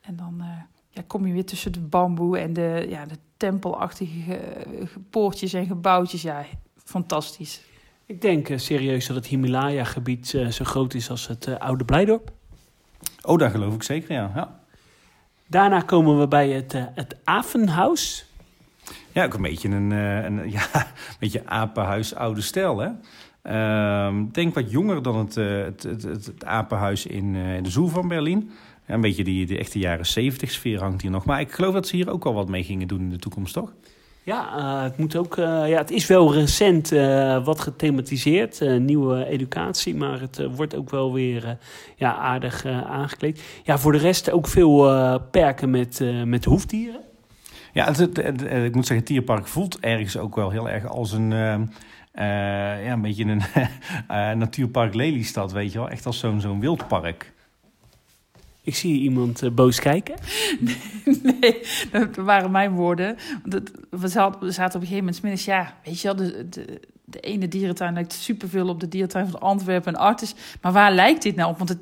En 0.00 0.16
dan 0.16 0.42
ja, 0.90 1.02
kom 1.06 1.26
je 1.26 1.32
weer 1.32 1.44
tussen 1.44 1.72
de 1.72 1.80
bamboe 1.80 2.38
en 2.38 2.52
de, 2.52 2.86
ja, 2.88 3.04
de 3.04 3.18
tempelachtige 3.42 4.38
poortjes 5.10 5.52
en 5.52 5.66
gebouwtjes. 5.66 6.22
Ja, 6.22 6.44
fantastisch. 6.84 7.60
Ik 8.06 8.20
denk 8.20 8.48
uh, 8.48 8.58
serieus 8.58 9.06
dat 9.06 9.16
het 9.16 9.26
Himalaya-gebied 9.26 10.32
uh, 10.32 10.48
zo 10.48 10.64
groot 10.64 10.94
is 10.94 11.10
als 11.10 11.26
het 11.26 11.46
uh, 11.46 11.56
oude 11.56 11.84
Blijdorp. 11.84 12.32
Oh, 13.22 13.38
daar 13.38 13.50
geloof 13.50 13.74
ik 13.74 13.82
zeker, 13.82 14.12
ja. 14.12 14.32
ja. 14.34 14.60
Daarna 15.46 15.80
komen 15.80 16.18
we 16.18 16.28
bij 16.28 16.50
het, 16.50 16.72
het 16.72 17.16
Avenhuis. 17.24 18.26
Ja, 19.12 19.24
ook 19.24 19.34
een 19.34 19.42
beetje 19.42 19.68
een, 19.68 19.90
een 19.90 20.50
ja, 20.50 20.66
een 20.74 21.16
beetje 21.18 21.46
apenhuis 21.46 22.14
oude 22.14 22.40
stijl, 22.40 22.78
hè? 22.78 22.90
Uh, 23.42 24.22
denk 24.32 24.54
wat 24.54 24.70
jonger 24.70 25.02
dan 25.02 25.16
het, 25.16 25.34
het, 25.34 25.82
het, 25.82 26.02
het, 26.02 26.44
apenhuis 26.44 27.06
in, 27.06 27.34
in 27.34 27.62
de 27.62 27.70
Zoo 27.70 27.86
van 27.86 28.08
Berlijn 28.08 28.50
een 28.86 29.00
beetje 29.00 29.24
die, 29.24 29.46
die 29.46 29.58
echte 29.58 29.78
jaren 29.78 30.06
70 30.06 30.50
sfeer 30.50 30.80
hangt 30.80 31.02
hier 31.02 31.10
nog. 31.10 31.24
Maar 31.24 31.40
ik 31.40 31.52
geloof 31.52 31.74
dat 31.74 31.86
ze 31.88 31.96
hier 31.96 32.10
ook 32.10 32.24
al 32.24 32.34
wat 32.34 32.48
mee 32.48 32.64
gingen 32.64 32.88
doen 32.88 33.00
in 33.00 33.10
de 33.10 33.18
toekomst, 33.18 33.54
toch? 33.54 33.72
Ja, 34.24 34.56
uh, 34.58 34.82
het, 34.82 34.96
moet 34.98 35.16
ook, 35.16 35.36
uh, 35.36 35.44
ja, 35.68 35.78
het 35.78 35.90
is 35.90 36.06
wel 36.06 36.34
recent 36.34 36.92
uh, 36.92 37.44
wat 37.44 37.60
gethematiseerd, 37.60 38.60
nieuwe 38.78 39.26
educatie, 39.26 39.94
maar 39.94 40.20
het 40.20 40.46
wordt 40.54 40.76
ook 40.76 40.90
wel 40.90 41.12
weer 41.12 41.58
ja, 41.96 42.14
aardig 42.16 42.64
aangekleed. 42.66 43.42
Ja, 43.64 43.78
voor 43.78 43.92
de 43.92 43.98
rest 43.98 44.30
ook 44.30 44.46
veel 44.46 45.20
perken 45.30 45.70
met, 45.70 46.00
met 46.24 46.44
hoefdieren. 46.44 47.00
Ja, 47.72 47.84
het, 47.86 47.96
het- 47.96 48.16
het- 48.16 48.40
het- 48.40 48.64
ik 48.64 48.74
moet 48.74 48.86
zeggen, 48.86 48.96
het 48.96 49.06
dierpark 49.06 49.46
voelt 49.46 49.80
ergens 49.80 50.16
ook 50.16 50.34
wel 50.36 50.50
heel 50.50 50.68
erg 50.70 50.86
als 50.88 51.12
een, 51.12 51.32
eh, 51.32 51.54
eh, 51.54 52.84
ja, 52.84 52.92
een 52.92 53.02
beetje 53.02 53.24
een 53.24 53.42
eh, 54.08 54.30
natuurpark 54.32 54.94
Lelystad, 54.94 55.52
weet 55.52 55.72
je 55.72 55.78
wel. 55.78 55.88
Echt 55.88 56.06
als 56.06 56.18
zo'n 56.18 56.40
zo'n 56.40 56.60
wildpark. 56.60 57.31
Ik 58.64 58.74
zie 58.74 59.00
iemand 59.00 59.42
eh, 59.42 59.50
boos 59.50 59.80
kijken. 59.80 60.14
Nee, 61.22 61.60
dat 61.90 62.16
waren 62.16 62.50
mijn 62.50 62.72
woorden. 62.72 63.16
Dat, 63.44 63.70
we, 63.90 64.08
zaten, 64.08 64.40
op 64.40 64.42
een 64.42 64.54
gegeven 64.54 64.96
moment 64.96 65.16
's 65.16 65.20
middags, 65.20 65.44
ja, 65.44 65.74
weet 65.84 66.00
je 66.00 66.14
wel, 66.14 66.16
de, 66.16 66.48
de, 67.04 67.20
ene 67.20 67.48
dierentuin 67.48 67.94
lijkt 67.94 68.12
superveel 68.12 68.68
op 68.68 68.80
de 68.80 68.88
dierentuin 68.88 69.28
van 69.28 69.40
Antwerpen 69.40 69.94
en 69.94 70.00
Artis. 70.00 70.34
Maar 70.60 70.72
waar 70.72 70.92
lijkt 70.92 71.22
dit 71.22 71.36
nou 71.36 71.50
op? 71.50 71.58
Want 71.58 71.76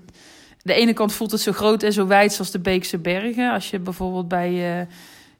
de 0.63 0.75
ene 0.75 0.93
kant 0.93 1.13
voelt 1.13 1.31
het 1.31 1.41
zo 1.41 1.53
groot 1.53 1.83
en 1.83 1.93
zo 1.93 2.07
wijd 2.07 2.39
als 2.39 2.51
de 2.51 2.59
Beekse 2.59 2.99
Bergen. 2.99 3.53
Als 3.53 3.71
je 3.71 3.79
bijvoorbeeld 3.79 4.29
bij 4.29 4.81
eh, 4.81 4.87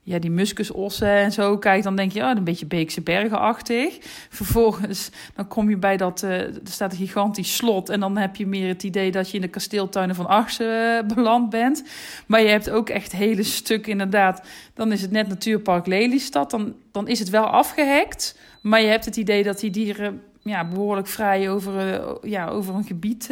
ja, 0.03 0.19
die 0.19 0.31
muskusossen 0.31 1.07
en 1.07 1.31
zo 1.31 1.57
kijkt, 1.57 1.83
dan 1.83 1.95
denk 1.95 2.11
je, 2.11 2.21
oh, 2.21 2.29
een 2.29 2.43
beetje 2.43 2.65
Beekse 2.65 3.01
Bergen-achtig. 3.01 3.97
Vervolgens, 4.29 5.09
dan 5.35 5.47
kom 5.47 5.69
je 5.69 5.77
bij 5.77 5.97
dat, 5.97 6.23
eh, 6.23 6.39
er 6.39 6.59
staat 6.63 6.91
een 6.91 6.97
gigantisch 6.97 7.55
slot 7.55 7.89
en 7.89 7.99
dan 7.99 8.17
heb 8.17 8.35
je 8.35 8.47
meer 8.47 8.67
het 8.67 8.83
idee 8.83 9.11
dat 9.11 9.29
je 9.29 9.35
in 9.35 9.41
de 9.41 9.47
kasteeltuinen 9.47 10.15
van 10.15 10.27
Arsen 10.27 10.97
eh, 10.97 11.15
beland 11.15 11.49
bent. 11.49 11.83
Maar 12.25 12.41
je 12.41 12.47
hebt 12.47 12.69
ook 12.69 12.89
echt 12.89 13.11
hele 13.11 13.43
stukken 13.43 13.91
inderdaad. 13.91 14.41
Dan 14.73 14.91
is 14.91 15.01
het 15.01 15.11
net 15.11 15.27
Natuurpark 15.27 15.85
Lelystad. 15.85 16.51
Dan, 16.51 16.75
dan 16.91 17.07
is 17.07 17.19
het 17.19 17.29
wel 17.29 17.45
afgehekt. 17.45 18.37
Maar 18.61 18.81
je 18.81 18.87
hebt 18.87 19.05
het 19.05 19.17
idee 19.17 19.43
dat 19.43 19.59
die 19.59 19.71
dieren 19.71 20.21
ja, 20.43 20.65
behoorlijk 20.65 21.07
vrij 21.07 21.49
over, 21.49 21.93
eh, 21.93 22.29
ja, 22.31 22.47
over 22.47 22.75
een 22.75 22.83
gebied 22.83 23.29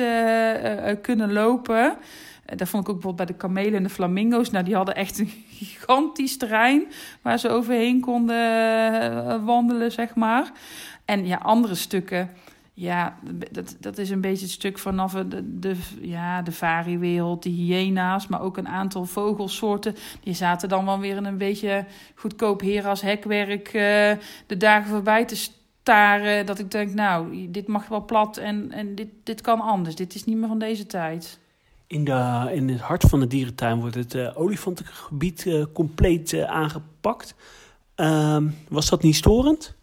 kunnen 1.02 1.34
lopen. 1.34 1.98
Daar 2.56 2.68
vond 2.68 2.84
ik 2.84 2.90
ook 2.90 3.02
bijvoorbeeld 3.02 3.16
bij 3.16 3.26
de 3.26 3.42
kamelen 3.42 3.74
en 3.74 3.84
de 3.84 3.90
flamingo's. 3.90 4.50
Nou, 4.50 4.66
die 4.66 4.76
hadden 4.76 4.96
echt 4.96 5.20
een 5.20 5.32
gigantisch 5.66 6.38
terrein 6.38 6.88
waar 7.22 7.40
ze 7.40 7.50
overheen 7.50 8.02
konden 8.02 8.36
eh, 9.02 9.46
wandelen, 9.46 9.92
zeg 9.92 10.16
maar. 10.16 10.52
En 11.06 11.26
ja, 11.26 11.38
andere 11.38 11.76
stukken. 11.76 12.30
Ja, 12.74 13.18
dat, 13.52 13.76
dat 13.80 13.98
is 13.98 14.10
een 14.10 14.22
beetje 14.22 14.46
het 14.46 14.54
stuk 14.54 14.78
vanaf 14.78 15.14
de, 15.14 15.60
de, 15.60 15.76
ja, 16.02 16.42
de 16.42 16.52
variewereld, 16.52 17.44
de 17.44 17.50
hyena's, 17.50 18.28
maar 18.28 18.42
ook 18.42 18.58
een 18.58 18.68
aantal 18.68 19.06
vogelsoorten. 19.06 19.96
Die 20.24 20.34
zaten 20.34 20.70
dan 20.70 20.86
wel 20.86 21.00
weer 21.00 21.16
in 21.16 21.26
een 21.26 21.38
beetje 21.38 21.86
goedkoop 22.16 22.62
heras 22.62 23.02
hekwerk 23.02 23.68
eh, 23.68 24.12
de 24.46 24.58
dagen 24.58 24.90
voorbij 24.90 25.26
te 25.26 25.36
staren. 25.36 26.46
Dat 26.46 26.60
ik 26.60 26.72
denk, 26.72 26.94
nou, 26.94 27.48
dit 27.52 27.68
mag 27.68 27.88
wel 27.88 28.06
plat 28.06 28.38
en, 28.38 28.72
en 28.72 28.96
dit, 28.96 29.10
dit 29.24 29.42
kan 29.42 29.60
anders. 29.60 29.96
Dit 29.96 30.16
is 30.16 30.26
niet 30.26 30.38
meer 30.38 30.48
van 30.48 30.60
deze 30.60 30.86
tijd. 30.86 31.39
In, 31.90 32.04
de, 32.04 32.50
in 32.54 32.70
het 32.70 32.80
hart 32.80 33.04
van 33.04 33.20
de 33.20 33.28
dierentuin 33.28 33.80
wordt 33.80 33.96
het 33.96 34.16
eh, 34.16 34.40
olifantengebied 34.40 35.46
eh, 35.46 35.64
compleet 35.74 36.34
eh, 36.34 36.44
aangepakt. 36.44 37.36
Ehm, 37.96 38.48
was 38.68 38.90
dat 38.90 39.04
niet 39.04 39.16
storend? 39.16 39.76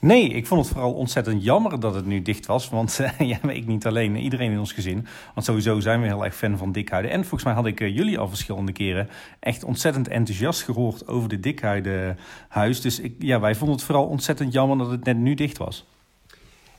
Nee, 0.00 0.28
ik 0.28 0.46
vond 0.46 0.60
het 0.60 0.72
vooral 0.72 0.92
ontzettend 0.92 1.44
jammer 1.44 1.80
dat 1.80 1.94
het 1.94 2.06
nu 2.06 2.22
dicht 2.22 2.46
was. 2.46 2.68
Want 2.68 3.00
ja, 3.18 3.42
ik 3.48 3.66
niet 3.66 3.86
alleen, 3.86 4.16
iedereen 4.16 4.52
in 4.52 4.58
ons 4.58 4.72
gezin. 4.72 5.06
Want 5.34 5.46
sowieso 5.46 5.80
zijn 5.80 6.00
we 6.00 6.06
heel 6.06 6.24
erg 6.24 6.34
fan 6.34 6.58
van 6.58 6.72
dikhuiden. 6.72 7.10
En 7.10 7.20
volgens 7.20 7.44
mij 7.44 7.52
had 7.52 7.66
ik 7.66 7.78
jullie 7.78 8.18
al 8.18 8.28
verschillende 8.28 8.72
keren 8.72 9.08
echt 9.40 9.64
ontzettend 9.64 10.08
enthousiast 10.08 10.62
gehoord 10.62 11.08
over 11.08 11.28
de 11.28 11.40
dikhuidenhuis. 11.40 12.80
Dus 12.80 13.00
ik, 13.00 13.14
ja, 13.18 13.40
wij 13.40 13.54
vonden 13.54 13.76
het 13.76 13.84
vooral 13.84 14.06
ontzettend 14.06 14.52
jammer 14.52 14.78
dat 14.78 14.90
het 14.90 15.04
net 15.04 15.16
nu 15.16 15.34
dicht 15.34 15.58
was. 15.58 15.86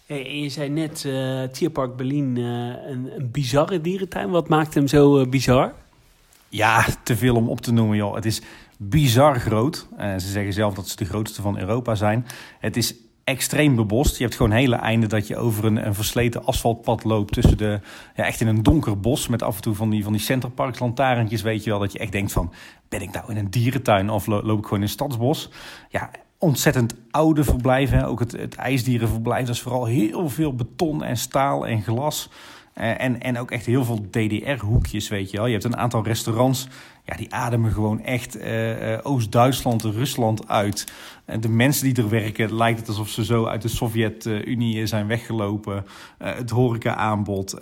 Je 0.08 0.50
zei 0.50 0.70
net, 0.70 1.06
eh 1.06 1.44
Tierpark 1.44 1.96
Berlin, 1.96 2.38
eh, 2.38 2.44
een, 2.92 3.10
een 3.16 3.30
bizarre 3.32 3.82
dierentuin. 3.82 4.30
Wat 4.30 4.48
maakt 4.48 4.74
hem 4.74 4.88
zo 4.88 5.20
eh, 5.20 5.28
bizar? 5.30 5.74
Ja, 6.50 6.86
te 7.04 7.18
veel 7.18 7.36
om 7.36 7.50
op 7.50 7.62
te 7.62 7.72
noemen, 7.74 7.98
joh. 7.98 8.16
Het 8.16 8.26
is 8.26 8.42
bizar 8.78 9.40
groot. 9.40 9.88
Ze 9.98 10.30
zeggen 10.30 10.54
zelf 10.54 10.74
dat 10.74 10.88
ze 10.88 10.96
de 10.96 11.06
grootste 11.06 11.42
van 11.42 11.60
Europa 11.60 11.96
zijn. 11.96 12.26
Het 12.60 12.78
is 12.78 12.96
extreem 13.24 13.76
bebost. 13.76 14.18
Je 14.18 14.24
hebt 14.24 14.36
gewoon 14.36 14.52
hele 14.52 14.76
einden 14.76 15.10
dat 15.10 15.28
je 15.28 15.38
over 15.38 15.66
een, 15.66 15.94
versleten 15.94 16.46
asfaltpad 16.46 17.04
loopt 17.04 17.34
tussen 17.34 17.58
de, 17.58 17.80
ja, 18.16 18.24
echt 18.26 18.42
in 18.42 18.48
een 18.48 18.64
donker 18.64 19.00
bos 19.00 19.28
met 19.28 19.42
af 19.42 19.56
en 19.56 19.62
toe 19.62 19.76
van 19.76 19.90
die, 19.90 20.04
van 20.04 20.12
die 20.12 20.22
centerparks 20.22 20.80
lantaarntjes, 20.80 21.42
weet 21.42 21.64
je 21.64 21.70
wel, 21.70 21.80
dat 21.80 21.92
je 21.92 22.00
echt 22.00 22.12
denkt 22.12 22.32
van, 22.32 22.54
ben 22.90 23.02
ik 23.02 23.12
nou 23.12 23.32
in 23.32 23.38
een 23.38 23.50
dierentuin 23.50 24.10
of 24.10 24.26
lo- 24.26 24.44
loop 24.44 24.58
ik 24.58 24.64
gewoon 24.64 24.80
in 24.80 24.86
een 24.86 24.90
stadsbos? 24.94 25.50
Ja, 25.90 26.12
ontzettend 26.44 26.96
oude 27.12 27.44
verblijven. 27.44 28.06
Ook 28.06 28.20
het, 28.20 28.32
het 28.32 28.56
ijsdierenverblijf, 28.56 29.46
dat 29.46 29.56
is 29.56 29.62
vooral 29.62 29.86
heel 29.86 30.30
veel 30.30 30.56
beton 30.56 31.04
en 31.04 31.18
staal 31.18 31.68
en 31.68 31.82
glas. 31.82 32.30
Eh, 32.74 33.02
en, 33.02 33.22
en 33.22 33.40
ook 33.40 33.52
echt 33.52 33.66
heel 33.66 33.86
veel 33.86 34.06
DDR-hoekjes, 34.10 35.10
weet 35.10 35.32
je 35.32 35.38
wel. 35.38 35.46
Je 35.46 35.52
hebt 35.52 35.64
een 35.64 35.78
aantal 35.78 36.04
restaurants, 36.04 36.68
ja, 37.06 37.16
die 37.16 37.34
ademen 37.34 37.72
gewoon 37.72 38.02
echt 38.02 38.38
eh, 38.38 38.94
eh, 38.94 39.00
Oost-Duitsland, 39.04 39.84
Rusland 39.84 40.48
uit. 40.48 40.94
En 41.26 41.42
de 41.42 41.50
mensen 41.50 41.94
die 41.94 42.04
er 42.04 42.10
werken, 42.10 42.56
lijkt 42.56 42.80
het 42.80 42.88
alsof 42.88 43.10
ze 43.10 43.26
zo 43.26 43.46
uit 43.46 43.62
de 43.62 43.68
Sovjet-Unie 43.68 44.86
zijn 44.86 45.08
weggelopen. 45.08 45.86
Het 46.18 46.50
horeca-aanbod, 46.50 47.58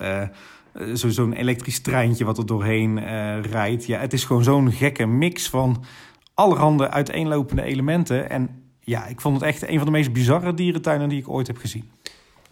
zo, 0.93 1.09
zo'n 1.09 1.33
elektrisch 1.33 1.81
treintje 1.81 2.25
wat 2.25 2.37
er 2.37 2.45
doorheen 2.45 2.99
rijdt. 3.41 3.85
Ja, 3.85 3.99
het 3.99 4.13
is 4.13 4.23
gewoon 4.23 4.43
zo'n 4.43 4.71
gekke 4.71 5.05
mix 5.05 5.49
van 5.49 5.83
allerhande 6.33 6.89
uiteenlopende 6.89 7.63
elementen. 7.63 8.29
En 8.29 8.60
ja, 8.83 9.05
ik 9.05 9.21
vond 9.21 9.35
het 9.35 9.43
echt 9.43 9.67
een 9.67 9.77
van 9.77 9.85
de 9.85 9.91
meest 9.91 10.13
bizarre 10.13 10.53
dierentuinen 10.53 11.09
die 11.09 11.19
ik 11.19 11.29
ooit 11.29 11.47
heb 11.47 11.57
gezien. 11.57 11.89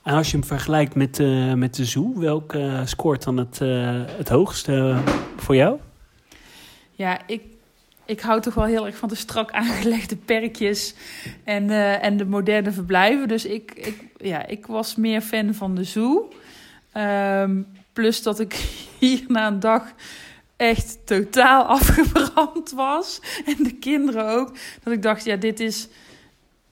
En 0.04 0.16
als 0.16 0.32
je 0.32 0.38
hem 0.38 0.46
vergelijkt 0.46 0.96
met, 0.96 1.20
eh, 1.20 1.54
met 1.54 1.76
de 1.76 1.86
zoo, 1.86 2.14
welk 2.16 2.54
eh, 2.54 2.86
scoort 2.86 3.24
dan 3.24 3.38
het, 3.38 3.62
eh, 3.62 4.02
het 4.06 4.30
hoogste 4.30 5.02
eh, 5.06 5.14
voor 5.36 5.56
jou? 5.56 5.80
Ja, 6.92 7.28
ik, 7.28 7.42
ik 8.10 8.20
hou 8.20 8.42
toch 8.42 8.54
wel 8.54 8.66
heel 8.66 8.86
erg 8.86 8.98
van 8.98 9.10
de 9.10 9.16
strak 9.16 9.52
aangelegde 9.52 10.16
perkjes 10.16 10.94
en, 11.44 11.70
eh, 11.70 12.04
en 12.04 12.18
de 12.18 12.26
moderne 12.26 12.72
verblijven. 12.72 13.28
Dus 13.28 13.46
ik, 13.46 13.72
ik, 13.76 14.04
ja, 14.18 14.46
ik 14.46 14.66
was 14.66 14.96
meer 14.96 15.22
fan 15.22 15.54
van 15.54 15.76
de 15.76 15.84
zoo. 15.84 16.30
Ehm, 16.92 17.62
plus 17.94 18.24
dat 18.24 18.40
ik 18.40 18.54
hier 19.00 19.24
na 19.28 19.48
een 19.48 19.60
dag 19.60 19.84
echt 20.56 20.98
totaal 21.06 21.64
afgebrand 21.78 22.72
was. 22.72 23.22
En 23.46 23.64
de 23.64 23.74
kinderen 23.74 24.30
ook. 24.30 24.58
Dat 24.84 24.94
ik 24.94 25.02
dacht, 25.02 25.26
ja, 25.26 25.36
dit 25.36 25.60
is... 25.60 25.88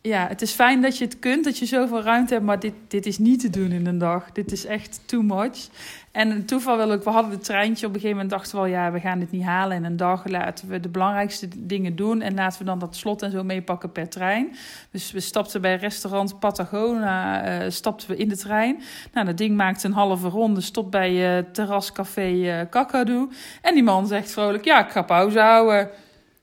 Ja, 0.02 0.28
het 0.28 0.42
is 0.42 0.52
fijn 0.52 0.82
dat 0.82 0.98
je 0.98 1.06
het 1.06 1.20
kunt, 1.20 1.44
dat 1.44 1.58
je 1.58 1.66
zoveel 1.66 2.02
ruimte 2.02 2.34
hebt, 2.34 2.46
maar 2.46 2.60
dit, 2.60 2.74
dit 2.88 3.06
is 3.06 3.18
niet 3.18 3.40
te 3.40 3.50
doen 3.50 3.72
in 3.72 3.86
een 3.86 3.98
dag. 3.98 4.32
Dit 4.32 4.52
is 4.52 4.66
echt 4.66 5.02
too 5.06 5.22
much. 5.22 5.68
En 6.12 6.30
een 6.32 6.46
toeval 6.46 6.78
we 6.78 7.10
hadden 7.10 7.32
het 7.32 7.44
treintje. 7.44 7.88
Op 7.88 7.94
een 7.94 8.00
gegeven 8.00 8.22
moment 8.22 8.30
dachten 8.30 8.56
we 8.56 8.62
wel, 8.62 8.72
ja, 8.72 8.92
we 8.92 9.00
gaan 9.00 9.20
dit 9.20 9.32
niet 9.32 9.44
halen 9.44 9.78
in 9.78 9.84
een 9.84 9.98
dag. 9.98 10.28
Laten 10.28 10.68
we 10.68 10.80
de 10.80 10.90
belangrijkste 10.90 11.48
dingen 11.58 11.96
doen 11.96 12.22
en 12.22 12.34
laten 12.34 12.60
we 12.60 12.66
dan 12.66 12.80
dat 12.80 12.96
slot 12.96 13.22
en 13.22 13.32
zo 13.32 13.44
meepakken 13.44 13.92
per 13.92 14.10
trein. 14.10 14.56
Dus 14.92 15.12
we 15.12 15.20
stapten 15.20 15.62
bij 15.62 15.76
restaurant 15.76 16.40
Patagona, 16.40 17.44
eh, 17.44 17.70
stapten 17.70 18.10
we 18.10 18.16
in 18.16 18.30
de 18.30 18.38
trein. 18.38 18.82
Nou, 19.14 19.26
dat 19.26 19.38
ding 19.38 19.56
maakte 19.56 19.88
een 19.88 19.94
halve 19.94 20.28
ronde, 20.28 20.62
stopt 20.62 20.90
bij 20.90 21.38
eh 21.38 21.44
terrascafé 21.52 22.60
eh 22.60 22.70
Kakadu. 22.70 23.30
En 23.62 23.74
die 23.74 23.84
man 23.84 24.08
zegt 24.08 24.32
vrolijk, 24.32 24.66
ja, 24.66 24.86
ik 24.86 24.92
ga 24.92 25.02
pauze 25.02 25.40
houden. 25.40 25.90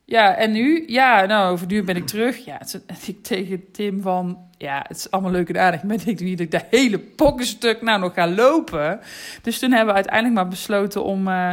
Ja, 0.07 0.35
en 0.35 0.53
nu? 0.53 0.85
Ja, 0.87 1.27
nou, 1.27 1.53
over 1.53 1.67
een 1.67 1.77
uur 1.77 1.85
ben 1.85 1.97
ik 1.97 2.07
terug. 2.07 2.45
Ja, 2.45 2.57
het 2.59 2.83
ik 3.07 3.23
tegen 3.23 3.71
Tim 3.73 4.03
van... 4.03 4.39
Ja, 4.59 4.85
het 4.89 4.97
is 4.97 5.11
allemaal 5.11 5.31
leuk 5.31 5.49
en 5.49 5.61
aardig. 5.61 5.83
Maar 5.83 5.97
ik 6.07 6.21
niet 6.21 6.39
dat 6.39 6.47
ik 6.47 6.51
dat 6.51 6.65
hele 6.71 6.99
pokkenstuk 6.99 7.83
nou 7.83 8.01
nog 8.01 8.15
ga 8.15 8.29
lopen. 8.29 9.01
Dus 9.43 9.59
toen 9.59 9.71
hebben 9.71 9.89
we 9.89 9.95
uiteindelijk 9.95 10.35
maar 10.35 10.49
besloten 10.49 11.05
om 11.05 11.29
eh, 11.29 11.51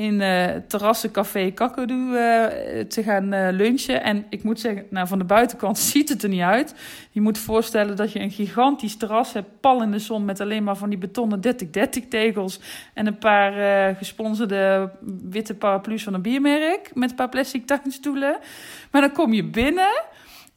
in 0.00 0.20
eh 0.20 0.46
terrassencafé 0.66 1.50
Kakadu 1.50 2.16
eh, 2.16 2.80
te 2.80 3.02
gaan 3.02 3.32
eh, 3.32 3.52
lunchen. 3.52 4.02
En 4.02 4.26
ik 4.28 4.42
moet 4.42 4.60
zeggen, 4.60 4.86
nou, 4.90 5.06
van 5.06 5.18
de 5.18 5.24
buitenkant 5.24 5.78
ziet 5.90 6.08
het 6.08 6.22
er 6.22 6.28
niet 6.28 6.40
uit. 6.40 6.74
Je 7.10 7.20
moet 7.20 7.38
voorstellen 7.38 7.96
dat 7.96 8.12
je 8.12 8.20
een 8.20 8.30
gigantisch 8.30 8.96
terras 8.96 9.32
hebt, 9.32 9.60
pal 9.60 9.82
in 9.82 9.90
de 9.90 9.98
zon... 9.98 10.24
met 10.24 10.40
alleen 10.40 10.64
maar 10.64 10.76
van 10.76 10.88
die 10.88 10.98
betonnen 10.98 11.40
30-30 11.46 12.08
tegels... 12.08 12.60
en 12.94 13.06
een 13.06 13.18
paar 13.18 13.94
gesponsorde 13.94 14.90
witte 15.30 15.54
paraplu's 15.54 16.02
van 16.02 16.14
een 16.14 16.22
biermerk... 16.22 16.90
met 16.94 17.10
een 17.10 17.16
paar 17.16 17.28
plastic 17.28 17.66
tuinstoelen. 17.66 18.38
Maar 18.90 19.00
dan 19.00 19.12
kom 19.12 19.32
je 19.32 19.44
binnen... 19.44 20.02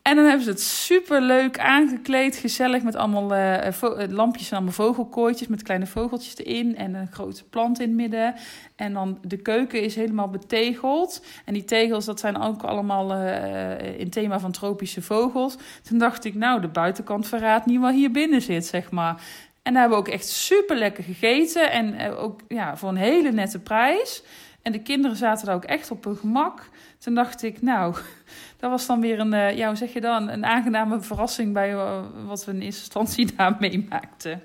En 0.03 0.15
dan 0.15 0.25
hebben 0.25 0.43
ze 0.43 0.49
het 0.49 0.61
super 0.61 1.21
leuk 1.21 1.59
aangekleed, 1.59 2.35
gezellig 2.35 2.83
met 2.83 2.95
allemaal 2.95 3.33
eh, 3.33 3.67
eh, 3.67 4.09
lampjes 4.09 4.49
en 4.49 4.55
allemaal 4.55 4.73
vogelkooitjes 4.73 5.47
met 5.47 5.63
kleine 5.63 5.85
vogeltjes 5.85 6.37
erin 6.37 6.75
en 6.77 6.93
een 6.93 7.11
grote 7.11 7.43
plant 7.43 7.79
in 7.79 7.87
het 7.87 7.97
midden. 7.97 8.35
En 8.75 8.93
dan 8.93 9.17
de 9.21 9.37
keuken 9.37 9.81
is 9.81 9.95
helemaal 9.95 10.29
betegeld. 10.29 11.25
En 11.45 11.53
die 11.53 11.65
tegels, 11.65 12.05
dat 12.05 12.19
zijn 12.19 12.41
ook 12.41 12.63
allemaal 12.63 13.13
eh, 13.13 13.99
in 13.99 14.09
thema 14.09 14.39
van 14.39 14.51
tropische 14.51 15.01
vogels. 15.01 15.57
Toen 15.83 15.97
dacht 15.97 16.25
ik, 16.25 16.35
nou, 16.35 16.61
de 16.61 16.67
buitenkant 16.67 17.27
verraadt 17.27 17.65
niet 17.65 17.79
wat 17.79 17.93
hier 17.93 18.11
binnen 18.11 18.41
zit, 18.41 18.65
zeg 18.65 18.91
maar. 18.91 19.21
En 19.61 19.73
daar 19.73 19.81
hebben 19.81 19.99
we 19.99 20.07
ook 20.07 20.13
echt 20.13 20.27
super 20.27 20.75
lekker 20.75 21.03
gegeten. 21.03 21.71
En 21.71 22.15
ook 22.15 22.41
ja, 22.47 22.77
voor 22.77 22.89
een 22.89 22.95
hele 22.95 23.31
nette 23.31 23.59
prijs. 23.59 24.23
En 24.63 24.71
de 24.71 24.81
kinderen 24.81 25.17
zaten 25.17 25.45
daar 25.45 25.55
ook 25.55 25.63
echt 25.63 25.91
op 25.91 26.03
hun 26.03 26.15
gemak. 26.15 26.69
Toen 26.97 27.15
dacht 27.15 27.43
ik, 27.43 27.61
nou, 27.61 27.95
dat 28.59 28.69
was 28.69 28.85
dan 28.85 29.01
weer 29.01 29.19
een, 29.19 29.33
eh, 29.33 29.57
ja, 29.57 29.67
hoe 29.67 29.75
zeg 29.75 29.93
je 29.93 30.01
dan, 30.01 30.29
een 30.29 30.45
aangename 30.45 31.01
verrassing 31.01 31.53
bij 31.53 31.71
eh, 31.73 32.03
wat 32.27 32.45
we 32.45 32.51
in 32.51 32.61
eerste 32.61 32.81
instantie 32.81 33.33
daar 33.35 33.55
meemaakten. 33.59 34.41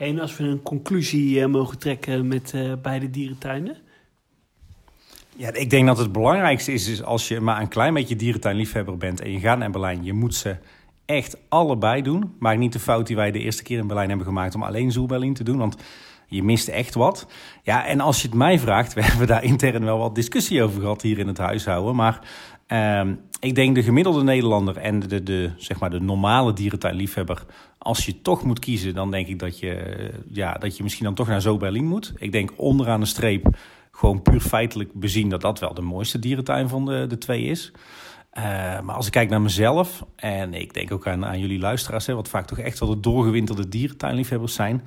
En 0.00 0.20
als 0.20 0.36
we 0.36 0.44
een 0.44 0.62
conclusie 0.62 1.40
eh, 1.40 1.46
mogen 1.46 1.78
trekken 1.78 2.28
met 2.28 2.52
eh, 2.54 2.72
beide 2.82 3.10
dierentuinen? 3.10 3.76
Ja, 5.36 5.52
ik 5.52 5.70
denk 5.70 5.86
dat 5.86 5.98
het 5.98 6.12
belangrijkste 6.12 6.72
is, 6.72 6.88
is 6.88 7.02
als 7.02 7.28
je 7.28 7.40
maar 7.40 7.60
een 7.60 7.68
klein 7.68 7.94
beetje 7.94 8.16
dierentuinliefhebber 8.16 8.96
bent 8.96 9.20
en 9.20 9.32
je 9.32 9.40
gaat 9.40 9.58
naar 9.58 9.70
Berlijn, 9.70 10.04
je 10.04 10.12
moet 10.12 10.34
ze 10.34 10.56
echt 11.04 11.36
allebei 11.48 12.02
doen. 12.02 12.34
Maar 12.38 12.58
niet 12.58 12.72
de 12.72 12.78
fout 12.78 13.06
die 13.06 13.16
wij 13.16 13.30
de 13.30 13.38
eerste 13.38 13.62
keer 13.62 13.78
in 13.78 13.86
Berlijn 13.86 14.08
hebben 14.08 14.26
gemaakt 14.26 14.54
om 14.54 14.62
alleen 14.62 14.92
Zoo 14.92 15.06
Berlin 15.06 15.34
te 15.34 15.44
doen, 15.44 15.58
want 15.58 15.76
je 16.30 16.42
mist 16.42 16.68
echt 16.68 16.94
wat. 16.94 17.26
Ja, 17.62 17.86
en 17.86 18.00
als 18.00 18.22
je 18.22 18.28
het 18.28 18.36
mij 18.36 18.58
vraagt, 18.58 18.92
we 18.94 19.02
hebben 19.02 19.26
daar 19.26 19.44
intern 19.44 19.84
wel 19.84 19.98
wat 19.98 20.14
discussie 20.14 20.62
over 20.62 20.80
gehad 20.80 21.02
hier 21.02 21.18
in 21.18 21.26
het 21.26 21.38
huishouden, 21.38 21.94
maar 21.94 22.20
ehm, 22.66 23.14
ik 23.40 23.54
denk 23.54 23.74
de 23.74 23.82
gemiddelde 23.82 24.22
Nederlander 24.22 24.76
en 24.76 25.00
de, 25.00 25.22
de, 25.22 25.50
zeg 25.56 25.80
maar 25.80 25.90
de 25.90 26.00
normale 26.00 26.52
dierentuinliefhebber, 26.52 27.44
als 27.78 28.06
je 28.06 28.22
toch 28.22 28.44
moet 28.44 28.58
kiezen, 28.58 28.94
dan 28.94 29.10
denk 29.10 29.26
ik 29.26 29.38
dat 29.38 29.58
je, 29.58 30.10
ja, 30.28 30.52
dat 30.52 30.76
je 30.76 30.82
misschien 30.82 31.04
dan 31.04 31.14
toch 31.14 31.28
naar 31.28 31.40
Zoo 31.40 31.56
Berlin 31.56 31.86
moet. 31.86 32.12
Ik 32.16 32.32
denk 32.32 32.52
onderaan 32.56 33.00
de 33.00 33.06
streep 33.06 33.56
gewoon 33.90 34.22
puur 34.22 34.40
feitelijk 34.40 34.92
bezien 34.94 35.28
dat 35.28 35.40
dat 35.40 35.58
wel 35.58 35.74
de 35.74 35.80
mooiste 35.80 36.18
dierentuin 36.18 36.68
van 36.68 36.84
de, 36.84 37.06
de 37.06 37.18
twee 37.18 37.42
is. 37.42 37.72
Uh, 38.34 38.44
maar 38.80 38.94
als 38.94 39.06
ik 39.06 39.12
kijk 39.12 39.30
naar 39.30 39.40
mezelf, 39.40 40.04
en 40.16 40.54
ik 40.54 40.74
denk 40.74 40.92
ook 40.92 41.06
aan, 41.06 41.26
aan 41.26 41.40
jullie 41.40 41.58
luisteraars, 41.58 42.06
hè, 42.06 42.14
wat 42.14 42.28
vaak 42.28 42.46
toch 42.46 42.58
echt 42.58 42.78
wel 42.78 42.88
de 42.88 43.00
doorgewinterde 43.00 43.68
dierentuinliefhebbers 43.68 44.54
zijn. 44.54 44.82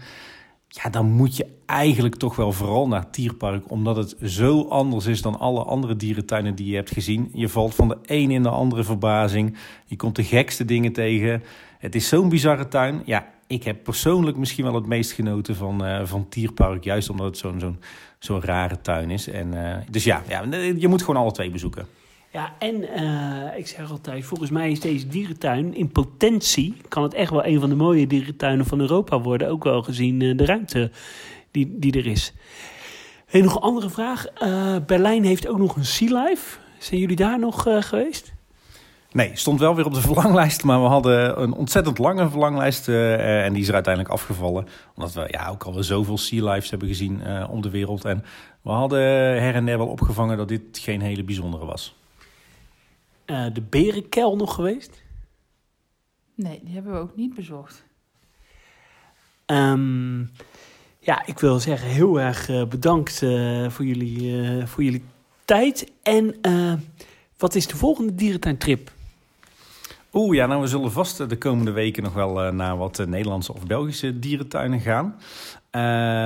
Ja, 0.76 0.89
dan 0.89 1.11
moet 1.11 1.38
je 1.38 1.45
eigenlijk 1.65 2.15
toch 2.15 2.36
wel 2.36 2.51
vooral 2.51 2.88
naar 2.88 3.09
Tierpark, 3.09 3.71
omdat 3.71 3.95
het 3.95 4.15
zo 4.24 4.67
anders 4.67 5.05
is 5.05 5.21
dan 5.21 5.39
alle 5.39 5.63
andere 5.63 5.95
dierentuinen 5.95 6.55
die 6.55 6.69
je 6.69 6.76
hebt 6.76 6.91
gezien. 6.91 7.30
Je 7.34 7.49
valt 7.49 7.76
van 7.76 7.88
de 7.88 7.97
een 8.05 8.32
in 8.32 8.43
de 8.43 8.49
andere 8.49 8.84
verbazing. 8.84 9.57
Je 9.86 9.95
komt 9.95 10.15
de 10.15 10.24
gekste 10.24 10.65
dingen 10.65 10.93
tegen. 10.93 11.43
Het 11.80 11.95
is 11.95 12.07
zo'n 12.07 12.30
bizarre 12.30 12.67
tuin. 12.67 13.01
Ja, 13.05 13.28
ik 13.47 13.63
heb 13.63 13.84
persoonlijk 13.84 14.38
misschien 14.38 14.63
wel 14.63 14.76
het 14.76 14.86
meest 14.86 15.11
genoten 15.11 15.55
van, 15.55 15.86
uh, 15.86 16.05
van 16.05 16.30
Tierpark, 16.30 16.84
juist 16.84 17.09
omdat 17.09 17.26
het 17.26 17.38
zo'n 17.38 17.59
zo'n 17.59 17.80
zo'n 18.19 18.41
rare 18.41 18.82
tuin 18.82 19.11
is. 19.11 19.28
En, 19.28 19.53
uh, 19.53 19.76
dus 19.89 20.03
ja, 20.03 20.24
ja, 20.28 20.43
je 20.78 20.88
moet 20.88 21.03
gewoon 21.03 21.21
alle 21.21 21.32
twee 21.32 21.51
bezoeken. 21.51 21.88
Ja, 22.34 22.53
en 22.59 22.81
uh, 22.81 23.57
ik 23.57 23.67
zeg 23.67 23.91
altijd, 23.91 24.25
volgens 24.25 24.49
mij 24.49 24.71
is 24.71 24.79
deze 24.79 25.07
dierentuin 25.07 25.75
in 25.75 25.91
potentie... 25.91 26.77
kan 26.88 27.03
het 27.03 27.13
echt 27.13 27.31
wel 27.31 27.45
een 27.45 27.59
van 27.59 27.69
de 27.69 27.75
mooie 27.75 28.07
dierentuinen 28.07 28.65
van 28.65 28.79
Europa 28.79 29.19
worden. 29.19 29.49
Ook 29.49 29.63
wel 29.63 29.81
gezien 29.81 30.19
uh, 30.19 30.38
de 30.38 30.45
ruimte 30.45 30.91
die, 31.51 31.79
die 31.79 31.97
er 31.97 32.05
is. 32.05 32.34
Hey, 33.25 33.41
nog 33.41 33.55
een 33.55 33.61
andere 33.61 33.89
vraag. 33.89 34.25
Uh, 34.43 34.75
Berlijn 34.86 35.23
heeft 35.23 35.47
ook 35.47 35.57
nog 35.57 35.75
een 35.75 35.86
Sea 35.86 36.23
Life. 36.23 36.57
Zijn 36.77 36.99
jullie 36.99 37.15
daar 37.15 37.39
nog 37.39 37.67
geweest? 37.79 38.34
Nee, 39.11 39.31
stond 39.34 39.59
wel 39.59 39.75
weer 39.75 39.86
op 39.86 39.93
de 39.93 40.01
verlanglijst, 40.11 40.63
maar 40.63 40.81
we 40.81 40.88
hadden 40.88 41.41
een 41.41 41.53
ontzettend 41.53 41.97
lange 41.97 42.29
verlanglijst 42.29 42.88
en 42.88 43.53
die 43.53 43.61
is 43.61 43.67
er 43.67 43.73
uiteindelijk 43.73 44.13
afgevallen. 44.13 44.67
Omdat 44.95 45.13
we 45.13 45.27
ja, 45.27 45.47
ook 45.49 45.63
alweer 45.63 45.84
zoveel 45.84 46.17
Sea 46.17 46.51
Lives 46.51 46.69
hebben 46.69 46.88
gezien 46.88 47.21
om 47.49 47.61
de 47.61 47.69
wereld. 47.69 48.05
En 48.05 48.23
we 48.61 48.71
hadden 48.71 48.99
her 49.41 49.55
en 49.55 49.65
der 49.65 49.77
wel 49.77 49.88
opgevangen 49.88 50.38
dat 50.38 50.47
dit 50.47 50.61
geen 50.71 51.01
hele 51.01 51.23
bijzondere 51.23 51.65
was. 51.65 51.95
Uh, 53.26 53.45
de 53.53 53.61
Berenkel 53.61 54.36
nog 54.36 54.55
geweest? 54.55 55.03
Nee, 56.36 56.61
die 56.63 56.74
hebben 56.74 56.93
we 56.93 56.99
ook 56.99 57.15
niet 57.15 57.36
bezocht. 57.36 57.84
Um, 59.45 60.32
ja, 60.99 61.26
ik 61.26 61.39
wil 61.39 61.59
zeggen 61.59 61.88
heel 61.88 62.19
erg 62.19 62.67
bedankt 62.69 63.17
voor, 63.67 63.86
jullie, 63.86 64.67
voor 64.67 64.84
jullie 64.84 65.03
tijd. 65.45 65.91
En 66.01 66.39
wat 67.38 67.55
is 67.55 67.67
de 67.67 67.76
volgende 67.76 68.15
dierentuintrip? 68.15 68.92
Oeh, 70.16 70.36
ja, 70.36 70.45
nou 70.45 70.61
we 70.61 70.68
zullen 70.68 70.91
vast 70.91 71.30
de 71.30 71.38
komende 71.38 71.72
weken 71.72 72.03
nog 72.03 72.14
wel 72.14 72.45
uh, 72.45 72.51
naar 72.51 72.78
wat 72.78 72.99
uh, 72.99 73.05
Nederlandse 73.07 73.53
of 73.53 73.66
Belgische 73.66 74.20
dierentuinen 74.20 74.80
gaan. 74.80 75.16
Uh, 75.16 75.82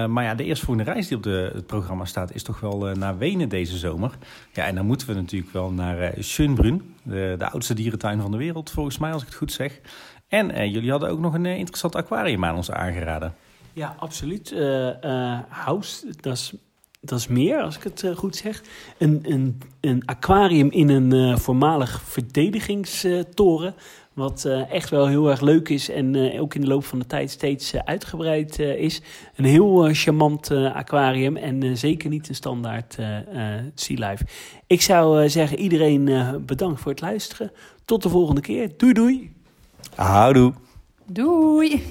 maar 0.06 0.24
ja, 0.24 0.36
de 0.36 0.44
eerstvolgende 0.44 0.92
reis 0.92 1.08
die 1.08 1.18
op 1.18 1.24
de, 1.24 1.52
het 1.54 1.66
programma 1.66 2.06
staat 2.06 2.34
is 2.34 2.44
toch 2.44 2.60
wel 2.60 2.78
naar 2.78 3.18
Wenen 3.18 3.50
deze 3.50 3.78
zomer. 3.78 4.18
Ja, 4.54 4.66
en 4.66 4.76
dan 4.76 4.86
moeten 4.86 5.08
we 5.08 5.14
natuurlijk 5.14 5.52
wel 5.52 5.72
naar 5.72 6.14
Schönbrunn, 6.20 6.96
de, 7.04 7.36
de, 7.38 7.50
oudste 7.50 7.74
dierentuin 7.74 8.22
van 8.22 8.32
de 8.32 8.38
wereld 8.38 8.70
volgens 8.70 8.98
mij, 8.98 9.12
als 9.12 9.22
ik 9.22 9.28
het 9.28 9.38
goed 9.38 9.52
zeg. 9.52 9.80
En 10.28 10.70
jullie 10.70 10.92
hadden 10.92 11.10
ook 11.10 11.20
nog 11.20 11.34
een 11.34 11.46
interessant 11.46 11.96
aquarium 11.96 12.46
aan 12.46 12.56
ons 12.56 12.72
aangeraden. 12.72 13.34
Ja, 13.74 13.96
absoluut. 14.00 14.56
House, 15.50 16.06
dat 16.22 16.34
is 16.34 16.54
dat 17.00 17.20
is 17.20 17.28
meer, 17.28 17.62
als 17.62 17.78
ik 17.78 17.84
het 17.84 18.04
uh, 18.04 18.16
goed 18.16 18.36
zeg. 18.36 18.64
Een, 18.98 19.20
een, 19.24 19.62
een 19.82 20.02
aquarium 20.06 20.72
in 20.72 20.90
een 20.90 21.14
uh, 21.14 21.38
voormalig 21.38 22.02
verdedigingstoren. 22.02 23.76
Wat 24.14 24.44
uh, 24.48 24.72
echt 24.72 24.90
wel 24.90 25.08
heel 25.08 25.30
erg 25.30 25.42
leuk 25.42 25.70
is 25.70 25.90
en 25.90 26.40
ook 26.40 26.54
in 26.54 26.62
de 26.62 26.68
loop 26.68 26.86
van 26.86 27.00
de 27.00 27.06
tijd 27.06 27.32
steeds 27.32 27.76
uitgebreid 27.76 28.60
is. 28.60 29.02
Een 29.36 29.46
heel 29.46 29.90
charmant 29.92 30.52
aquarium 30.52 31.36
en 31.36 31.78
zeker 31.78 32.10
niet 32.10 32.30
een 32.30 32.36
standaard 32.36 32.98
Sea 33.76 34.10
Life. 34.10 34.26
Ik 34.68 34.82
zou 34.82 35.30
zeggen, 35.30 35.60
iedereen 35.60 36.06
bedankt 36.46 36.82
voor 36.82 36.92
het 36.92 37.02
luisteren. 37.02 37.52
Tot 37.86 38.04
de 38.04 38.10
volgende 38.10 38.42
keer. 38.42 38.72
Doei 38.78 38.94
doei. 38.94 39.34
Houdoe. 39.96 40.54
Doei. 41.06 41.84